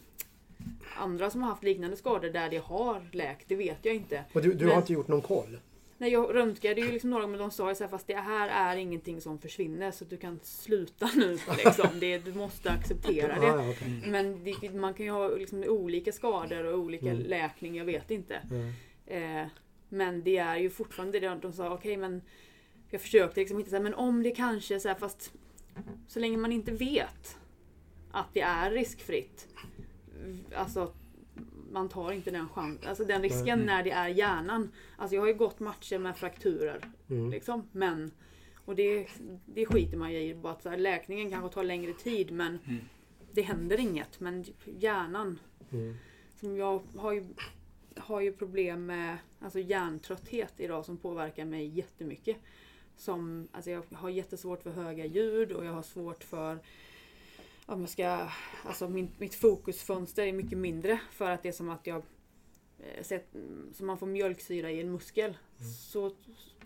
[0.98, 4.24] andra som har haft liknande skador där det har läkt, det vet jag inte.
[4.32, 5.58] Och du, du Men- har inte gjort någon koll?
[5.98, 8.48] Nej, jag röntgade ju liksom några men de sa ju så här, fast det här
[8.48, 11.38] är ingenting som försvinner så du kan sluta nu.
[11.64, 11.86] Liksom.
[12.00, 13.46] Det, du måste acceptera det.
[13.46, 14.02] Ja, okej.
[14.06, 17.22] Men det, man kan ju ha liksom olika skador och olika Mm.
[17.22, 18.40] läkning, jag vet inte.
[18.50, 18.72] Mm.
[19.42, 19.46] Eh,
[19.88, 22.22] men det är ju fortfarande det de sa, okej men
[22.92, 25.32] jag försökte liksom hitta så här, men om det kanske så här, fast
[26.08, 27.38] så länge man inte vet
[28.10, 29.48] att det är riskfritt.
[30.54, 30.92] Alltså
[31.70, 33.66] man tar inte den chansen, alltså den risken Mm.
[33.66, 34.72] när det är hjärnan.
[34.96, 36.80] Alltså jag har ju gått matcher med frakturer.
[37.10, 37.30] Mm.
[37.30, 38.10] Liksom, men
[38.64, 39.06] och det,
[39.46, 40.34] det skiter man ju i.
[40.34, 42.80] Bara att så här, läkningen kanske tar längre tid men Mm.
[43.32, 44.20] det händer inget.
[44.20, 44.44] Men
[44.78, 45.38] hjärnan
[45.72, 45.96] Mm.
[46.40, 47.26] som jag har ju,
[47.96, 52.36] har ju problem med alltså hjärntrötthet idag som påverkar mig jättemycket.
[53.02, 56.58] Som, alltså jag har jättesvårt för höga ljud och jag har svårt för
[57.66, 58.28] om jag ska,
[58.64, 62.02] alltså min, mitt fokusfönster är mycket mindre för att det är som att jag
[62.78, 63.28] eh, sett,
[63.72, 65.36] som man får mjölksyra i en muskel.
[65.90, 66.12] Så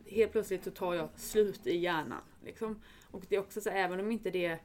[0.07, 2.23] helt plötsligt så tar jag slut i hjärnan.
[2.45, 2.81] Liksom.
[3.11, 4.59] Och det är också så även om inte det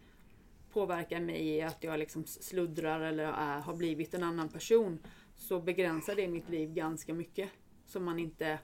[0.71, 4.99] påverkar mig i att jag liksom sluddrar eller är, har blivit en annan person
[5.35, 7.49] så begränsar det mitt liv ganska mycket.
[7.85, 8.59] Som man inte,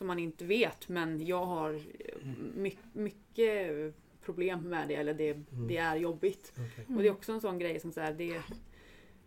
[0.00, 3.94] som man inte vet men jag har eh, my, mycket
[4.24, 5.36] problem med det eller det,
[5.68, 6.52] det är jobbigt.
[6.52, 6.96] Okej.
[6.96, 8.42] Och det är också en sån grej som så här, det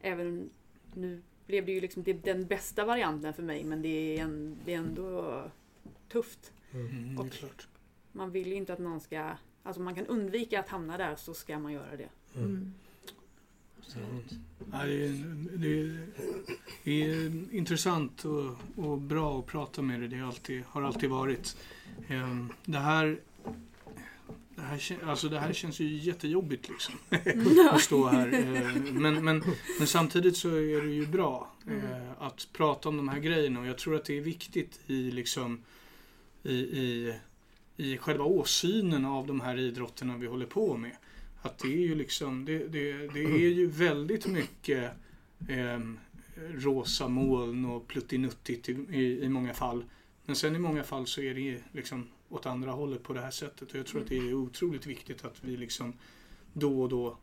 [0.02, 0.50] även
[0.94, 4.58] nu blev det ju liksom det, den bästa varianten för mig men det är, en,
[4.66, 5.44] det är ändå
[6.10, 6.54] tufft.
[6.72, 7.68] Mm, är Och-.
[8.12, 9.32] Man vill ju inte att någon ska,
[9.64, 12.10] alltså man kan undvika att hamna där så ska man göra det.
[12.36, 12.74] Mm.
[14.72, 16.08] Ja, det, är, det, är,
[16.84, 20.10] det är intressant och, och bra att prata med dig.
[20.10, 21.58] Det har alltid, har alltid varit.
[22.08, 23.20] Ehm, Det här,
[24.56, 26.96] det, här, alltså det här känns ju jättejobbigt liksom.
[27.72, 28.28] att stå här.
[28.34, 29.44] Eh, Men, men,
[29.80, 33.60] men samtidigt så är det ju bra eh, att prata om de här grejerna.
[33.60, 35.62] Och jag tror att det är viktigt i liksom
[36.44, 37.14] i, i,
[37.78, 40.92] i själva åsynen av de här idrotterna vi håller på med.
[41.46, 44.92] Att det är ju liksom, det, det, det är ju väldigt mycket
[45.50, 46.00] ehm,
[46.54, 49.86] rosa moln och pluttinuttigt i, i, i många fall.
[50.26, 53.32] Men sen i många fall så är det liksom åt andra hållet på det här
[53.32, 53.72] sättet.
[53.72, 55.94] Och jag tror att det är otroligt viktigt att vi liksom
[56.54, 57.18] då och då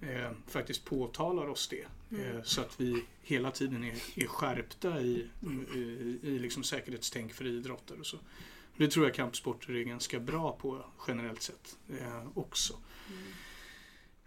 [0.00, 1.86] eh, faktiskt påtalar oss det.
[2.18, 5.26] Eh, så att vi hela tiden är, är skärpta i,
[5.74, 5.78] i,
[6.22, 8.18] i liksom säkerhetstänk för idrotter och så.
[8.76, 12.74] Det tror jag kampsporter är ganska bra på generellt sett eh, också.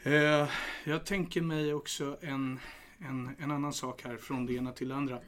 [0.04, 0.50] Eh,
[0.84, 2.60] jag tänker mig också en,
[3.00, 5.20] en, en annan sak här från det ena till det andra.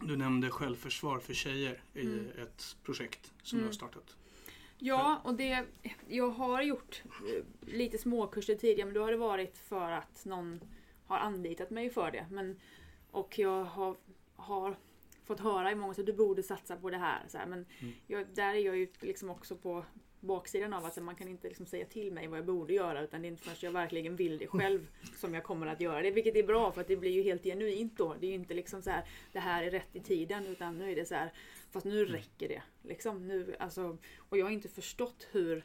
[0.00, 2.26] Du nämnde självförsvar för tjejer i Mm.
[2.42, 3.68] ett projekt som du Mm.
[3.68, 4.16] har startat.
[4.78, 5.64] Ja, och det,
[6.08, 7.44] jag har gjort eh,
[7.74, 10.60] lite småkurser tidigare men då har det varit för att någon
[11.06, 12.26] har anlitat mig för det.
[12.30, 12.60] Men,
[13.10, 13.96] och jag har,
[14.36, 14.76] har
[15.24, 17.24] fått höra i många att du borde satsa på det här.
[17.28, 17.94] Så här men Mm.
[18.06, 19.84] jag, där är jag ju liksom också på
[20.20, 23.22] baksidan av att man kan inte liksom säga till mig vad jag borde göra utan
[23.22, 24.86] det är inte förrän jag verkligen vill det själv
[25.16, 26.10] som jag kommer att göra det.
[26.10, 28.14] Vilket är bra för att det blir ju helt genuint då.
[28.20, 30.92] Det är ju inte liksom så här det här är rätt i tiden utan nu
[30.92, 31.32] är det så här
[31.70, 32.62] fast nu räcker det.
[32.82, 35.64] Liksom, nu, alltså, och jag har inte förstått hur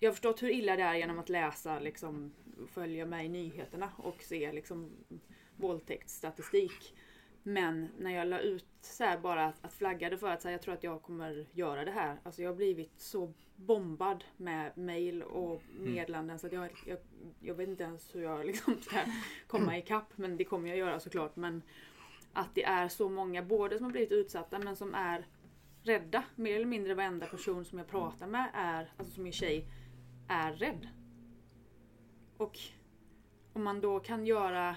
[0.00, 2.32] jag har förstått hur illa det är genom att läsa, liksom,
[2.72, 4.90] följa med i nyheterna och se liksom,
[5.56, 6.94] våldtäktsstatistik.
[7.42, 10.52] Men när jag la ut så här bara att, att flaggade för att så här,
[10.52, 12.20] jag tror att jag kommer göra det här.
[12.22, 16.98] Alltså jag har blivit så bombad med mail och meddelanden så att jag, jag,
[17.40, 18.96] jag vet inte ens hur jag liksom ska
[19.46, 20.12] komma ikapp.
[20.16, 21.36] Men det kommer jag göra såklart.
[21.36, 21.62] Men
[22.32, 25.26] att det är så många, både som har blivit utsatta men som är
[25.82, 26.24] rädda.
[26.34, 29.68] Mer eller mindre varenda person som jag pratar med är, alltså som är tjej,
[30.28, 30.88] är rädd.
[32.36, 32.58] Och
[33.52, 34.76] om man då kan göra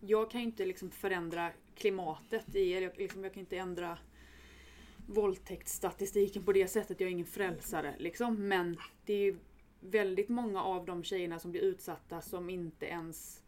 [0.00, 3.98] jag kan ju inte liksom förändra klimatet i, eller jag, liksom, jag kan inte ändra
[5.06, 7.00] våldtäktsstatistiken på det sättet.
[7.00, 8.48] Jag är ingen frälsare liksom.
[8.48, 9.38] Men det är ju
[9.80, 13.42] väldigt många av de tjejerna som blir utsatta som inte ens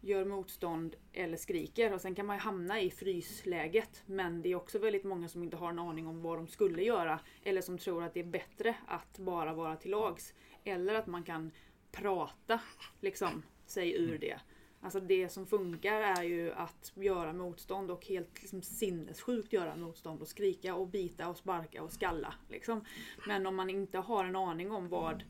[0.00, 1.92] gör motstånd eller skriker.
[1.92, 4.02] Och sen kan man ju hamna i frysläget.
[4.06, 6.82] Men det är också väldigt många som inte har en aning om vad de skulle
[6.82, 7.20] göra.
[7.42, 10.34] Eller som tror att det är bättre att bara vara till lags.
[10.64, 11.50] Eller att man kan
[11.92, 12.60] prata
[13.00, 14.40] liksom, sig ur det.
[14.86, 20.22] Alltså det som funkar är ju att göra motstånd och helt liksom sinnessjukt göra motstånd
[20.22, 22.34] och skrika och bita och sparka och skalla.
[22.48, 22.84] Liksom.
[23.26, 25.24] Men om man inte har en aning om vad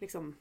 [0.00, 0.34] liksom,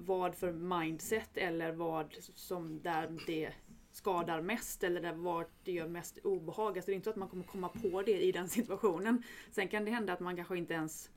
[0.00, 3.52] vad för mindset eller vad som där det
[3.90, 6.78] skadar mest eller där var det gör mest obehag.
[6.78, 9.22] Alltså det är inte så att man kommer komma på det i den situationen.
[9.50, 11.10] Sen kan det hända att man kanske inte ens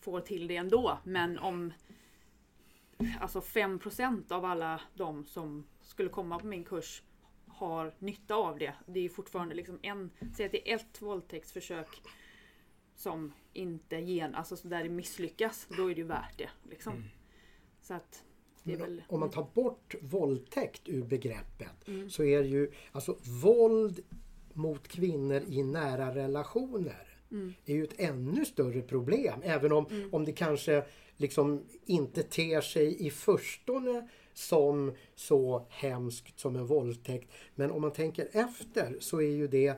[0.00, 0.98] får till det ändå.
[1.04, 1.72] Men om
[3.20, 7.02] alltså 5% av alla de som skulle komma på min kurs
[7.46, 8.74] har nytta av det.
[8.86, 12.02] Det är fortfarande liksom en, säg att det är ett våldtäktsförsök
[12.94, 16.50] som inte gen, alltså där det misslyckas, då är det ju värt det.
[16.70, 16.92] Liksom.
[16.92, 17.08] Mm.
[17.80, 18.24] Så att
[18.62, 19.02] det är väl...
[19.08, 22.10] Om man tar bort våldtäkt ur begreppet Mm.
[22.10, 24.00] så är det ju alltså våld
[24.52, 27.54] mot kvinnor i nära relationer Mm.
[27.66, 29.40] är ju ett ännu större problem.
[29.42, 30.84] Även om, om det kanske
[31.16, 37.30] liksom inte ter sig i förstone som så hemskt som en våldtäkt.
[37.54, 39.74] Men om man tänker efter så är ju det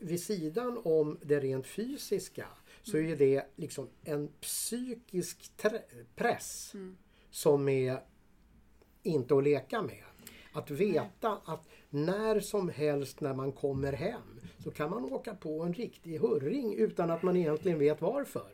[0.00, 2.46] vid sidan om det rent fysiska
[2.82, 5.52] så är ju det liksom en psykisk
[6.16, 6.72] press
[7.30, 8.00] som är
[9.02, 10.04] inte att leka med.
[10.52, 15.62] Att veta att när som helst när man kommer hem så kan man åka på
[15.62, 18.50] en riktig hurring utan att man egentligen vet varför.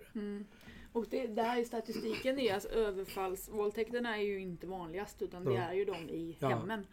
[0.96, 5.72] Och det, där i statistiken är alltså överfallsvåldtäkterna är ju inte vanligast utan det är
[5.72, 6.86] ju de i hemmen.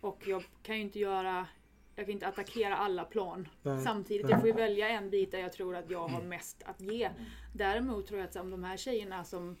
[0.00, 1.46] Och jag kan ju inte göra
[1.94, 3.80] jag kan inte attackera alla plan Nej.
[3.80, 4.22] samtidigt.
[4.22, 4.32] Nej.
[4.32, 7.10] Jag får ju välja en bit där jag tror att jag har mest att ge.
[7.54, 9.56] Däremot tror jag att om de här tjejerna som,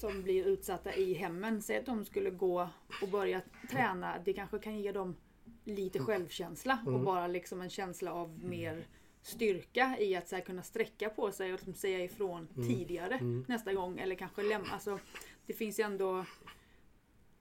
[0.00, 2.68] som blir utsatta i hemmen, säg att de skulle gå
[3.02, 3.40] och börja
[3.70, 5.16] träna, det kanske kan ge dem
[5.64, 8.86] lite självkänsla och bara liksom en känsla av mer
[9.24, 13.18] styrka i att så här, kunna sträcka på sig och liksom säga ifrån tidigare
[13.48, 13.98] nästa gång.
[13.98, 14.72] Eller kanske lämna.
[14.72, 14.98] Alltså,
[15.46, 16.24] det finns ju ändå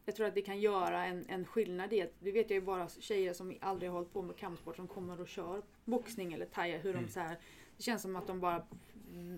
[0.05, 2.65] jag tror att det kan göra en, en skillnad i att, det vet jag ju
[2.65, 6.45] bara tjejer som aldrig har hållit på med kampsport som kommer och kör boxning eller
[6.45, 7.39] thai, hur de så här,
[7.77, 8.63] det känns som att de bara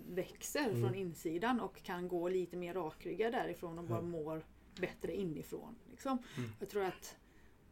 [0.07, 4.45] växer från insidan och kan gå lite mer rakryggad därifrån och bara mår
[4.79, 5.75] bättre inifrån.
[5.91, 6.17] Liksom.
[6.59, 7.15] Jag tror att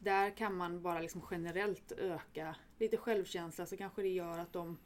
[0.04, 4.78] där kan man bara liksom generellt öka lite självkänsla så kanske det gör att de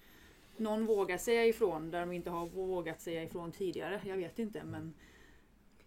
[0.58, 4.02] någon vågar säga ifrån där de inte har vågat säga ifrån tidigare.
[4.06, 4.94] Jag vet inte men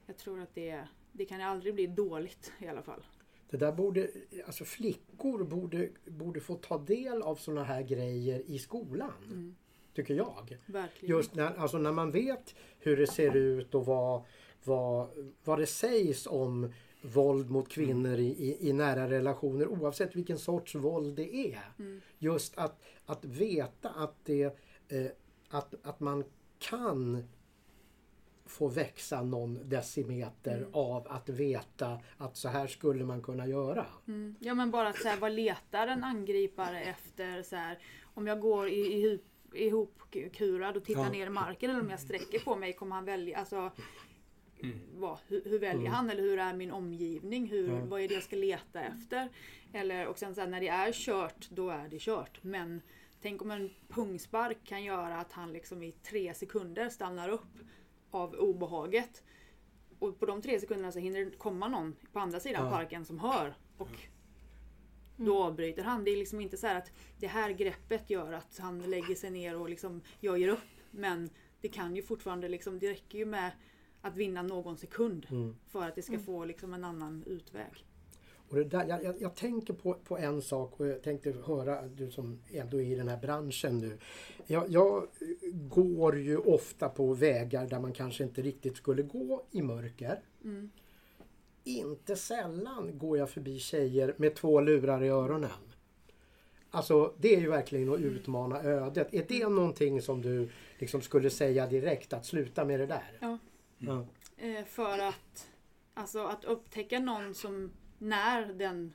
[0.07, 3.03] jag tror att det, det kan aldrig bli dåligt i alla fall.
[3.51, 4.11] Det där borde,
[4.47, 9.55] alltså flickor borde, borde få ta del av såna här grejer i skolan.
[9.95, 10.57] Tycker jag.
[10.67, 11.17] Verkligen.
[11.17, 14.23] Just när, alltså när man vet hur det ser ut och vad,
[14.65, 15.09] vad,
[15.45, 20.75] vad det sägs om våld mot kvinnor i, i, i nära relationer oavsett vilken sorts
[20.75, 21.73] våld det är.
[22.19, 24.43] Just att, att veta att, det,
[24.89, 25.07] eh,
[25.51, 26.25] att, att man
[26.59, 27.25] kan
[28.47, 33.87] få växa någon decimeter av att veta att så här skulle man kunna göra.
[34.09, 34.35] Mm.
[34.41, 37.43] Ja men bara att så här, vad letar en angripare efter?
[37.43, 37.79] Så här,
[38.15, 39.21] om jag går i, i,
[39.55, 41.11] ihopkurad och tittar Ja.
[41.11, 43.71] ner i marken eller om jag sträcker på mig kommer han välja, alltså
[44.95, 47.47] vad, hur, hur väljer han eller hur är min omgivning?
[47.49, 47.85] Hur, Ja.
[47.85, 49.29] Vad är det jag ska leta efter?
[49.73, 52.39] Eller, och sen så här, när det är kört, då är det kört.
[52.43, 52.83] Men
[53.23, 57.59] tänk om en pungspark kan göra att han liksom i tre sekunder stannar upp
[58.11, 59.23] av obehaget.
[59.99, 62.71] Och på de tre sekunderna så hinner det komma någon på andra sidan Ja.
[62.71, 63.55] parken som hör.
[63.79, 63.89] Och
[65.17, 66.05] då avbryter han.
[66.05, 69.31] Det är liksom inte så här att det här greppet gör att han lägger sig
[69.31, 70.59] ner och liksom, jag ger upp.
[70.91, 71.31] Men
[71.61, 73.51] det kan ju fortfarande liksom, det räcker ju med
[74.01, 75.57] att vinna någon sekund Mm.
[75.69, 77.85] för att det ska få liksom en annan utväg.
[78.49, 81.83] Och det där, jag, jag, jag tänker på, på en sak och jag tänkte höra,
[81.87, 83.99] du som ändå är i den här branschen nu.
[84.47, 85.07] Jag, jag
[85.53, 90.21] går ju ofta på vägar där man kanske inte riktigt skulle gå i mörker.
[90.45, 90.71] Mm.
[91.65, 95.51] Inte sällan går jag förbi tjejer med två lurar i öronen.
[96.71, 99.15] Alltså det är ju verkligen att utmana ödet.
[99.15, 100.49] Är det någonting som du
[100.79, 103.19] liksom skulle säga direkt att sluta med det där?
[103.21, 103.39] Ja.
[104.37, 105.51] Eh, för att,
[105.95, 108.93] alltså att upptäcka någon som när den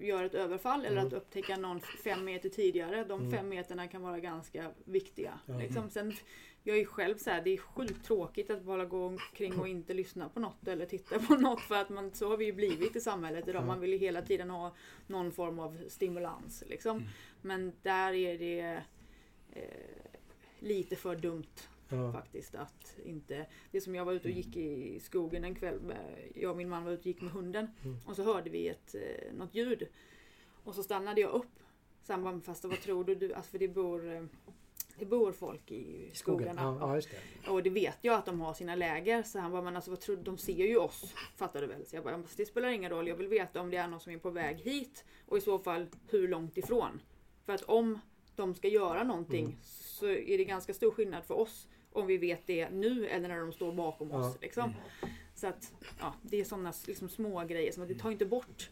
[0.00, 3.04] gör ett överfall eller att upptäcka någon fem meter tidigare.
[3.04, 5.40] De fem meterna kan vara ganska viktiga.
[5.58, 5.90] Liksom.
[5.90, 6.12] Sen,
[6.62, 9.94] jag är själv så här, det är sjukt tråkigt att bara gå omkring och inte
[9.94, 12.96] lyssna på något eller titta på något för att man, så har vi ju blivit
[12.96, 13.66] i samhället idag.
[13.66, 14.74] Man vill ju hela tiden ha
[15.06, 16.64] någon form av stimulans.
[16.66, 17.02] Liksom.
[17.42, 18.82] Men där är det
[19.52, 19.62] eh,
[20.58, 22.12] lite för dumt Ja.
[22.12, 23.46] faktiskt att inte...
[23.70, 26.68] Det som jag var ute och gick i skogen en kväll, med, jag och min
[26.68, 27.66] man var ute och gick med hunden
[28.06, 29.88] och så hörde vi ett, eh, något ljud.
[30.64, 31.46] Och så stannade jag upp.
[32.08, 33.14] Han bara, fast vad tror du?
[33.14, 34.22] du alltså för det bor, eh,
[34.98, 36.62] det bor folk i skogarna.
[36.62, 37.50] Ja, ja, just det.
[37.50, 39.22] Och det vet jag att de har sina läger.
[39.22, 40.22] Så han bara, men alltså vad tror du?
[40.22, 41.14] De ser ju oss.
[41.36, 41.86] Fattar du väl?
[41.86, 43.08] Så jag bara, det spelar ingen roll.
[43.08, 45.04] Jag vill veta om det är någon som är på väg hit.
[45.26, 47.00] Och i så fall hur långt ifrån.
[47.46, 47.98] För att om
[48.36, 49.56] de ska göra någonting Mm.
[49.62, 51.68] så är det ganska stor skillnad för oss.
[51.92, 54.26] Om vi vet det nu eller när de står bakom oss.
[54.34, 54.38] Ja.
[54.40, 54.74] Liksom.
[55.34, 58.70] Så att ja, det är sådana liksom, små grejer som att det tar inte bort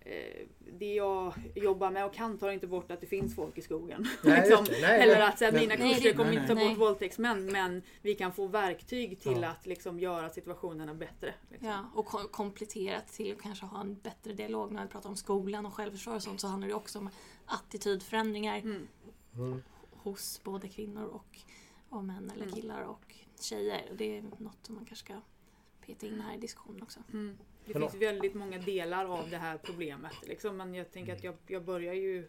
[0.00, 0.46] eh,
[0.78, 4.06] det jag jobbar med och kan tar inte bort att det finns folk i skogen.
[4.24, 4.66] Nej, liksom.
[4.80, 6.68] Nej, Eller att så här, mina kurser kommer nej, inte ta nej.
[6.68, 9.48] bort våldtäktsmän men vi kan få verktyg till Ja.
[9.48, 11.34] att liksom göra situationerna bättre.
[11.50, 11.68] Liksom.
[11.68, 15.16] Ja, och ko- kompletterat till att kanske ha en bättre dialog när vi pratar om
[15.16, 17.08] skolan och självförsvar och sånt så handlar det också om
[17.46, 18.86] attitydförändringar Mm.
[19.34, 19.62] Mm.
[19.90, 21.38] hos både kvinnor och,
[21.96, 22.54] och män eller Mm.
[22.54, 23.92] killar och tjejer.
[23.96, 25.20] Det är något som man kanske ska
[25.86, 27.00] peta in här i diskussionen också.
[27.12, 27.38] Mm.
[27.66, 30.26] Det finns väldigt många delar av det här problemet.
[30.26, 30.56] Liksom.
[30.56, 32.28] Men jag tänker att jag, jag börjar ju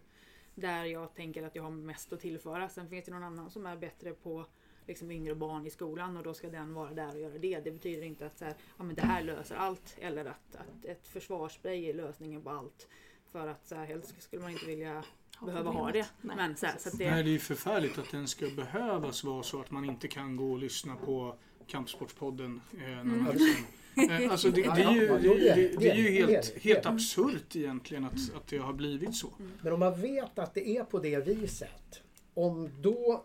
[0.56, 2.70] där jag tänker att jag har mest att tillföra.
[2.70, 4.46] Sen finns det någon annan som är bättre på
[4.88, 7.60] liksom yngre barn i skolan och då ska den vara där och göra det.
[7.60, 10.86] Det betyder inte att så här, ja, men det här löser allt eller att, att
[10.86, 12.88] ett försvarsspray är lösningen på allt.
[13.32, 15.04] För att så här, helst skulle man inte vilja
[15.42, 16.06] behöva ha det.
[16.22, 18.48] Nej, men så, här, så att Nej, det, det är ju förfärligt att den ska
[18.56, 21.36] behövas vara så att man inte kan gå och lyssna på
[21.68, 22.62] Kampsportspodden.
[22.78, 23.28] Eh, Mm.
[23.34, 23.66] liksom,
[24.10, 26.62] eh, alltså det, det, är ju, det, det, det är ju det det, helt, det
[26.70, 26.90] helt det.
[26.90, 29.28] absurt egentligen att, att det har blivit så.
[29.62, 32.02] Men om man vet att det är på det viset.
[32.34, 33.24] Om då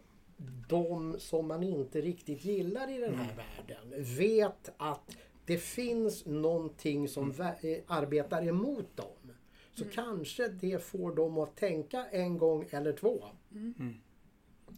[0.69, 5.16] de som man inte riktigt gillar i den här världen vet att
[5.47, 9.07] det finns någonting som vä- eh, arbetar emot dem.
[9.85, 13.24] Så kanske det får dem att tänka en gång eller två.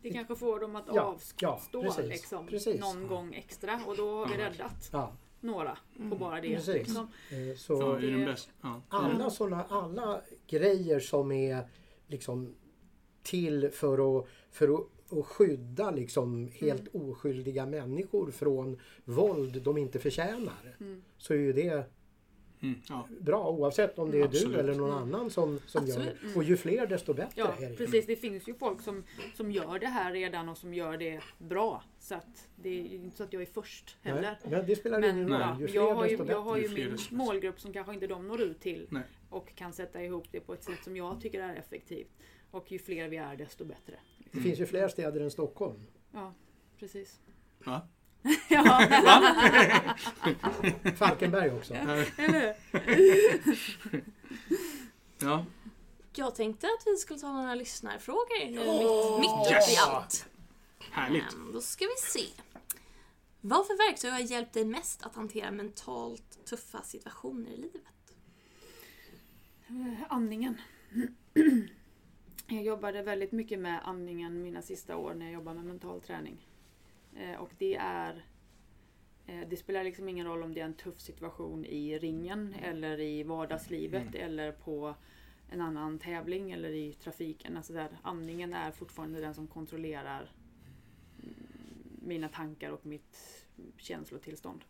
[0.03, 2.81] det kanske får dem att Ja, avstå ja, precis, liksom, precis.
[2.81, 5.79] någon gång extra och då har vi räddat Ja, några
[6.11, 6.55] på bara det.
[6.57, 6.75] precis.
[6.75, 7.09] Liksom.
[7.31, 8.37] Eh, Så Ja, den det-.
[8.63, 8.83] Ja.
[8.89, 11.69] alla såna, alla grejer som är
[12.07, 12.55] liksom
[13.23, 19.99] till för att, för att, att skydda liksom helt oskyldiga människor från våld de inte
[19.99, 20.77] förtjänar.
[20.81, 21.03] Mm.
[21.19, 21.91] Så är ju det
[22.63, 23.09] Mm, ja.
[23.21, 24.55] bra oavsett om det är Absolut.
[24.55, 26.37] du eller någon annan som, som gör det.
[26.37, 27.77] Och ju fler desto bättre Ja, är det.
[27.77, 28.07] precis.
[28.07, 31.83] Det finns ju folk som, som gör det här redan och som gör det bra.
[31.99, 34.21] Så att det är inte så att jag är först heller.
[34.23, 35.41] Nej, men det spelar Men ingen roll.
[35.41, 36.33] ja, Ju fler jag har ju, desto bättre.
[36.35, 38.87] jag har ju min målgrupp som kanske inte de når ut till.
[38.91, 39.03] Nej.
[39.31, 42.11] Och kan sätta ihop det på ett sätt som jag tycker är effektivt.
[42.51, 43.95] Och ju fler vi är desto bättre.
[44.33, 45.77] Det finns ju fler städer än Stockholm.
[46.13, 46.35] Ja,
[46.79, 47.21] precis.
[47.65, 47.81] Va?
[48.49, 48.89] ja,
[50.97, 51.75] Falkenberg också.
[51.75, 52.07] eller
[55.19, 55.45] Ja.
[56.15, 59.19] Jag tänkte att vi skulle ta några lyssnarfrågor nu Ja!
[59.21, 59.75] mitt, mitt Yes!
[59.75, 60.27] i allt.
[60.91, 61.33] Härligt.
[61.33, 62.27] Ehm, Då ska vi se.
[63.41, 67.83] Vad för verktyg har hjälpt dig mest att hantera mentalt tuffa situationer i livet?
[69.69, 70.61] Eh, Andningen.
[72.47, 76.47] Jag jobbade väldigt mycket med andningen mina sista år när jag jobbade med mental träning.
[77.17, 78.25] Eh, Och det är
[79.27, 83.01] eh, det spelar liksom ingen roll om det är en tuff situation i ringen eller
[83.01, 84.95] i vardagslivet eller på
[85.51, 87.57] en annan tävling eller i trafiken.
[87.57, 90.33] Alltså där, andningen är fortfarande den som kontrollerar
[91.23, 91.35] mm,
[92.03, 94.65] mina tankar och mitt känslotillstånd.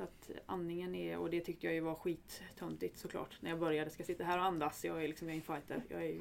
[0.00, 3.90] Så att andningen är, och det tyckte jag ju var skittöntigt såklart när jag började.
[3.90, 4.84] Ska sitta här och andas?
[4.84, 5.82] Jag är liksom jag är en fighter.
[5.88, 6.20] Jag är, ju-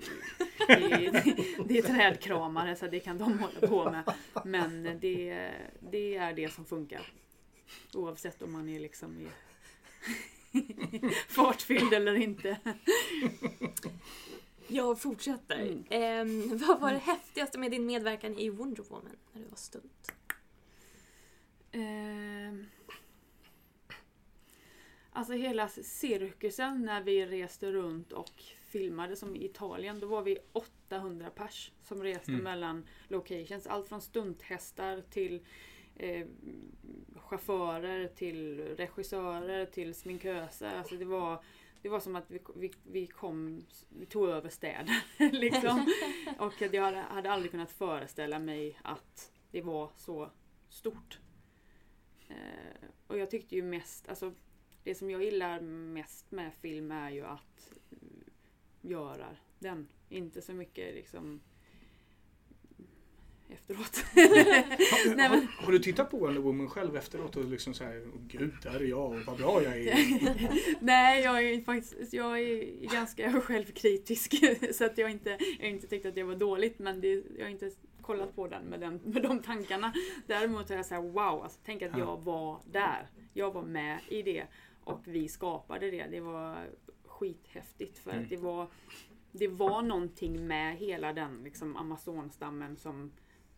[0.68, 4.14] det, är, det är trädkramare så det kan de hålla på med.
[4.46, 5.52] Men det,
[5.92, 7.14] det är det som funkar.
[7.94, 9.28] Oavsett om man är liksom i
[11.28, 12.58] fartfylld eller inte.
[14.68, 15.60] Jag fortsätter.
[15.60, 15.84] Mm.
[15.90, 20.12] Ehm, vad var det häftigaste med din medverkan i Wonder Woman när du var stunt?
[21.72, 22.66] Ehm,
[25.20, 30.00] Alltså hela cirkusen när vi reste runt och filmade som i Italien.
[30.00, 32.44] Då var vi 800 pers som reste Mm.
[32.44, 33.68] mellan locations.
[33.68, 35.46] Allt från stunthästar till
[35.96, 36.28] eh,
[37.16, 40.78] chaufförer till regissörer till sminköser.
[40.78, 41.44] Alltså det var
[41.82, 45.04] det var som att vi, vi, vi kom, vi tog över städer.
[45.32, 45.94] liksom.
[46.40, 50.32] Och jag hade, hade aldrig kunnat föreställa mig att det var så
[50.70, 51.20] stort.
[52.28, 54.34] Eh, och jag tyckte ju mest, alltså
[54.90, 57.72] det som jag gillar mest med film är ju att
[58.82, 59.28] göra
[59.60, 59.88] den.
[60.10, 61.40] Inte så mycket liksom
[63.50, 63.98] efteråt.
[64.16, 68.04] Har, Nej, men- har, har du tittat på Wonder Woman själv efteråt och liksom såhär,
[68.14, 69.96] åh gud, där är jag och vad bra jag är.
[70.82, 74.36] Nej, jag är faktiskt jag är ganska självkritisk.
[74.74, 77.50] Så att jag inte, jag inte tyckt att det var dåligt men det, jag har
[77.52, 77.72] inte
[78.02, 79.94] kollat på den med, den med de tankarna.
[80.28, 82.00] Däremot har jag såhär wow, alltså, tänk att Ja.
[82.00, 83.08] jag var där.
[83.34, 84.44] Jag var med i det
[84.90, 86.08] och vi skapade det.
[86.08, 86.70] Det var
[87.06, 88.24] skithäftigt för Mm.
[88.24, 88.68] att det var
[89.32, 93.12] det var någonting med hela den liksom, Amazonstammen som,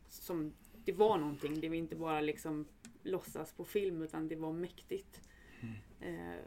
[0.08, 0.54] som
[0.86, 1.60] det var någonting.
[1.62, 2.68] Det var inte bara liksom
[3.04, 5.22] låtsas på film utan det var mäktigt.
[6.00, 6.40] Eh,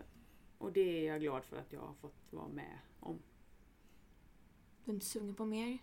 [0.59, 3.19] och det är jag glad för att jag har fått vara med om.
[4.85, 5.79] Du är inte sugen på mer?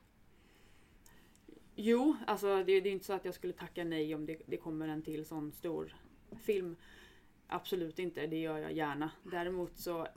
[1.76, 4.58] Jo, alltså det, det är inte så att jag skulle tacka nej om det, det
[4.58, 5.96] kommer en till sån stor
[6.44, 6.76] film.
[7.54, 9.12] Absolut inte, det gör jag gärna.
[9.24, 10.08] Däremot så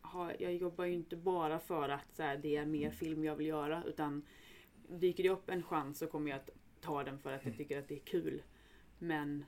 [0.00, 3.36] har, jag jobbar ju inte bara för att så här, det är mer film jag
[3.36, 4.22] vill göra utan
[4.88, 6.50] dyker det upp en chans så kommer jag att
[6.80, 8.42] ta den för att jag tycker att det är kul.
[8.98, 9.44] Men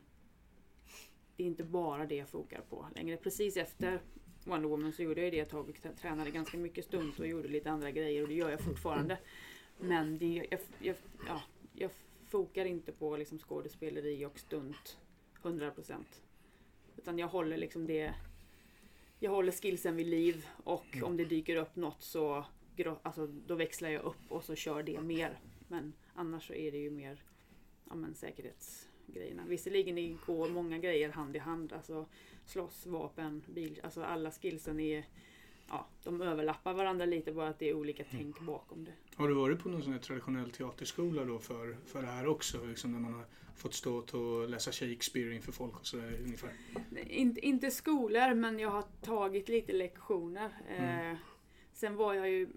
[1.36, 3.16] det är inte bara det jag fokar på längre.
[3.16, 4.00] Precis efter
[4.44, 7.48] Wonder Woman så gjorde jag det ett tag och tränade ganska mycket stunt och gjorde
[7.48, 9.18] lite andra grejer och det gör jag fortfarande.
[9.78, 10.96] Men det, jag, jag,
[11.28, 11.42] ja,
[11.74, 11.90] jag
[12.28, 14.98] fokar inte på liksom skådespeleri och stunt
[15.42, 16.04] 100%.
[17.02, 18.14] Utan jag håller liksom det
[19.18, 22.44] jag håller skillsen vid liv och om det dyker upp något så
[23.02, 25.40] alltså, då växlar jag upp och så kör det mer.
[25.68, 27.22] Men annars så är det ju mer
[27.88, 29.42] ja, men, säkerhetsgrejerna.
[29.46, 31.72] Visserligen går många grejer hand i hand.
[31.72, 32.06] Alltså
[32.46, 33.80] slåss, vapen, bil.
[33.82, 35.04] Alltså alla skillsen är
[35.68, 38.92] Ja, de överlappar varandra lite bara att det är olika tänk bakom det.
[39.16, 42.64] Har du varit på någon sån traditionell teaterskola då för, för det här också?
[42.64, 43.24] Liksom när man har
[43.56, 46.50] fått stå och läsa Shakespeare inför folk och sådär ungefär?
[47.06, 50.50] Inte, inte skolor men jag har tagit lite lektioner.
[50.78, 51.16] Eh,
[51.72, 52.48] sen var jag ju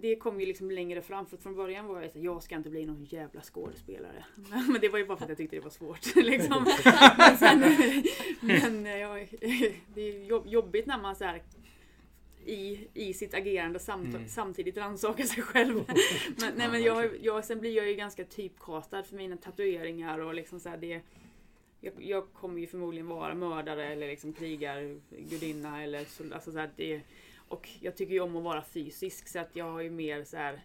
[0.00, 2.70] det kom ju liksom längre fram för från början var jag här, jag ska inte
[2.70, 4.24] bli någon jävla skådespelare.
[4.68, 6.14] Men det var ju bara för att jag tyckte det var svårt.
[6.16, 6.64] Liksom.
[7.18, 7.60] Men, sen,
[8.40, 9.28] men jag,
[9.94, 11.42] det är jobb- jobbigt när man så här,
[12.46, 14.28] i, i sitt agerande samt, Mm.
[14.28, 15.74] samtidigt rannsakar sig själv.
[16.40, 20.34] Men, nej, men jag, jag, sen blir jag ju ganska typkastad för mina tatueringar och
[20.34, 21.00] liksom så här, det
[21.80, 26.70] jag, jag kommer ju förmodligen vara mördare eller liksom krigargudinna eller så, alltså så här,
[26.76, 27.00] det,
[27.48, 30.36] och jag tycker ju om att vara fysisk så att jag har ju mer så
[30.36, 30.60] här.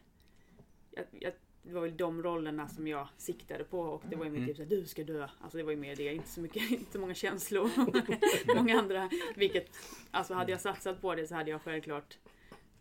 [0.92, 1.34] Jag, jag,
[1.64, 4.56] det var väl de rollerna som jag siktade på och det var ju mer typ
[4.56, 5.28] såhär, du ska dö.
[5.42, 7.70] Alltså det var ju mer det, inte så mycket, inte så många känslor.
[8.56, 9.10] många andra.
[9.36, 9.76] Vilket,
[10.12, 12.18] alltså hade jag satsat på det så hade jag självklart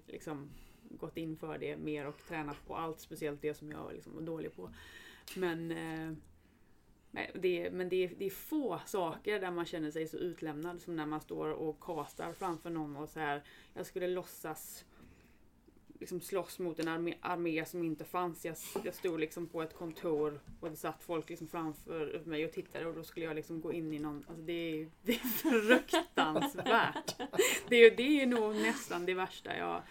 [0.06, 0.50] liksom
[0.90, 4.22] gått in för det mer och tränat på allt, speciellt det som jag liksom var
[4.22, 4.70] dålig på.
[5.36, 6.12] Men eh,
[7.34, 11.06] det, men det det är få saker där man känner sig så utlämnad som när
[11.06, 13.42] man står och kastar framför någon och så här.
[13.74, 14.84] Jag skulle låtsas
[16.00, 18.44] liksom slåss mot en armé, armé som inte fanns.
[18.44, 22.52] Jag, jag stod liksom på ett kontor och det satt folk liksom framför mig och
[22.52, 25.28] tittade och då skulle jag liksom gå in i någon, alltså det är, det är
[25.28, 27.16] fruktansvärt.
[27.68, 29.82] Det är, det är nog nästan det värsta jag,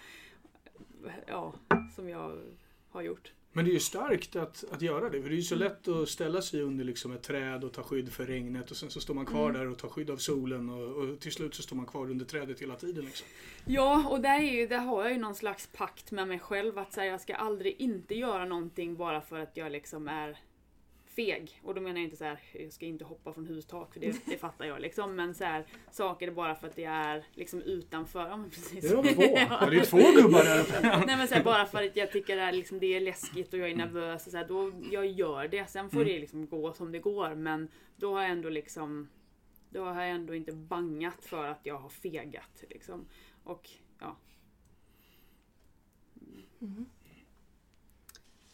[1.27, 1.53] ja,
[1.95, 2.41] som jag
[2.90, 3.34] har gjort.
[3.52, 5.22] Men det är ju starkt att, att göra det.
[5.22, 7.84] För det är ju så lätt att ställa sig under liksom ett träd och ta
[7.84, 10.70] skydd för regnet och sen så står man kvar där och tar skydd av solen
[10.70, 13.06] och, och till slut så står man kvar under trädet hela tiden.
[13.06, 13.28] Liksom.
[13.66, 16.78] Ja, och där, är ju, där har jag ju någon slags pakt med mig själv
[16.78, 20.38] att säga jag ska aldrig inte göra någonting bara för att jag liksom är
[21.20, 21.60] feg.
[21.64, 24.26] Och då menar jag inte så här, jag ska inte hoppa från hustak för det,
[24.26, 25.16] det fattar jag liksom.
[25.16, 28.28] Men så här, saker bara för att det är liksom utanför.
[28.28, 28.91] Ja, men precis.
[28.91, 29.22] Det är två.
[29.50, 31.06] Ja, det är två gubbar där uppe.
[31.06, 33.54] Nej men så här, bara för att jag tycker det är, liksom, det är läskigt
[33.54, 34.26] och jag är nervös.
[34.26, 35.70] Och så här, då, jag gör det.
[35.70, 37.36] Sen får det liksom gå som det går.
[37.36, 39.10] Men då har jag ändå liksom
[39.70, 42.64] Då har jag ändå inte bangat för att jag har fegat.
[42.70, 43.06] Liksom.
[43.44, 43.70] Och
[44.00, 44.18] ja,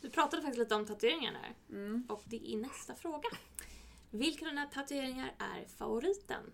[0.05, 1.77] Du pratade faktiskt lite om tatueringar där.
[1.77, 2.05] mm.
[2.09, 3.29] Och det är nästa fråga.
[4.11, 6.51] Vilka av dina tatueringar är favoriten?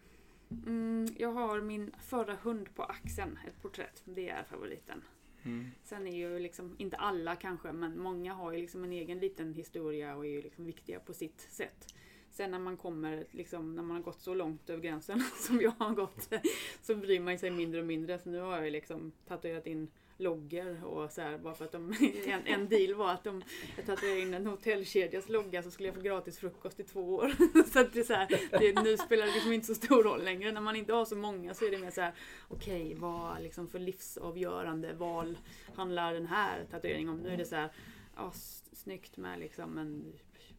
[0.66, 4.02] Mm, jag har min förra hund på axeln, ett porträtt.
[4.06, 5.04] Det är favoriten.
[5.44, 5.72] Mm.
[5.84, 9.54] Sen är ju liksom, inte alla kanske, men många har ju liksom en egen liten
[9.54, 11.94] historia och är ju liksom viktiga på sitt sätt.
[12.30, 15.74] Sen när man kommer, liksom, när man har gått så långt över gränsen som jag
[15.80, 16.34] har gått,
[16.82, 18.20] så bryr man sig mindre och mindre.
[18.20, 19.88] Så nu har jag liksom tatuerat in
[20.22, 21.94] loggor och så här, bara för att de,
[22.26, 23.44] en, en deal var att om
[23.76, 27.34] jag tatuerade in en hotellkedjas logga så skulle jag få gratis frukost i två år.
[27.74, 30.24] Så att det är så här, det, nu spelar det liksom inte så stor roll
[30.24, 30.52] längre.
[30.52, 32.14] När man inte har så många så är det mer så här,
[32.48, 35.38] okej vad liksom för livsavgörande val
[35.76, 37.18] handlar den här tatueringen om?
[37.18, 37.70] Nu är det så här,
[38.16, 38.32] ja,
[38.72, 40.14] snyggt med liksom en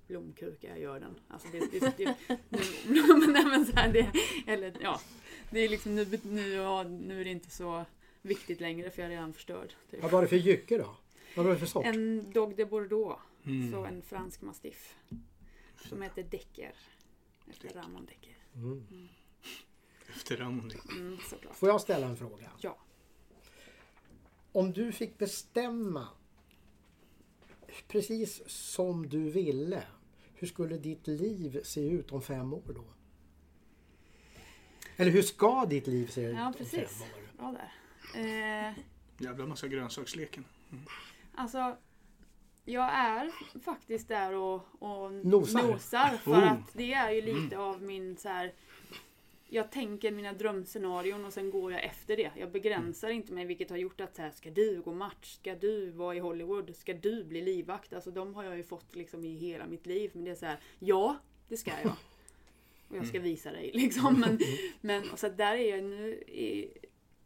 [0.06, 1.14] blomkruka, jag gör den.
[1.28, 2.16] Alltså det, det, det,
[2.86, 4.12] nu, men, nej, men så här, det,
[4.47, 5.01] eller ja,
[5.51, 7.84] det är liksom nu, nu, ja, nu är det inte så
[8.23, 9.74] viktigt längre för jag är redan förstörd.
[9.90, 10.03] Typ.
[10.03, 10.97] Vad var det för jycke då?
[11.36, 11.86] Vad var det för sort?
[11.86, 13.73] En Dog de Bordeaux, Mm.
[13.73, 14.97] så en fransk mastiff.
[15.89, 16.74] Som heter Decker.
[17.51, 18.36] Efter Ramon Decker.
[18.55, 19.09] Mm.
[20.16, 20.70] Efter Ramon.
[20.90, 21.57] Mm, såklart.
[21.57, 22.51] Får jag ställa en fråga?
[22.61, 22.78] Ja.
[24.53, 26.09] Om du fick bestämma
[27.89, 29.82] precis som du ville,
[30.35, 32.85] hur skulle ditt liv se ut om fem år då?
[34.97, 36.73] Eller hur ska ditt liv se ut Ja, om precis.
[36.99, 37.36] fem år?
[37.39, 37.73] Bra där.
[38.14, 38.72] Eh,
[39.18, 40.44] Jävla massa grönsaksleken.
[41.34, 41.76] Alltså,
[42.64, 43.30] jag är
[43.64, 45.62] faktiskt där och, och Nosar.
[45.62, 46.52] nosar för Oh.
[46.52, 48.52] att det är ju lite av min så här.
[49.48, 52.30] Jag tänker mina drömscenarion och sen går jag efter det.
[52.36, 55.34] Jag begränsar inte mig vilket har gjort att så här, ska du gå match?
[55.34, 56.76] Ska du vara i Hollywood?
[56.76, 57.93] Ska du bli livvakt?
[57.93, 60.10] Alltså de har jag ju fått liksom i hela mitt liv.
[60.14, 61.16] Men det är så här, ja
[61.48, 61.93] det ska jag.
[62.89, 64.20] Och jag ska visa dig liksom.
[64.20, 64.39] Men,
[64.80, 66.12] men och så där är jag nu.
[66.12, 66.72] I,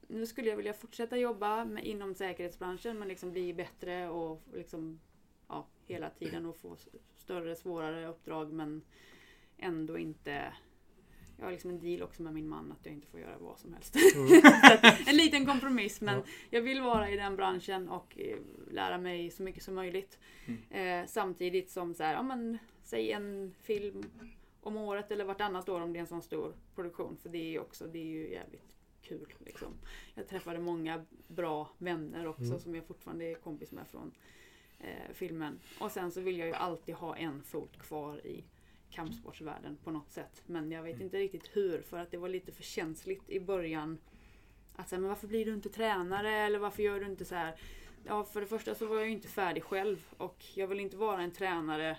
[0.09, 5.01] nu skulle jag vilja fortsätta jobba med, inom säkerhetsbranschen men liksom bli bättre och liksom
[5.49, 6.77] ja, hela tiden och få
[7.17, 8.83] större, svårare uppdrag men
[9.59, 10.53] ändå inte
[11.39, 13.59] jag har liksom en deal också med min man att jag inte får göra vad
[13.59, 13.97] som helst.
[14.63, 16.25] Att, en liten kompromiss men Ja.
[16.51, 18.39] jag vill vara i den branschen och eh,
[18.71, 20.19] lära mig så mycket som möjligt.
[20.71, 24.05] Eh, samtidigt som så här, ja men säg en film
[24.61, 27.17] om året eller vartannat år om det är en sån stor produktion.
[27.23, 28.76] För det är ju också, det är ju jävligt
[29.09, 29.35] kul.
[29.39, 29.73] Liksom.
[30.15, 34.13] Jag träffade många bra vänner också som jag fortfarande är kompis med från
[34.79, 35.61] eh, filmen.
[35.81, 38.45] Och sen så vill jag ju alltid ha en fot kvar i
[38.91, 40.43] kampsportsvärlden på något sätt.
[40.47, 43.99] Men jag vet inte riktigt hur för att det var lite för känsligt i början.
[44.77, 47.61] Att säga, men varför blir du inte tränare eller varför gör du inte så här?
[48.05, 50.97] Ja, för det första så var jag ju inte färdig själv och jag vill inte
[50.97, 51.99] vara en tränare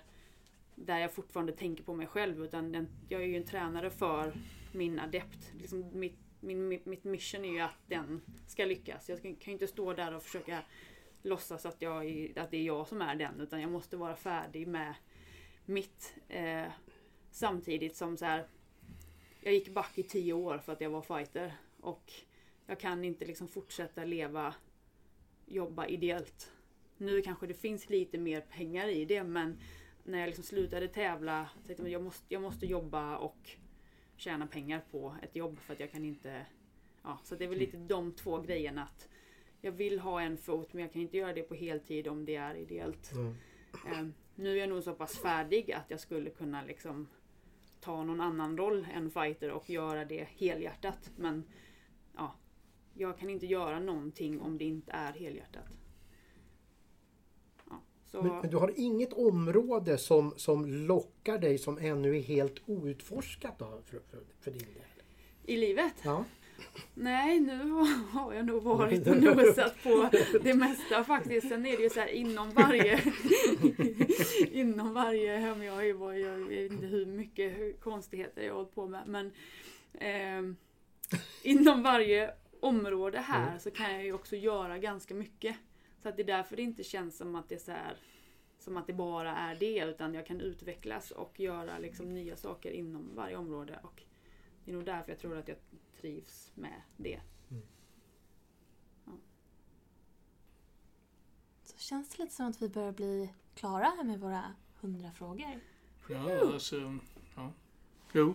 [0.74, 4.32] där jag fortfarande tänker på mig själv utan den, jag är ju en tränare för
[4.72, 5.52] min adept.
[5.60, 9.08] Liksom mitt, min, mitt, mission är ju att den ska lyckas.
[9.08, 10.62] Jag ska, kan ju inte stå där och försöka
[11.22, 14.16] låtsas att, jag är, att det är jag som är den utan jag måste vara
[14.16, 14.94] färdig med
[15.64, 16.14] mitt.
[16.28, 16.66] Eh,
[17.30, 18.46] samtidigt som så här,
[19.42, 22.12] jag gick back i tio år för att jag var fighter och
[22.66, 24.54] jag kan inte liksom fortsätta leva,
[25.46, 26.52] jobba ideellt.
[26.96, 29.58] Nu kanske det finns lite mer pengar i det men
[30.04, 33.50] när jag liksom slutade tävla, tänkte jag, jag, måste, jag måste jobba och
[34.20, 36.46] tjäna pengar på ett jobb för att jag kan inte...
[37.02, 39.08] Ja, så det är väl lite de två grejerna att
[39.60, 42.36] jag vill ha en fot men jag kan inte göra det på heltid om det
[42.36, 43.12] är ideellt.
[43.12, 43.34] Mm.
[43.86, 47.08] Eh, nu är jag nog så pass färdig att jag skulle kunna liksom
[47.80, 51.10] ta någon annan roll än fighter och göra det helhjärtat.
[51.16, 51.44] Men
[52.16, 52.34] ja,
[52.94, 55.68] jag kan inte göra någonting om det inte är helhjärtat.
[58.10, 58.22] Så...
[58.22, 63.58] Men, men du har inget område som, som lockar dig som ännu är helt outforskat
[63.58, 64.82] då, för, för, för din del?
[65.44, 65.94] I livet?
[66.02, 66.24] Ja.
[66.94, 67.70] Nej, nu
[68.10, 70.10] har- jag nog varit och nosat på
[70.42, 71.48] det mesta faktiskt.
[71.48, 73.00] Sen är det ju så här inom varje
[74.52, 75.62] inom varje hem.
[75.62, 79.02] Jag varit, jag vet inte hur mycket konstigheter jag har hållit på med.
[79.06, 79.32] Men
[80.00, 80.56] ehm,
[81.42, 82.30] inom varje
[82.60, 85.56] område här så kan jag ju också göra ganska mycket.
[85.98, 87.96] Så att det är därför det inte känns som att det är så här
[88.58, 92.70] som att det bara är det utan jag kan utvecklas och göra liksom nya saker
[92.70, 93.80] inom varje område.
[93.82, 94.02] Och
[94.64, 95.56] det är nog därför jag tror att jag
[96.00, 97.20] trivs med det.
[101.64, 105.60] Så känns det lite som att vi börjar bli klara här med våra hundra frågor.
[106.08, 106.98] Ja, alltså,
[107.36, 107.52] ja.
[108.12, 108.34] Jo.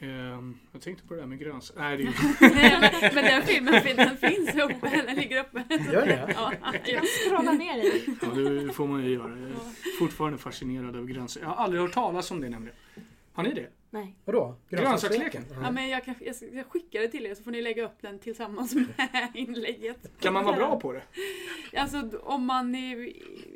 [0.00, 1.72] Ehm, jag tänkte på det där med gröns...
[1.76, 2.12] Nej, det är ju...
[3.14, 5.64] Men den filmen den finns uppe, den ligger uppe.
[5.92, 6.34] Gör det?
[6.34, 6.52] Ja,
[6.84, 8.16] Jag scrollar ner i.
[8.22, 9.28] Ja, det får man ju göra.
[9.38, 11.46] Jag är fortfarande fascinerad av grönsaker.
[11.46, 12.76] Jag har aldrig hört talas om det nämligen.
[13.32, 13.66] Har ni det?
[13.90, 14.16] Nej.
[14.24, 14.56] Vadå?
[14.68, 15.44] Grönsaksleken?
[15.62, 17.96] ja, men jag, kan, jag, jag skickar det till er så får ni lägga upp
[18.00, 20.20] den tillsammans med inlägget.
[20.20, 21.02] Kan man vara bra på det?
[21.76, 23.12] Alltså om man är,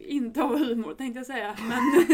[0.06, 1.56] inte har humor tänkte jag säga.
[1.60, 1.78] Men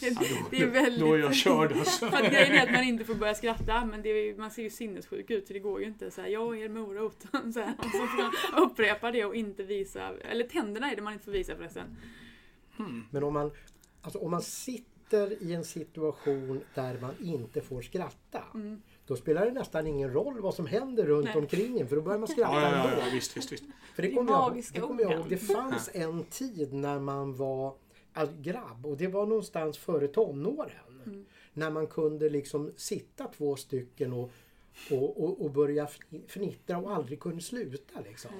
[0.00, 1.00] Ja, då, det är väldigt...
[1.00, 2.06] då är jag körd alltså.
[2.06, 4.62] För att grejen är att man inte får börja skratta men det är, man ser
[4.62, 6.10] ju sinnessjuk ut så det går ju inte.
[6.10, 7.16] Så här, jag är morot.
[7.54, 8.32] Så här, och så får man
[8.64, 11.96] upprepa det och inte visa, eller tänderna är det man inte får visa förresten.
[12.76, 13.06] Hmm.
[13.10, 13.50] Men om man,
[14.02, 18.42] alltså om man sitter i en situation där man inte får skratta.
[18.54, 18.82] Mm.
[19.06, 21.36] Då spelar det nästan ingen roll vad som händer runt Nej.
[21.36, 22.88] omkring en för då börjar man skratta Ja, ja, ändå.
[23.00, 23.64] ja, ja, visst, visst, visst.
[23.94, 25.26] För det kommer jag, det kommer jag ihåg.
[25.28, 27.74] Det fanns en tid när man var
[28.12, 31.02] alltså, grabb och det var någonstans före tonåren.
[31.06, 31.24] Mm.
[31.52, 34.30] När man kunde liksom sitta två stycken och,
[34.90, 38.00] och, och, och börja fni- fnittra och aldrig kunde sluta.
[38.00, 38.30] Liksom.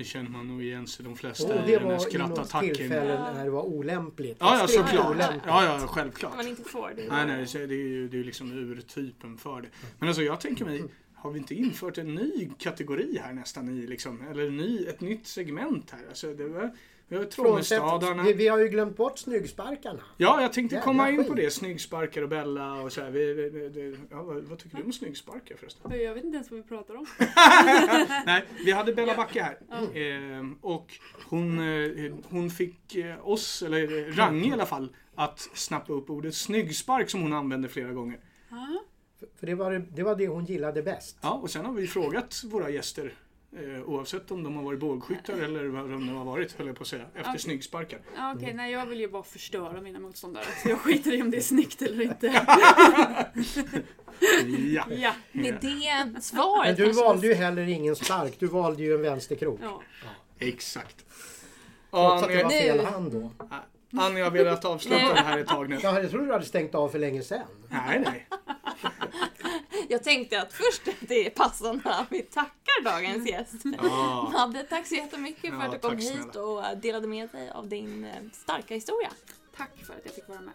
[0.00, 1.94] Det känner man nog igen sig de Och flesta i det den här var i
[1.94, 2.74] något skrattattacken.
[2.74, 4.36] tillfälle när det var olämpligt.
[4.40, 5.10] Ja, ja, såklart.
[5.10, 5.42] olämpligt.
[5.46, 6.36] Ja, ja, självklart.
[6.36, 6.92] man inte får.
[6.96, 9.68] Det Nej, nej, det är ju det är ju liksom urtypen för det.
[9.98, 13.86] Men alltså jag tänker mig, har vi inte infört en ny kategori här nästan i
[13.86, 16.08] liksom, eller ny, ett nytt segment här?
[16.08, 16.70] Alltså det var,
[17.10, 18.22] vi har trommestadarna.
[18.22, 20.00] vi, vi har ju glömt bort snyggsparkarna.
[20.16, 21.44] Ja, jag tänkte Jävla komma in på skit.
[21.44, 21.50] det.
[21.50, 23.10] Snyggsparkar och Bella och så här.
[23.10, 26.00] Vi, vi, ja, vad, vad tycker du om snyggsparkar förresten?
[26.00, 27.06] Jag vet inte ens vad vi pratar om.
[28.26, 29.58] Nej, vi hade Bella Backe här.
[29.94, 30.92] Ehm, och
[31.28, 36.10] hon, eh, hon fick eh, oss, eller eh, Range i alla fall, att snappa upp
[36.10, 38.20] ordet snyggspark som hon använde flera gånger.
[38.50, 38.82] Ja.
[39.40, 41.18] För det var det, det var det hon gillade bäst.
[41.22, 43.14] Ja, och sen har vi frågat våra gäster
[43.56, 46.82] Eh, oavsett om de har varit bågskyttar eller vad de har varit, höll jag på
[46.82, 47.40] att säga, efter Okej.
[47.40, 48.00] snyggsparkar.
[48.16, 50.44] Ja, Okej, nej jag vill ju bara förstöra mina motståndare.
[50.62, 52.26] Så jag skiter i om det är snyggt eller inte.
[54.74, 54.86] Ja.
[54.90, 55.12] Ja.
[55.32, 59.60] Med det svaret Men du valde ju heller ingen spark, du valde ju en vänsterkrok.
[59.62, 59.82] ja.
[60.38, 61.04] Exakt.
[61.90, 63.30] Trots att det var fel hand då.
[63.98, 65.78] Annie har velat avsluta det här ett tag nu.
[65.82, 67.46] Ja, jag trodde du hade stängt av för länge sedan.
[67.68, 68.28] Nej, nej.
[69.88, 73.54] Jag tänkte att först att det är passande att vi tackar dagens gäst.
[73.82, 74.30] Ja.
[74.32, 76.42] Madde, tack så jättemycket för Ja, att du kom hit snälla.
[76.42, 79.10] och delade med dig av din eh, starka historia.
[79.56, 80.54] Tack för att jag fick vara med.